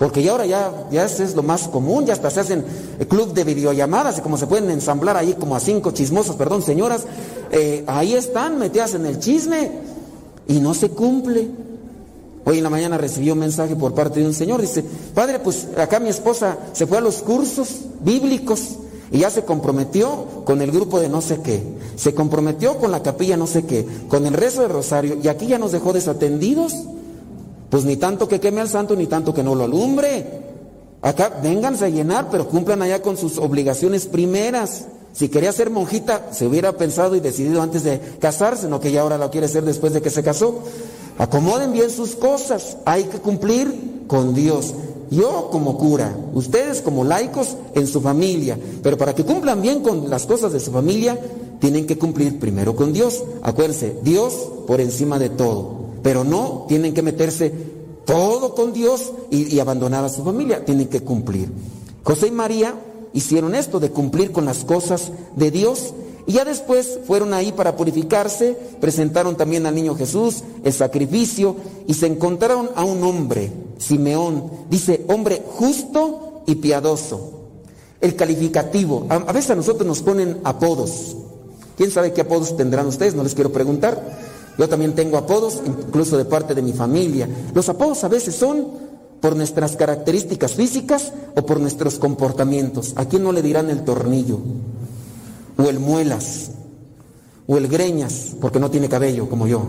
Porque 0.00 0.22
ya 0.22 0.32
ahora 0.32 0.46
ya, 0.46 0.88
ya 0.90 1.04
eso 1.04 1.22
es 1.22 1.34
lo 1.34 1.42
más 1.42 1.68
común, 1.68 2.06
ya 2.06 2.14
hasta 2.14 2.30
se 2.30 2.40
hacen 2.40 2.64
eh, 2.98 3.04
club 3.06 3.34
de 3.34 3.44
videollamadas 3.44 4.16
y 4.16 4.22
como 4.22 4.38
se 4.38 4.46
pueden 4.46 4.70
ensamblar 4.70 5.18
ahí 5.18 5.34
como 5.34 5.54
a 5.54 5.60
cinco 5.60 5.90
chismosos, 5.90 6.36
perdón 6.36 6.62
señoras, 6.62 7.02
eh, 7.52 7.84
ahí 7.86 8.14
están 8.14 8.58
metidas 8.58 8.94
en 8.94 9.04
el 9.04 9.18
chisme 9.18 9.70
y 10.48 10.58
no 10.58 10.72
se 10.72 10.88
cumple. 10.88 11.50
Hoy 12.46 12.56
en 12.56 12.64
la 12.64 12.70
mañana 12.70 12.96
recibí 12.96 13.30
un 13.30 13.40
mensaje 13.40 13.76
por 13.76 13.92
parte 13.92 14.20
de 14.20 14.26
un 14.26 14.32
señor, 14.32 14.62
dice, 14.62 14.82
padre, 15.14 15.38
pues 15.38 15.68
acá 15.76 16.00
mi 16.00 16.08
esposa 16.08 16.56
se 16.72 16.86
fue 16.86 16.96
a 16.96 17.02
los 17.02 17.16
cursos 17.16 17.68
bíblicos 18.00 18.76
y 19.12 19.18
ya 19.18 19.28
se 19.28 19.44
comprometió 19.44 20.44
con 20.46 20.62
el 20.62 20.70
grupo 20.70 20.98
de 20.98 21.10
no 21.10 21.20
sé 21.20 21.42
qué, 21.42 21.62
se 21.96 22.14
comprometió 22.14 22.78
con 22.78 22.90
la 22.90 23.02
capilla 23.02 23.36
no 23.36 23.46
sé 23.46 23.66
qué, 23.66 23.86
con 24.08 24.24
el 24.24 24.32
rezo 24.32 24.62
de 24.62 24.68
rosario 24.68 25.18
y 25.22 25.28
aquí 25.28 25.46
ya 25.46 25.58
nos 25.58 25.72
dejó 25.72 25.92
desatendidos. 25.92 26.72
Pues 27.70 27.84
ni 27.84 27.96
tanto 27.96 28.26
que 28.26 28.40
queme 28.40 28.60
al 28.60 28.68
santo, 28.68 28.96
ni 28.96 29.06
tanto 29.06 29.32
que 29.32 29.44
no 29.44 29.54
lo 29.54 29.64
alumbre. 29.64 30.26
Acá 31.02 31.40
vénganse 31.42 31.86
a 31.86 31.88
llenar, 31.88 32.28
pero 32.30 32.48
cumplan 32.48 32.82
allá 32.82 33.00
con 33.00 33.16
sus 33.16 33.38
obligaciones 33.38 34.06
primeras. 34.06 34.86
Si 35.12 35.28
quería 35.28 35.52
ser 35.52 35.70
monjita, 35.70 36.28
se 36.32 36.46
hubiera 36.46 36.72
pensado 36.72 37.14
y 37.14 37.20
decidido 37.20 37.62
antes 37.62 37.84
de 37.84 38.00
casarse, 38.20 38.68
no 38.68 38.80
que 38.80 38.92
ya 38.92 39.02
ahora 39.02 39.18
lo 39.18 39.30
quiere 39.30 39.48
ser 39.48 39.64
después 39.64 39.92
de 39.92 40.02
que 40.02 40.10
se 40.10 40.22
casó. 40.22 40.58
Acomoden 41.16 41.72
bien 41.72 41.90
sus 41.90 42.16
cosas, 42.16 42.76
hay 42.84 43.04
que 43.04 43.18
cumplir 43.18 44.04
con 44.08 44.34
Dios. 44.34 44.74
Yo 45.10 45.48
como 45.50 45.78
cura, 45.78 46.14
ustedes 46.34 46.80
como 46.82 47.04
laicos 47.04 47.56
en 47.74 47.86
su 47.86 48.00
familia, 48.00 48.58
pero 48.82 48.96
para 48.96 49.14
que 49.14 49.24
cumplan 49.24 49.62
bien 49.62 49.80
con 49.82 50.10
las 50.10 50.26
cosas 50.26 50.52
de 50.52 50.60
su 50.60 50.70
familia, 50.70 51.18
tienen 51.60 51.86
que 51.86 51.98
cumplir 51.98 52.38
primero 52.38 52.76
con 52.76 52.92
Dios. 52.92 53.22
Acuérdense, 53.42 53.96
Dios 54.02 54.34
por 54.66 54.80
encima 54.80 55.18
de 55.18 55.30
todo 55.30 55.79
pero 56.02 56.24
no 56.24 56.66
tienen 56.68 56.94
que 56.94 57.02
meterse 57.02 57.52
todo 58.04 58.54
con 58.54 58.72
Dios 58.72 59.12
y, 59.30 59.58
abandonar 59.60 60.04
a 60.04 60.08
su 60.08 60.24
familia, 60.24 60.64
tienen 60.64 60.88
que 60.88 61.02
cumplir. 61.02 61.50
José 62.02 62.28
y 62.28 62.32
María 62.32 62.74
hicieron 63.12 63.54
esto 63.54 63.78
de 63.78 63.90
cumplir 63.90 64.32
con 64.32 64.44
las 64.44 64.64
cosas 64.64 65.12
de 65.36 65.50
Dios 65.50 65.94
y 66.26 66.32
ya 66.32 66.44
después 66.44 67.00
fueron 67.06 67.34
ahí 67.34 67.52
para 67.52 67.76
purificarse, 67.76 68.56
presentaron 68.80 69.36
también 69.36 69.66
al 69.66 69.74
niño 69.74 69.94
Jesús 69.94 70.42
el 70.64 70.72
sacrificio 70.72 71.56
y 71.86 71.94
se 71.94 72.06
encontraron 72.06 72.70
a 72.74 72.84
un 72.84 73.02
hombre, 73.04 73.52
Simeón, 73.78 74.50
dice 74.68 75.04
hombre 75.08 75.42
justo 75.56 76.42
y 76.46 76.56
piadoso. 76.56 77.32
El 78.00 78.16
calificativo, 78.16 79.06
a 79.10 79.32
veces 79.32 79.50
a 79.50 79.56
nosotros 79.56 79.86
nos 79.86 80.02
ponen 80.02 80.38
apodos. 80.42 81.16
¿Quién 81.76 81.90
sabe 81.90 82.12
qué 82.12 82.22
apodos 82.22 82.56
tendrán 82.56 82.86
ustedes? 82.86 83.14
No 83.14 83.22
les 83.22 83.34
quiero 83.34 83.52
preguntar. 83.52 84.29
Yo 84.58 84.68
también 84.68 84.94
tengo 84.94 85.16
apodos, 85.16 85.62
incluso 85.64 86.16
de 86.18 86.24
parte 86.24 86.54
de 86.54 86.62
mi 86.62 86.72
familia. 86.72 87.28
Los 87.54 87.68
apodos 87.68 88.04
a 88.04 88.08
veces 88.08 88.34
son 88.34 88.66
por 89.20 89.36
nuestras 89.36 89.76
características 89.76 90.52
físicas 90.52 91.12
o 91.36 91.44
por 91.44 91.60
nuestros 91.60 91.98
comportamientos. 91.98 92.94
¿A 92.96 93.06
quién 93.06 93.22
no 93.22 93.32
le 93.32 93.42
dirán 93.42 93.70
el 93.70 93.84
tornillo? 93.84 94.38
O 95.56 95.62
el 95.62 95.78
muelas. 95.78 96.52
O 97.46 97.56
el 97.56 97.68
greñas, 97.68 98.36
porque 98.40 98.60
no 98.60 98.70
tiene 98.70 98.88
cabello 98.88 99.28
como 99.28 99.46
yo. 99.46 99.62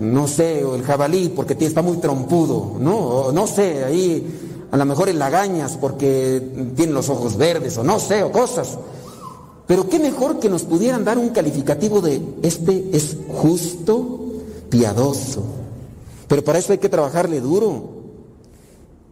No 0.00 0.26
sé, 0.26 0.64
o 0.64 0.74
el 0.74 0.82
jabalí, 0.82 1.32
porque 1.34 1.56
está 1.64 1.82
muy 1.82 1.98
trompudo. 1.98 2.76
No, 2.78 2.96
o 2.96 3.32
no 3.32 3.46
sé, 3.46 3.84
ahí 3.84 4.66
a 4.70 4.76
lo 4.76 4.84
mejor 4.84 5.08
el 5.08 5.18
lagañas, 5.18 5.76
porque 5.76 6.72
tiene 6.76 6.92
los 6.92 7.08
ojos 7.08 7.36
verdes, 7.36 7.76
o 7.76 7.84
no 7.84 7.98
sé, 7.98 8.22
o 8.22 8.32
cosas. 8.32 8.78
Pero 9.70 9.88
qué 9.88 10.00
mejor 10.00 10.40
que 10.40 10.48
nos 10.48 10.64
pudieran 10.64 11.04
dar 11.04 11.16
un 11.16 11.28
calificativo 11.28 12.00
de 12.00 12.20
este 12.42 12.90
es 12.92 13.16
justo, 13.28 14.42
piadoso. 14.68 15.44
Pero 16.26 16.42
para 16.42 16.58
eso 16.58 16.72
hay 16.72 16.78
que 16.78 16.88
trabajarle 16.88 17.40
duro. 17.40 17.88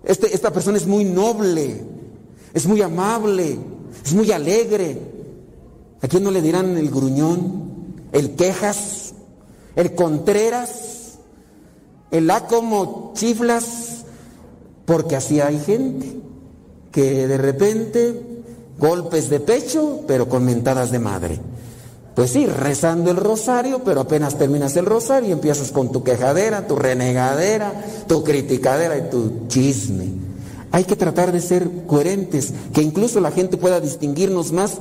Este, 0.02 0.34
esta 0.34 0.52
persona 0.52 0.76
es 0.76 0.84
muy 0.84 1.04
noble, 1.04 1.84
es 2.52 2.66
muy 2.66 2.82
amable, 2.82 3.56
es 4.04 4.12
muy 4.12 4.32
alegre. 4.32 5.00
¿A 6.02 6.08
quién 6.08 6.24
no 6.24 6.32
le 6.32 6.42
dirán 6.42 6.76
el 6.76 6.90
gruñón, 6.90 8.00
el 8.10 8.34
quejas, 8.34 9.14
el 9.76 9.94
contreras, 9.94 11.20
el 12.10 12.28
a 12.32 12.48
como 12.48 13.12
chiflas? 13.14 13.98
Porque 14.86 15.14
así 15.14 15.40
hay 15.40 15.60
gente 15.60 16.16
que 16.90 17.28
de 17.28 17.38
repente 17.38 18.27
golpes 18.78 19.28
de 19.28 19.40
pecho, 19.40 20.00
pero 20.06 20.28
con 20.28 20.44
mentadas 20.44 20.90
de 20.90 20.98
madre. 20.98 21.40
Pues 22.14 22.30
sí, 22.30 22.46
rezando 22.46 23.12
el 23.12 23.16
rosario, 23.16 23.84
pero 23.84 24.00
apenas 24.00 24.36
terminas 24.36 24.76
el 24.76 24.86
rosario 24.86 25.28
y 25.28 25.32
empiezas 25.32 25.70
con 25.70 25.92
tu 25.92 26.02
quejadera, 26.02 26.66
tu 26.66 26.74
renegadera, 26.74 27.84
tu 28.08 28.24
criticadera 28.24 28.98
y 28.98 29.10
tu 29.10 29.46
chisme. 29.46 30.06
Hay 30.72 30.84
que 30.84 30.96
tratar 30.96 31.30
de 31.30 31.40
ser 31.40 31.70
coherentes, 31.86 32.52
que 32.72 32.82
incluso 32.82 33.20
la 33.20 33.30
gente 33.30 33.56
pueda 33.56 33.80
distinguirnos 33.80 34.50
más 34.52 34.78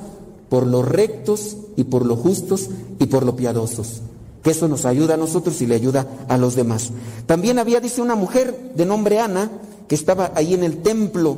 por 0.50 0.66
lo 0.66 0.82
rectos 0.82 1.58
y 1.76 1.84
por 1.84 2.06
lo 2.06 2.16
justos 2.16 2.70
y 3.00 3.06
por 3.06 3.24
lo 3.24 3.36
piadosos. 3.36 4.02
Que 4.44 4.52
eso 4.52 4.68
nos 4.68 4.86
ayuda 4.86 5.14
a 5.14 5.18
nosotros 5.18 5.62
y 5.62 5.68
le 5.68 5.76
ayuda 5.76 6.08
a 6.28 6.38
los 6.38 6.56
demás. 6.56 6.90
También 7.26 7.60
había, 7.60 7.80
dice, 7.80 8.02
una 8.02 8.16
mujer 8.16 8.72
de 8.76 8.86
nombre 8.86 9.20
Ana, 9.20 9.52
que 9.88 9.96
estaba 9.96 10.32
ahí 10.36 10.54
en 10.54 10.64
el 10.64 10.78
templo, 10.78 11.38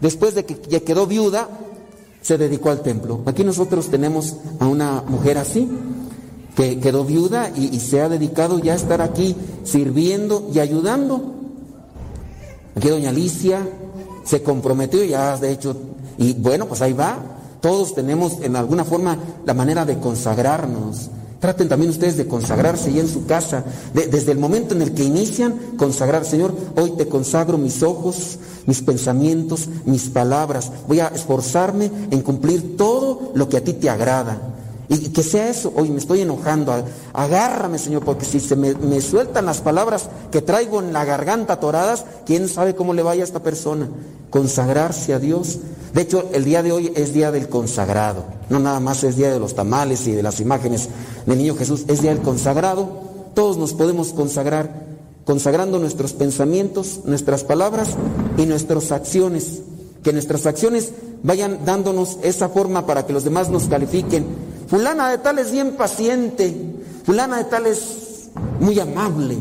después 0.00 0.34
de 0.34 0.44
que 0.44 0.56
ya 0.68 0.80
quedó 0.80 1.06
viuda, 1.06 1.48
se 2.22 2.38
dedicó 2.38 2.70
al 2.70 2.82
templo. 2.82 3.20
Aquí 3.26 3.44
nosotros 3.44 3.88
tenemos 3.88 4.36
a 4.58 4.66
una 4.66 5.02
mujer 5.06 5.38
así, 5.38 5.68
que 6.54 6.78
quedó 6.78 7.04
viuda 7.04 7.50
y, 7.56 7.78
se 7.80 8.00
ha 8.00 8.08
dedicado 8.08 8.58
ya 8.58 8.72
a 8.72 8.76
estar 8.76 9.00
aquí 9.00 9.36
sirviendo 9.64 10.50
y 10.52 10.58
ayudando. 10.58 11.34
Aquí 12.76 12.88
doña 12.88 13.10
Alicia 13.10 13.66
se 14.24 14.42
comprometió 14.42 15.02
ya, 15.04 15.36
de 15.36 15.52
hecho, 15.52 15.76
y 16.18 16.34
bueno, 16.34 16.66
pues 16.66 16.82
ahí 16.82 16.92
va. 16.92 17.18
Todos 17.60 17.94
tenemos 17.94 18.40
en 18.42 18.56
alguna 18.56 18.84
forma 18.84 19.16
la 19.44 19.54
manera 19.54 19.84
de 19.84 19.98
consagrarnos. 19.98 21.10
Traten 21.40 21.68
también 21.70 21.90
ustedes 21.90 22.18
de 22.18 22.26
consagrarse 22.26 22.92
ya 22.92 23.00
en 23.00 23.08
su 23.08 23.24
casa. 23.24 23.64
De, 23.94 24.06
desde 24.06 24.32
el 24.32 24.38
momento 24.38 24.74
en 24.74 24.82
el 24.82 24.92
que 24.92 25.04
inician, 25.04 25.58
consagrar, 25.78 26.26
Señor, 26.26 26.54
hoy 26.76 26.92
te 26.98 27.08
consagro 27.08 27.56
mis 27.56 27.82
ojos, 27.82 28.38
mis 28.66 28.82
pensamientos, 28.82 29.66
mis 29.86 30.10
palabras. 30.10 30.70
Voy 30.86 31.00
a 31.00 31.08
esforzarme 31.08 31.90
en 32.10 32.20
cumplir 32.20 32.76
todo 32.76 33.32
lo 33.34 33.48
que 33.48 33.56
a 33.56 33.64
ti 33.64 33.72
te 33.72 33.88
agrada. 33.88 34.49
Y 34.92 35.10
que 35.10 35.22
sea 35.22 35.48
eso, 35.48 35.72
hoy 35.76 35.88
me 35.88 35.98
estoy 35.98 36.22
enojando, 36.22 36.74
agárrame 37.12 37.78
Señor, 37.78 38.04
porque 38.04 38.24
si 38.24 38.40
se 38.40 38.56
me, 38.56 39.00
sueltan 39.00 39.46
las 39.46 39.60
palabras 39.60 40.08
que 40.32 40.42
traigo 40.42 40.80
en 40.80 40.92
la 40.92 41.04
garganta 41.04 41.52
atoradas, 41.52 42.04
quién 42.26 42.48
sabe 42.48 42.74
cómo 42.74 42.92
le 42.92 43.04
vaya 43.04 43.22
a 43.22 43.24
esta 43.24 43.40
persona. 43.40 43.88
Consagrarse 44.30 45.14
a 45.14 45.20
Dios. 45.20 45.60
De 45.94 46.02
hecho, 46.02 46.28
el 46.32 46.44
día 46.44 46.64
de 46.64 46.72
hoy 46.72 46.92
es 46.96 47.12
día 47.12 47.30
del 47.30 47.48
consagrado. 47.48 48.24
No 48.48 48.58
nada 48.58 48.80
más 48.80 49.04
es 49.04 49.16
día 49.16 49.30
de 49.30 49.38
los 49.38 49.54
tamales 49.54 50.08
y 50.08 50.12
de 50.12 50.24
las 50.24 50.40
imágenes 50.40 50.88
del 51.24 51.38
niño 51.38 51.54
Jesús, 51.54 51.84
es 51.86 52.02
día 52.02 52.12
del 52.12 52.22
consagrado. 52.22 52.88
Todos 53.34 53.58
nos 53.58 53.74
podemos 53.74 54.12
consagrar, 54.12 54.86
consagrando 55.24 55.78
nuestros 55.78 56.14
pensamientos, 56.14 57.02
nuestras 57.04 57.44
palabras 57.44 57.90
y 58.36 58.44
nuestras 58.44 58.90
acciones. 58.90 59.62
Que 60.02 60.12
nuestras 60.12 60.46
acciones 60.46 60.90
vayan 61.22 61.60
dándonos 61.64 62.18
esa 62.24 62.48
forma 62.48 62.86
para 62.86 63.06
que 63.06 63.12
los 63.12 63.22
demás 63.22 63.50
nos 63.50 63.68
califiquen. 63.68 64.49
Fulana 64.70 65.10
de 65.10 65.18
tal 65.18 65.40
es 65.40 65.50
bien 65.50 65.72
paciente, 65.72 66.54
fulana 67.04 67.38
de 67.38 67.44
tal 67.44 67.66
es 67.66 68.28
muy 68.60 68.78
amable, 68.78 69.36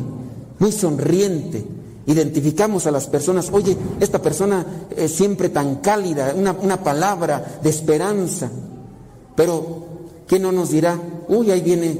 muy 0.57 0.71
sonriente. 0.71 1.63
Identificamos 2.07 2.87
a 2.87 2.91
las 2.91 3.05
personas, 3.05 3.51
oye, 3.51 3.77
esta 3.99 4.19
persona 4.19 4.65
es 4.97 5.11
siempre 5.11 5.49
tan 5.49 5.75
cálida, 5.75 6.33
una, 6.35 6.53
una 6.53 6.83
palabra 6.83 7.59
de 7.61 7.69
esperanza. 7.69 8.49
Pero, 9.35 9.85
¿qué 10.27 10.39
no 10.39 10.51
nos 10.51 10.71
dirá? 10.71 10.99
Uy, 11.27 11.51
ahí 11.51 11.61
viene 11.61 11.95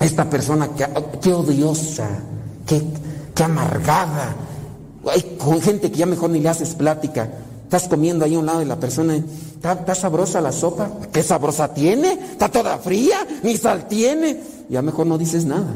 esta 0.00 0.30
persona, 0.30 0.68
que, 0.68 0.86
qué 1.20 1.34
odiosa, 1.34 2.08
qué, 2.66 2.82
qué 3.34 3.44
amargada. 3.44 4.34
Hay 5.10 5.38
gente 5.60 5.92
que 5.92 5.98
ya 5.98 6.06
mejor 6.06 6.30
ni 6.30 6.40
le 6.40 6.48
haces 6.48 6.74
plática. 6.74 7.28
Estás 7.72 7.88
comiendo 7.88 8.26
ahí 8.26 8.34
a 8.34 8.38
un 8.38 8.44
lado 8.44 8.58
de 8.58 8.66
la 8.66 8.76
persona. 8.76 9.16
¿Está, 9.16 9.72
¿Está, 9.72 9.94
sabrosa 9.94 10.42
la 10.42 10.52
sopa? 10.52 10.90
¿Qué 11.10 11.22
sabrosa 11.22 11.72
tiene? 11.72 12.12
¿Está 12.12 12.50
toda 12.50 12.76
fría? 12.76 13.26
¿Ni 13.42 13.56
sal 13.56 13.88
tiene? 13.88 14.42
Ya 14.68 14.82
mejor 14.82 15.06
no 15.06 15.16
dices 15.16 15.46
nada. 15.46 15.72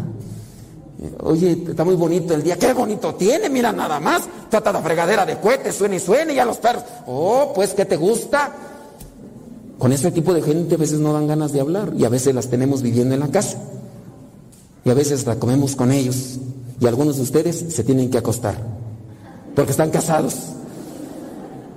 Oye, 1.20 1.52
está 1.66 1.84
muy 1.84 1.94
bonito 1.94 2.34
el 2.34 2.42
día. 2.42 2.58
¡Qué 2.58 2.74
bonito 2.74 3.14
tiene! 3.14 3.48
Mira 3.48 3.72
nada 3.72 3.98
más. 3.98 4.24
Está 4.44 4.60
toda 4.60 4.82
fregadera 4.82 5.24
de 5.24 5.38
cohetes, 5.38 5.74
suena 5.74 5.94
y 5.94 6.00
suena 6.00 6.34
y 6.34 6.38
a 6.38 6.44
los 6.44 6.58
perros. 6.58 6.84
Oh, 7.06 7.52
pues, 7.54 7.72
¿qué 7.72 7.86
te 7.86 7.96
gusta? 7.96 8.52
Con 9.78 9.90
ese 9.90 10.10
tipo 10.10 10.34
de 10.34 10.42
gente 10.42 10.74
a 10.74 10.78
veces 10.78 10.98
no 10.98 11.14
dan 11.14 11.26
ganas 11.26 11.52
de 11.52 11.62
hablar 11.62 11.94
y 11.96 12.04
a 12.04 12.10
veces 12.10 12.34
las 12.34 12.48
tenemos 12.48 12.82
viviendo 12.82 13.14
en 13.14 13.20
la 13.20 13.28
casa. 13.28 13.56
Y 14.84 14.90
a 14.90 14.94
veces 14.94 15.24
la 15.24 15.36
comemos 15.36 15.74
con 15.74 15.90
ellos. 15.92 16.40
Y 16.78 16.86
algunos 16.86 17.16
de 17.16 17.22
ustedes 17.22 17.64
se 17.74 17.84
tienen 17.84 18.10
que 18.10 18.18
acostar. 18.18 18.58
porque 19.54 19.70
están 19.70 19.88
casados. 19.88 20.34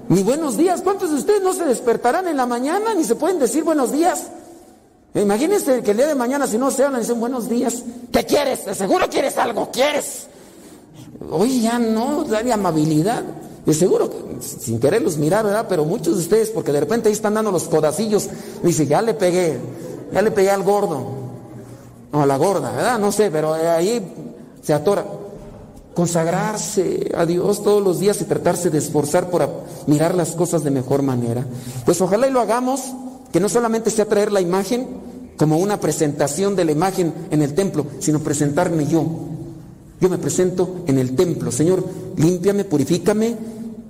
Ni 0.09 0.23
buenos 0.23 0.57
días. 0.57 0.81
¿Cuántos 0.81 1.11
de 1.11 1.17
ustedes 1.17 1.43
no 1.43 1.53
se 1.53 1.65
despertarán 1.65 2.27
en 2.27 2.35
la 2.35 2.47
mañana 2.47 2.95
ni 2.95 3.03
se 3.03 3.15
pueden 3.15 3.37
decir 3.37 3.63
buenos 3.63 3.91
días? 3.91 4.27
Imagínense 5.13 5.83
que 5.83 5.91
el 5.91 5.97
día 5.97 6.07
de 6.07 6.15
mañana, 6.15 6.47
si 6.47 6.57
no 6.57 6.71
se 6.71 6.83
hablan, 6.83 7.01
dicen 7.01 7.19
buenos 7.19 7.47
días. 7.47 7.83
¿Qué 8.11 8.25
quieres? 8.25 8.65
De 8.65 8.73
seguro 8.73 9.07
quieres 9.07 9.37
algo, 9.37 9.69
¿quieres? 9.71 10.27
Hoy 11.29 11.61
ya 11.61 11.77
no, 11.77 12.23
dale 12.23 12.51
amabilidad. 12.51 13.23
De 13.67 13.73
seguro, 13.75 14.09
sin 14.39 14.79
quererlos 14.79 15.17
mirar, 15.17 15.45
¿verdad? 15.45 15.67
Pero 15.69 15.85
muchos 15.85 16.15
de 16.15 16.21
ustedes, 16.21 16.49
porque 16.49 16.71
de 16.71 16.79
repente 16.79 17.09
ahí 17.09 17.13
están 17.13 17.35
dando 17.35 17.51
los 17.51 17.65
codacillos, 17.65 18.29
dice, 18.63 18.87
ya 18.87 19.03
le 19.03 19.13
pegué, 19.13 19.59
ya 20.11 20.23
le 20.23 20.31
pegué 20.31 20.49
al 20.49 20.63
gordo, 20.63 21.05
o 22.11 22.19
a 22.19 22.25
la 22.25 22.37
gorda, 22.37 22.71
¿verdad? 22.71 22.97
No 22.97 23.11
sé, 23.11 23.29
pero 23.29 23.53
ahí 23.53 24.01
se 24.63 24.73
atora. 24.73 25.05
Consagrarse 25.99 27.11
a 27.13 27.25
Dios 27.25 27.61
todos 27.61 27.83
los 27.83 27.99
días 27.99 28.21
y 28.21 28.23
tratarse 28.23 28.69
de 28.69 28.77
esforzar 28.77 29.29
por 29.29 29.45
mirar 29.85 30.15
las 30.15 30.31
cosas 30.31 30.63
de 30.63 30.71
mejor 30.71 31.01
manera. 31.01 31.45
Pues 31.83 31.99
ojalá 31.99 32.25
y 32.25 32.31
lo 32.31 32.39
hagamos, 32.39 32.79
que 33.33 33.41
no 33.41 33.49
solamente 33.49 33.89
sea 33.89 34.05
traer 34.05 34.31
la 34.31 34.39
imagen 34.39 34.87
como 35.35 35.57
una 35.57 35.81
presentación 35.81 36.55
de 36.55 36.63
la 36.63 36.71
imagen 36.71 37.13
en 37.31 37.41
el 37.41 37.53
templo, 37.53 37.85
sino 37.99 38.19
presentarme 38.19 38.87
yo. 38.87 39.05
Yo 39.99 40.07
me 40.07 40.17
presento 40.17 40.85
en 40.87 40.99
el 40.99 41.17
templo. 41.17 41.51
Señor, 41.51 41.83
límpiame, 42.15 42.63
purifícame, 42.63 43.35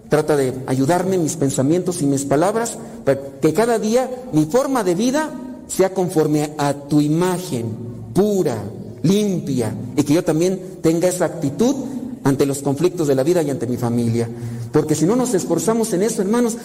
trata 0.10 0.36
de 0.36 0.55
ayudarme 0.66 1.20
mis 1.20 1.36
pensamientos 1.36 2.01
y 2.01 2.07
mis 2.07 2.26
palabras, 2.26 2.80
para 3.05 3.22
que 3.39 3.53
cada 3.53 3.78
día 3.78 4.10
mi 4.34 4.45
forma 4.45 4.84
de 4.84 4.95
vida 4.95 5.30
sea 5.68 5.93
conforme 5.93 6.55
a 6.57 6.74
tu 6.74 7.01
imagen, 7.01 7.68
pura, 8.16 8.57
limpia, 9.03 9.76
y 9.95 10.01
que 10.01 10.16
yo 10.16 10.24
también 10.24 10.80
tenga 10.82 11.07
esa 11.07 11.26
actitud 11.26 11.76
ante 12.24 12.46
los 12.46 12.60
conflictos 12.62 13.08
de 13.08 13.16
la 13.16 13.24
vida 13.24 13.42
y 13.42 13.50
ante 13.50 13.68
mi 13.68 13.78
familia. 13.78 14.30
Porque 14.72 14.96
si 14.96 15.06
no 15.06 15.16
nos 15.16 15.34
esforzamos 15.34 15.94
en 15.94 16.04
eso, 16.04 16.22
hermanos, 16.22 16.58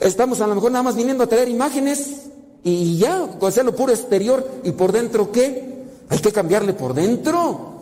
estamos 0.00 0.40
a 0.40 0.46
lo 0.46 0.54
mejor 0.54 0.72
nada 0.72 0.82
más 0.82 0.96
viniendo 0.96 1.24
a 1.24 1.28
traer 1.28 1.48
imágenes 1.48 2.22
y 2.64 2.98
ya, 2.98 3.28
hacer 3.42 3.64
lo 3.64 3.74
puro 3.74 3.92
exterior 3.92 4.46
y 4.64 4.72
por 4.72 4.92
dentro 4.92 5.32
qué? 5.32 5.72
Hay 6.08 6.18
que 6.18 6.32
cambiarle 6.32 6.74
por 6.74 6.94
dentro. 6.94 7.72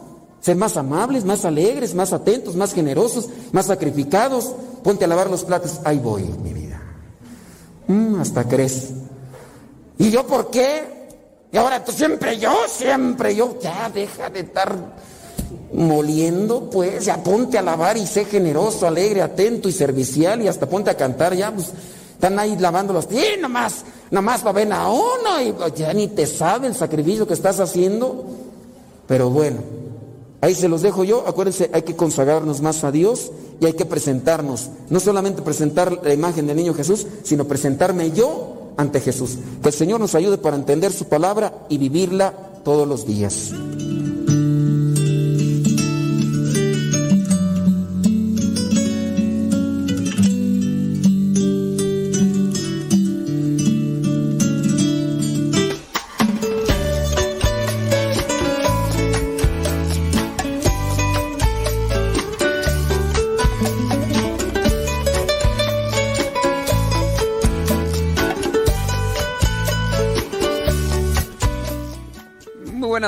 Ser 0.41 0.57
más 0.57 0.76
amables, 0.78 1.24
más 1.24 1.45
alegres, 1.45 1.95
más 1.95 2.12
atentos, 2.14 2.57
más 2.57 2.72
generosos, 2.72 3.28
más 3.53 3.66
sacrificados. 3.66 4.55
Ponte 4.82 5.05
a 5.05 5.09
lavar 5.09 5.28
los 5.28 5.45
platos. 5.45 5.80
Ahí 5.84 5.99
voy, 5.99 6.22
mi 6.43 6.55
vida. 6.55 6.80
Mm, 7.88 8.20
hasta 8.20 8.49
crees. 8.49 8.91
¿Y 9.99 10.11
yo 10.11 10.26
por 10.26 10.51
qué? 10.51 11.09
Y 11.53 11.57
ahora 11.59 11.84
tú 11.84 11.93
siempre 11.93 12.38
yo, 12.38 12.55
siempre 12.68 13.34
yo. 13.34 13.59
Ya 13.61 13.91
deja 13.91 14.30
de 14.30 14.41
estar 14.41 14.74
moliendo, 15.72 16.68
pues. 16.70 17.04
Ya 17.04 17.22
ponte 17.22 17.58
a 17.58 17.62
lavar 17.62 17.96
y 17.96 18.06
sé 18.06 18.24
generoso, 18.24 18.86
alegre, 18.86 19.22
atento 19.22 19.68
y 19.68 19.72
servicial. 19.72 20.42
Y 20.42 20.48
hasta 20.48 20.68
ponte 20.68 20.90
a 20.90 20.96
cantar 20.96 21.34
ya, 21.34 21.52
pues. 21.52 21.72
Están 22.14 22.38
ahí 22.38 22.56
lavando 22.58 22.92
los 22.92 23.06
pies, 23.06 23.40
nomás, 23.40 23.82
nomás 24.10 24.44
va 24.44 24.50
a 24.50 24.52
ver 24.52 24.70
a 24.70 24.90
uno 24.90 25.40
y 25.42 25.52
pues, 25.52 25.72
ya 25.74 25.90
ni 25.94 26.06
te 26.08 26.26
sabe 26.26 26.66
el 26.66 26.74
sacrificio 26.74 27.26
que 27.26 27.32
estás 27.32 27.60
haciendo. 27.60 28.26
Pero 29.06 29.30
bueno, 29.30 29.56
Ahí 30.40 30.54
se 30.54 30.68
los 30.68 30.82
dejo 30.82 31.04
yo. 31.04 31.24
Acuérdense, 31.26 31.70
hay 31.72 31.82
que 31.82 31.96
consagrarnos 31.96 32.60
más 32.62 32.82
a 32.84 32.90
Dios 32.90 33.30
y 33.60 33.66
hay 33.66 33.74
que 33.74 33.84
presentarnos. 33.84 34.70
No 34.88 35.00
solamente 35.00 35.42
presentar 35.42 36.00
la 36.02 36.14
imagen 36.14 36.46
del 36.46 36.56
niño 36.56 36.74
Jesús, 36.74 37.06
sino 37.22 37.44
presentarme 37.44 38.10
yo 38.12 38.72
ante 38.76 39.00
Jesús. 39.00 39.36
Que 39.62 39.68
el 39.68 39.74
Señor 39.74 40.00
nos 40.00 40.14
ayude 40.14 40.38
para 40.38 40.56
entender 40.56 40.92
su 40.92 41.06
palabra 41.06 41.66
y 41.68 41.76
vivirla 41.76 42.32
todos 42.64 42.88
los 42.88 43.06
días. 43.06 43.52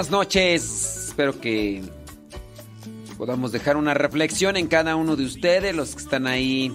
Buenas 0.02 0.10
noches. 0.10 1.06
Espero 1.08 1.40
que 1.40 1.80
podamos 3.16 3.52
dejar 3.52 3.76
una 3.76 3.94
reflexión 3.94 4.56
en 4.56 4.66
cada 4.66 4.96
uno 4.96 5.14
de 5.14 5.24
ustedes, 5.24 5.76
los 5.76 5.94
que 5.94 6.02
están 6.02 6.26
ahí. 6.26 6.72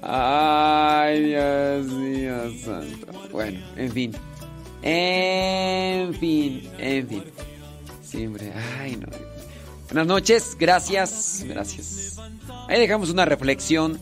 Ay, 0.00 1.24
Dios 1.24 1.86
mío 1.88 2.34
santo. 2.64 3.06
Bueno, 3.32 3.60
en 3.76 3.92
fin. 3.92 4.12
En 4.80 6.14
fin, 6.14 6.70
en 6.78 7.06
fin. 7.06 7.24
Siempre, 8.02 8.50
ay, 8.80 8.96
no. 8.96 9.08
Buenas 9.88 10.06
noches, 10.06 10.56
gracias, 10.58 11.44
gracias. 11.46 12.16
Ahí 12.68 12.80
dejamos 12.80 13.10
una 13.10 13.24
reflexión. 13.24 13.98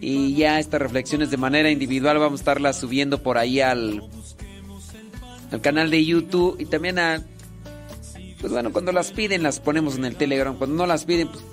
Y 0.00 0.34
ya 0.34 0.58
estas 0.58 0.82
reflexiones 0.82 1.30
de 1.30 1.36
manera 1.36 1.70
individual 1.70 2.18
vamos 2.18 2.40
a 2.40 2.42
estarlas 2.42 2.80
subiendo 2.80 3.22
por 3.22 3.38
ahí 3.38 3.60
al, 3.60 4.02
al 5.52 5.60
canal 5.60 5.90
de 5.90 6.04
YouTube 6.04 6.56
y 6.58 6.66
también 6.66 6.98
a... 6.98 7.22
Pues 8.40 8.52
bueno, 8.52 8.72
cuando 8.72 8.90
las 8.90 9.12
piden 9.12 9.44
las 9.44 9.60
ponemos 9.60 9.96
en 9.96 10.04
el 10.04 10.16
Telegram. 10.16 10.56
Cuando 10.56 10.74
no 10.76 10.86
las 10.86 11.04
piden, 11.04 11.28
pues... 11.28 11.44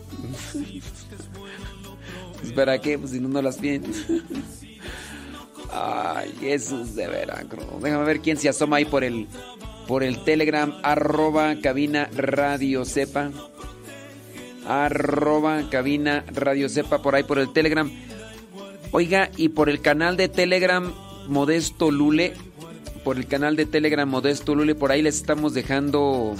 pues 2.41 2.53
¿Para 2.53 2.81
qué? 2.81 2.97
Pues 2.97 3.11
si 3.11 3.19
no, 3.19 3.29
no 3.29 3.43
las 3.43 3.57
piden. 3.57 3.83
Ay, 5.71 6.33
Jesús 6.39 6.95
de 6.95 7.07
Veracruz. 7.07 7.65
Déjame 7.83 8.03
ver 8.05 8.21
quién 8.21 8.37
se 8.37 8.49
asoma 8.49 8.77
ahí 8.77 8.85
por 8.85 9.03
el, 9.03 9.27
por 9.87 10.01
el 10.01 10.23
Telegram. 10.23 10.73
Arroba 10.81 11.55
cabina 11.61 12.09
radio 12.15 12.85
sepa 12.85 13.29
arroba 14.69 15.67
cabina 15.69 16.23
radio 16.31 16.69
sepa 16.69 17.01
por 17.01 17.15
ahí 17.15 17.23
por 17.23 17.39
el 17.39 17.51
telegram. 17.51 17.91
Oiga 18.91 19.31
y 19.35 19.49
por 19.49 19.67
el 19.67 19.81
canal 19.81 20.15
de 20.15 20.29
telegram 20.29 20.93
modesto 21.27 21.89
lule 21.89 22.33
por 23.03 23.17
el 23.17 23.25
canal 23.25 23.55
de 23.55 23.65
telegram 23.65 24.07
modesto 24.07 24.53
lule 24.53 24.75
por 24.75 24.91
ahí 24.91 25.01
les 25.01 25.15
estamos 25.15 25.53
dejando 25.53 26.35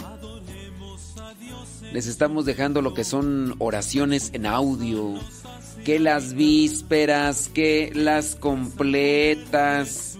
les 1.91 2.05
estamos 2.05 2.45
dejando 2.45 2.83
lo 2.83 2.93
que 2.93 3.03
son 3.03 3.55
oraciones 3.57 4.29
en 4.33 4.45
audio. 4.45 5.15
Que 5.83 5.97
las 5.97 6.33
vísperas 6.33 7.49
que 7.51 7.91
las 7.95 8.35
completas 8.35 10.19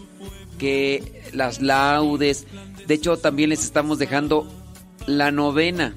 que 0.58 1.22
las 1.32 1.62
laudes. 1.62 2.48
De 2.88 2.96
hecho 2.96 3.18
también 3.18 3.52
les 3.52 3.64
estamos 3.64 4.00
dejando 4.00 4.52
la 5.06 5.32
novena 5.32 5.94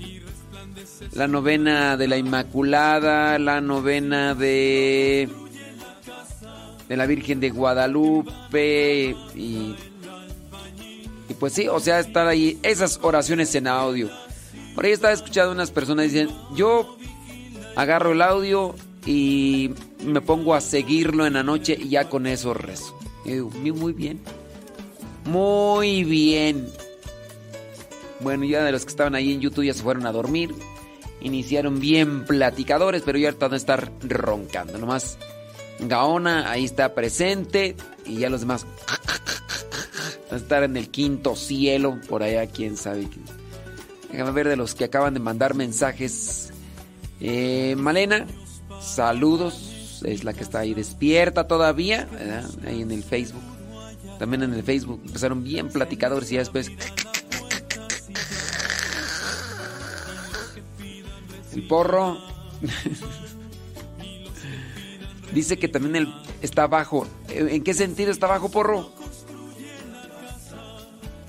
la 1.12 1.28
novena 1.28 1.96
de 1.96 2.08
la 2.08 2.16
Inmaculada, 2.16 3.38
la 3.38 3.60
novena 3.60 4.34
de 4.34 5.28
de 6.88 6.96
la 6.96 7.06
Virgen 7.06 7.40
de 7.40 7.50
Guadalupe 7.50 9.16
y 9.34 9.74
y 11.28 11.34
pues 11.34 11.52
sí, 11.52 11.68
o 11.68 11.80
sea, 11.80 12.00
están 12.00 12.28
ahí 12.28 12.58
esas 12.62 12.98
oraciones 13.02 13.54
en 13.54 13.66
audio. 13.66 14.10
Por 14.74 14.84
ahí 14.84 14.92
estaba 14.92 15.12
escuchando 15.12 15.52
unas 15.52 15.70
personas 15.70 16.10
dicen, 16.10 16.28
"Yo 16.54 16.96
agarro 17.76 18.12
el 18.12 18.22
audio 18.22 18.74
y 19.06 19.70
me 20.04 20.20
pongo 20.20 20.54
a 20.54 20.60
seguirlo 20.60 21.26
en 21.26 21.34
la 21.34 21.42
noche 21.42 21.76
y 21.78 21.90
ya 21.90 22.08
con 22.08 22.26
eso 22.26 22.54
rezo." 22.54 22.98
Y 23.24 23.32
digo, 23.32 23.50
"Muy 23.50 23.92
bien." 23.92 24.20
Muy 25.24 26.04
bien. 26.04 26.68
Bueno, 28.20 28.44
ya 28.44 28.64
de 28.64 28.72
los 28.72 28.84
que 28.84 28.90
estaban 28.90 29.14
ahí 29.14 29.32
en 29.32 29.40
YouTube 29.40 29.64
ya 29.64 29.74
se 29.74 29.82
fueron 29.82 30.06
a 30.06 30.12
dormir 30.12 30.54
iniciaron 31.22 31.80
bien 31.80 32.24
platicadores, 32.24 33.02
pero 33.04 33.18
ya 33.18 33.28
ahorita 33.28 33.48
de 33.48 33.56
estar 33.56 33.92
roncando. 34.02 34.78
Nomás 34.78 35.18
Gaona 35.80 36.50
ahí 36.50 36.64
está 36.64 36.94
presente 36.94 37.76
y 38.06 38.18
ya 38.18 38.30
los 38.30 38.40
demás 38.40 38.66
van 38.86 40.32
a 40.32 40.36
estar 40.36 40.62
en 40.62 40.76
el 40.76 40.88
quinto 40.90 41.36
cielo, 41.36 42.00
por 42.08 42.22
allá, 42.22 42.46
quién 42.46 42.76
sabe. 42.76 43.08
Déjame 44.10 44.30
ver 44.32 44.48
de 44.48 44.56
los 44.56 44.74
que 44.74 44.84
acaban 44.84 45.14
de 45.14 45.20
mandar 45.20 45.54
mensajes. 45.54 46.52
Eh, 47.20 47.74
Malena, 47.76 48.26
saludos, 48.80 50.02
es 50.04 50.24
la 50.24 50.32
que 50.32 50.42
está 50.42 50.60
ahí 50.60 50.74
despierta 50.74 51.46
todavía, 51.46 52.08
¿verdad? 52.12 52.50
ahí 52.66 52.82
en 52.82 52.90
el 52.90 53.02
Facebook. 53.02 53.42
También 54.18 54.42
en 54.42 54.54
el 54.54 54.62
Facebook 54.62 55.00
empezaron 55.04 55.42
bien 55.42 55.68
platicadores 55.68 56.30
y 56.30 56.34
ya 56.34 56.40
después... 56.40 56.70
El 61.52 61.66
porro. 61.66 62.18
Dice 65.32 65.58
que 65.58 65.68
también 65.68 65.96
el 65.96 66.14
está 66.42 66.66
bajo. 66.66 67.06
¿En 67.28 67.62
qué 67.64 67.74
sentido 67.74 68.10
está 68.10 68.26
bajo, 68.26 68.50
porro? 68.50 68.90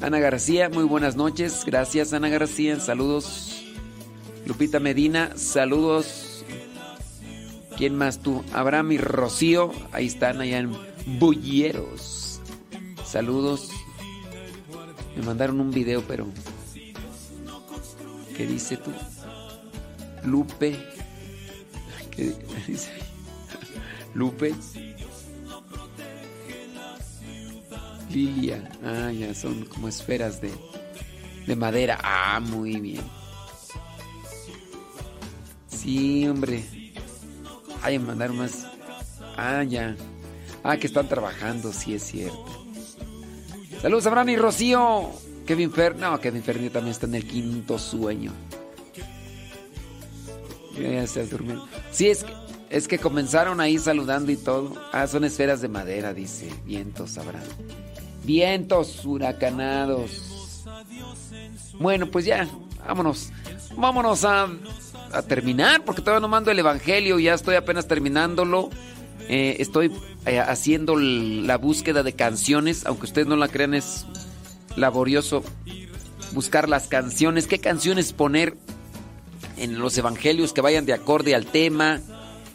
Ana 0.02 0.20
García, 0.20 0.70
muy 0.70 0.84
buenas 0.84 1.16
noches. 1.16 1.64
Gracias, 1.66 2.12
Ana 2.12 2.28
García. 2.28 2.80
Saludos. 2.80 3.64
Lupita 4.46 4.80
Medina, 4.80 5.32
saludos. 5.38 6.44
¿Quién 7.78 7.96
más 7.96 8.20
tú? 8.20 8.44
Abraham 8.54 8.92
y 8.92 8.98
Rocío, 8.98 9.72
ahí 9.94 10.08
están 10.08 10.42
allá 10.42 10.60
en 10.60 10.74
Bulleros. 11.20 12.42
Saludos. 13.06 13.70
Me 15.16 15.24
mandaron 15.24 15.62
un 15.62 15.72
video, 15.72 16.04
pero. 16.08 16.28
¿Qué 18.36 18.46
dice 18.46 18.78
tú? 18.78 18.92
Lupe. 20.26 20.78
¿Qué 22.12 22.36
dice? 22.68 22.92
Lupe. 24.14 24.54
Lilia. 28.10 28.70
Ah, 28.84 29.12
ya 29.12 29.34
son 29.34 29.66
como 29.66 29.88
esferas 29.88 30.40
de, 30.42 30.52
de 31.48 31.56
madera. 31.56 32.00
Ah, 32.04 32.40
muy 32.40 32.80
bien. 32.80 33.02
Sí, 35.68 36.28
hombre. 36.28 36.64
Ay, 37.82 38.00
me 38.00 38.06
mandaron 38.06 38.38
más. 38.38 38.66
Ah, 39.36 39.64
ya. 39.64 39.96
Ah, 40.64 40.78
que 40.78 40.88
están 40.88 41.10
trabajando, 41.10 41.74
sí 41.74 41.96
es 41.96 42.04
cierto. 42.04 42.46
Saludos, 43.82 44.06
Abraham 44.06 44.30
y 44.30 44.36
Rocío. 44.38 45.12
Kevin 45.46 45.72
Fer. 45.72 45.96
No, 45.98 46.20
Kevin 46.22 46.44
Fer 46.44 46.56
también 46.70 46.92
está 46.92 47.06
en 47.06 47.16
el 47.16 47.28
quinto 47.28 47.78
sueño. 47.78 48.32
Ya 50.80 51.06
se 51.08 51.26
durmió. 51.28 51.68
Sí, 51.92 52.10
es 52.10 52.24
que, 52.24 52.34
es 52.70 52.88
que 52.88 52.98
comenzaron 52.98 53.62
ahí 53.62 53.78
saludando 53.78 54.32
y 54.32 54.38
todo. 54.38 54.74
Ah, 54.92 55.08
son 55.08 55.24
esferas 55.24 55.62
de 55.62 55.68
madera, 55.68 56.14
dice. 56.14 56.50
Vientos, 56.66 57.18
Abraham. 57.18 57.44
Vientos 58.24 59.06
huracanados. 59.06 60.66
Bueno, 61.80 62.10
pues 62.10 62.26
ya, 62.26 62.48
vámonos. 62.86 63.30
Vámonos 63.76 64.24
a, 64.24 64.48
a 65.12 65.22
terminar, 65.22 65.84
porque 65.84 66.02
todavía 66.02 66.22
no 66.22 66.28
mando 66.28 66.52
el 66.52 66.60
Evangelio, 66.60 67.20
ya 67.20 67.34
estoy 67.34 67.56
apenas 67.56 67.88
terminándolo. 67.88 68.70
Eh, 69.30 69.58
estoy 69.60 69.92
eh, 70.26 70.40
haciendo 70.40 70.96
la 70.98 71.58
búsqueda 71.58 72.04
de 72.04 72.14
canciones, 72.14 72.86
aunque 72.86 73.06
ustedes 73.06 73.28
no 73.28 73.36
la 73.36 73.48
crean, 73.48 73.74
es 73.74 74.06
laborioso 74.76 75.44
buscar 76.34 76.68
las 76.68 76.88
canciones. 76.88 77.48
¿Qué 77.48 77.60
canciones 77.60 78.14
poner 78.14 78.56
en 79.58 79.80
los 79.80 79.98
Evangelios 79.98 80.54
que 80.54 80.62
vayan 80.62 80.86
de 80.86 80.94
acorde 80.94 81.36
al 81.36 81.46
tema? 81.46 82.02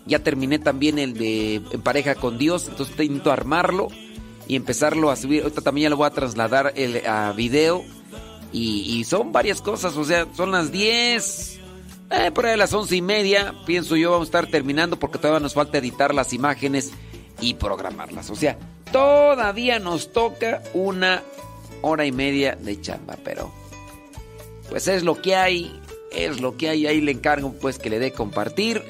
Ya 0.06 0.20
terminé 0.20 0.58
también 0.58 0.98
el 0.98 1.14
de 1.14 1.56
En 1.70 1.82
pareja 1.82 2.14
con 2.14 2.38
Dios, 2.38 2.66
entonces 2.68 2.94
intento 2.98 3.30
armarlo 3.30 3.88
y 4.48 4.56
empezarlo 4.56 5.10
a 5.10 5.16
subir. 5.16 5.42
Ahorita 5.42 5.60
también 5.60 5.84
ya 5.84 5.90
lo 5.90 5.96
voy 5.96 6.06
a 6.06 6.10
trasladar 6.10 6.72
el, 6.74 7.06
a 7.06 7.32
video. 7.32 7.84
Y, 8.50 9.04
son 9.04 9.30
varias 9.30 9.60
cosas, 9.60 9.94
o 9.96 10.04
sea, 10.04 10.26
son 10.34 10.50
las 10.50 10.72
10. 10.72 11.60
Eh, 12.10 12.30
por 12.32 12.46
ahí 12.46 12.54
a 12.54 12.56
las 12.56 12.72
once 12.72 12.96
y 12.96 13.02
media, 13.02 13.54
pienso 13.66 13.94
yo, 13.94 14.12
vamos 14.12 14.28
a 14.28 14.30
estar 14.30 14.46
terminando 14.46 14.98
porque 14.98 15.18
todavía 15.18 15.40
nos 15.40 15.52
falta 15.52 15.76
editar 15.76 16.14
las 16.14 16.32
imágenes 16.32 16.92
y 17.40 17.54
programarlas. 17.54 18.30
O 18.30 18.36
sea, 18.36 18.58
todavía 18.90 19.78
nos 19.78 20.14
toca 20.14 20.62
una 20.72 21.22
hora 21.82 22.06
y 22.06 22.12
media 22.12 22.56
de 22.56 22.80
chamba, 22.80 23.18
pero 23.22 23.52
pues 24.70 24.88
es 24.88 25.02
lo 25.02 25.20
que 25.20 25.36
hay, 25.36 25.78
es 26.12 26.40
lo 26.40 26.56
que 26.56 26.68
hay. 26.68 26.86
Ahí 26.86 27.00
le 27.00 27.12
encargo 27.12 27.52
pues 27.52 27.78
que 27.78 27.90
le 27.90 27.98
dé 27.98 28.12
compartir 28.12 28.82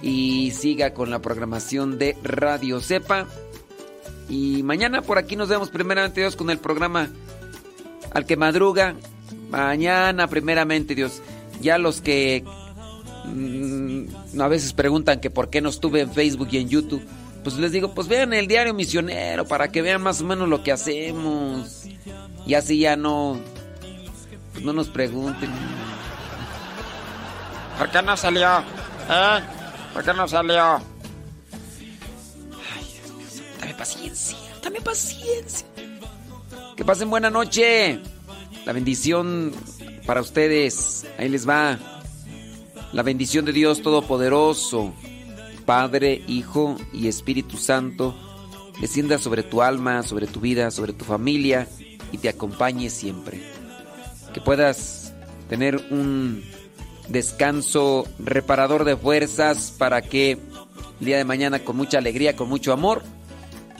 y 0.00 0.50
siga 0.50 0.94
con 0.94 1.10
la 1.10 1.20
programación 1.20 1.98
de 1.98 2.16
Radio 2.22 2.80
Cepa. 2.80 3.26
Y 4.28 4.62
mañana 4.62 5.02
por 5.02 5.18
aquí 5.18 5.36
nos 5.36 5.48
vemos 5.48 5.70
primeramente 5.70 6.20
Dios 6.20 6.36
con 6.36 6.50
el 6.50 6.58
programa 6.58 7.10
Al 8.12 8.26
que 8.26 8.36
madruga. 8.36 8.94
Mañana 9.50 10.28
primeramente 10.28 10.94
Dios. 10.94 11.22
Ya 11.60 11.78
los 11.78 12.00
que 12.00 12.44
mmm, 13.26 14.40
a 14.40 14.48
veces 14.48 14.72
preguntan 14.72 15.20
que 15.20 15.30
por 15.30 15.50
qué 15.50 15.60
no 15.60 15.68
estuve 15.68 16.00
en 16.00 16.12
Facebook 16.12 16.48
y 16.50 16.58
en 16.58 16.68
YouTube. 16.68 17.02
Pues 17.44 17.56
les 17.58 17.72
digo, 17.72 17.92
pues 17.92 18.06
vean 18.08 18.32
el 18.32 18.46
diario 18.46 18.72
misionero 18.72 19.44
para 19.46 19.68
que 19.72 19.82
vean 19.82 20.00
más 20.00 20.20
o 20.20 20.24
menos 20.24 20.48
lo 20.48 20.62
que 20.62 20.72
hacemos. 20.72 21.84
Y 22.46 22.54
así 22.54 22.78
ya 22.78 22.96
no, 22.96 23.38
pues 24.52 24.64
no 24.64 24.72
nos 24.72 24.88
pregunten. 24.88 25.50
¿Por 27.78 27.90
qué 27.90 28.02
no 28.02 28.16
salió? 28.16 28.58
¿Eh? 29.08 29.40
¿Por 29.92 30.04
qué 30.04 30.14
no 30.14 30.28
salió? 30.28 30.80
Dame 33.60 33.74
paciencia, 33.74 34.38
dame 34.62 34.80
paciencia. 34.80 35.66
Que 36.76 36.84
pasen 36.84 37.10
buena 37.10 37.30
noche. 37.30 38.00
La 38.64 38.72
bendición 38.72 39.52
para 40.06 40.20
ustedes. 40.20 41.06
Ahí 41.18 41.28
les 41.28 41.48
va. 41.48 41.78
La 42.92 43.02
bendición 43.02 43.44
de 43.44 43.52
Dios 43.52 43.82
Todopoderoso, 43.82 44.92
Padre, 45.64 46.22
Hijo 46.26 46.76
y 46.92 47.08
Espíritu 47.08 47.56
Santo, 47.56 48.14
descienda 48.80 49.18
sobre 49.18 49.42
tu 49.42 49.62
alma, 49.62 50.02
sobre 50.02 50.26
tu 50.26 50.40
vida, 50.40 50.70
sobre 50.70 50.92
tu 50.92 51.04
familia 51.04 51.66
y 52.12 52.18
te 52.18 52.28
acompañe 52.28 52.90
siempre. 52.90 53.42
Que 54.34 54.40
puedas 54.40 55.14
tener 55.48 55.76
un 55.90 56.44
descanso 57.12 58.06
reparador 58.18 58.84
de 58.84 58.96
fuerzas 58.96 59.72
para 59.76 60.02
que 60.02 60.32
el 60.32 61.06
día 61.06 61.18
de 61.18 61.24
mañana 61.24 61.60
con 61.60 61.76
mucha 61.76 61.98
alegría, 61.98 62.36
con 62.36 62.48
mucho 62.48 62.72
amor, 62.72 63.02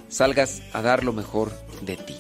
salgas 0.09 0.63
a 0.73 0.83
dar 0.83 1.03
lo 1.05 1.13
mejor 1.13 1.53
de 1.81 1.97
ti. 1.97 2.17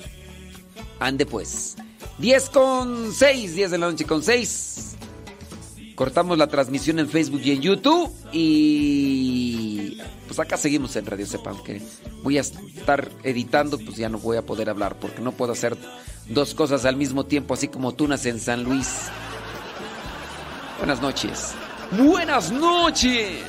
Ande 0.98 1.26
pues. 1.26 1.76
10 2.18 2.50
con 2.50 3.12
6, 3.12 3.54
10 3.54 3.70
de 3.70 3.78
la 3.78 3.90
noche 3.90 4.04
con 4.04 4.22
6. 4.22 4.96
Cortamos 5.94 6.38
la 6.38 6.46
transmisión 6.46 6.98
en 6.98 7.08
Facebook 7.08 7.42
y 7.44 7.50
en 7.52 7.60
YouTube. 7.60 8.10
Y 8.32 9.98
pues 10.26 10.38
acá 10.38 10.56
seguimos 10.56 10.94
en 10.96 11.06
Radio 11.06 11.26
Sepa. 11.26 11.50
Aunque 11.50 11.82
voy 12.22 12.38
a 12.38 12.42
estar 12.42 13.10
editando, 13.24 13.78
pues 13.78 13.96
ya 13.96 14.08
no 14.08 14.18
voy 14.18 14.36
a 14.36 14.46
poder 14.46 14.70
hablar. 14.70 14.96
Porque 14.98 15.20
no 15.20 15.32
puedo 15.32 15.52
hacer 15.52 15.76
dos 16.28 16.54
cosas 16.54 16.84
al 16.84 16.96
mismo 16.96 17.26
tiempo, 17.26 17.54
así 17.54 17.68
como 17.68 17.92
tunas 17.92 18.24
en 18.26 18.38
San 18.38 18.62
Luis. 18.64 18.88
Buenas 20.82 21.00
noches. 21.00 21.54
Buenas 21.92 22.50
noches. 22.50 23.44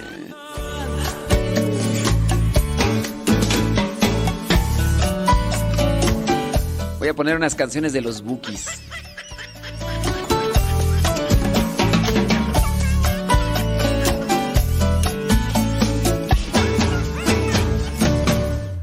Voy 6.99 7.07
a 7.07 7.13
poner 7.15 7.35
unas 7.35 7.55
canciones 7.55 7.91
de 7.91 8.01
los 8.01 8.21
Bookies. 8.21 8.67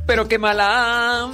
Pero 0.07 0.27
qué 0.27 0.39
mala, 0.41 1.31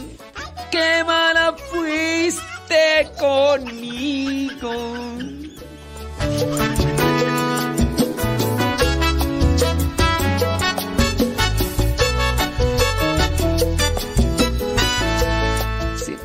qué 0.71 1.03
mala 1.03 1.57
fuiste 1.71 3.11
conmigo. 3.19 5.16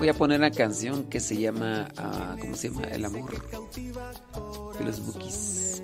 Voy 0.01 0.09
a 0.09 0.15
poner 0.15 0.39
una 0.39 0.49
canción 0.49 1.03
que 1.03 1.19
se 1.19 1.37
llama, 1.37 1.87
uh, 1.95 2.39
¿cómo 2.39 2.55
se 2.55 2.69
llama? 2.69 2.87
El 2.87 3.05
amor 3.05 3.29
de 4.79 4.83
los 4.83 4.99
Bookies. 5.05 5.83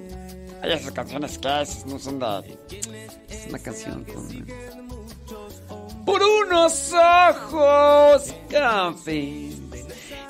Ay, 0.63 0.71
esas 0.71 0.91
canciones 0.91 1.37
que 1.37 1.61
es, 1.61 1.85
no 1.85 1.99
son 1.99 2.17
de... 2.17 2.57
Es 3.29 3.45
una 3.47 3.59
canción 3.59 4.03
con... 4.05 4.27
Por 6.03 6.19
unos 6.23 6.93
ojos 7.29 8.33
cafés 8.49 9.55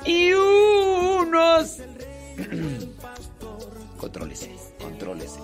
y 0.04 0.32
unos... 0.34 1.78
contrólese, 3.98 4.54
contrólese. 4.82 5.38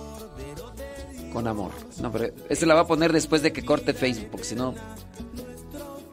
Con 1.33 1.47
amor. 1.47 1.71
No, 1.99 2.11
pero 2.11 2.31
esa 2.47 2.65
la 2.67 2.75
va 2.75 2.81
a 2.81 2.87
poner 2.87 3.11
después 3.11 3.41
de 3.41 3.51
que 3.51 3.65
corte 3.65 3.95
Facebook, 3.95 4.27
porque 4.29 4.45
si 4.45 4.53
no... 4.53 4.75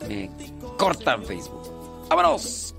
Me 0.09 0.31
cortan 0.79 1.27
Facebook. 1.27 1.62
¡Vámonos! 2.09 2.75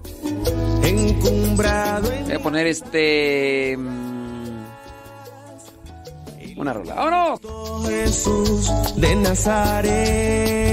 Encumbrado 0.83 2.11
en 2.11 2.23
Voy 2.25 2.33
a 2.33 2.39
poner 2.39 2.67
este. 2.67 3.75
mm, 3.77 4.63
Una 6.57 6.73
rola. 6.73 6.93
¡Vámonos! 6.95 7.39
Jesús 7.87 8.71
de 8.95 9.15
Nazaret. 9.17 10.63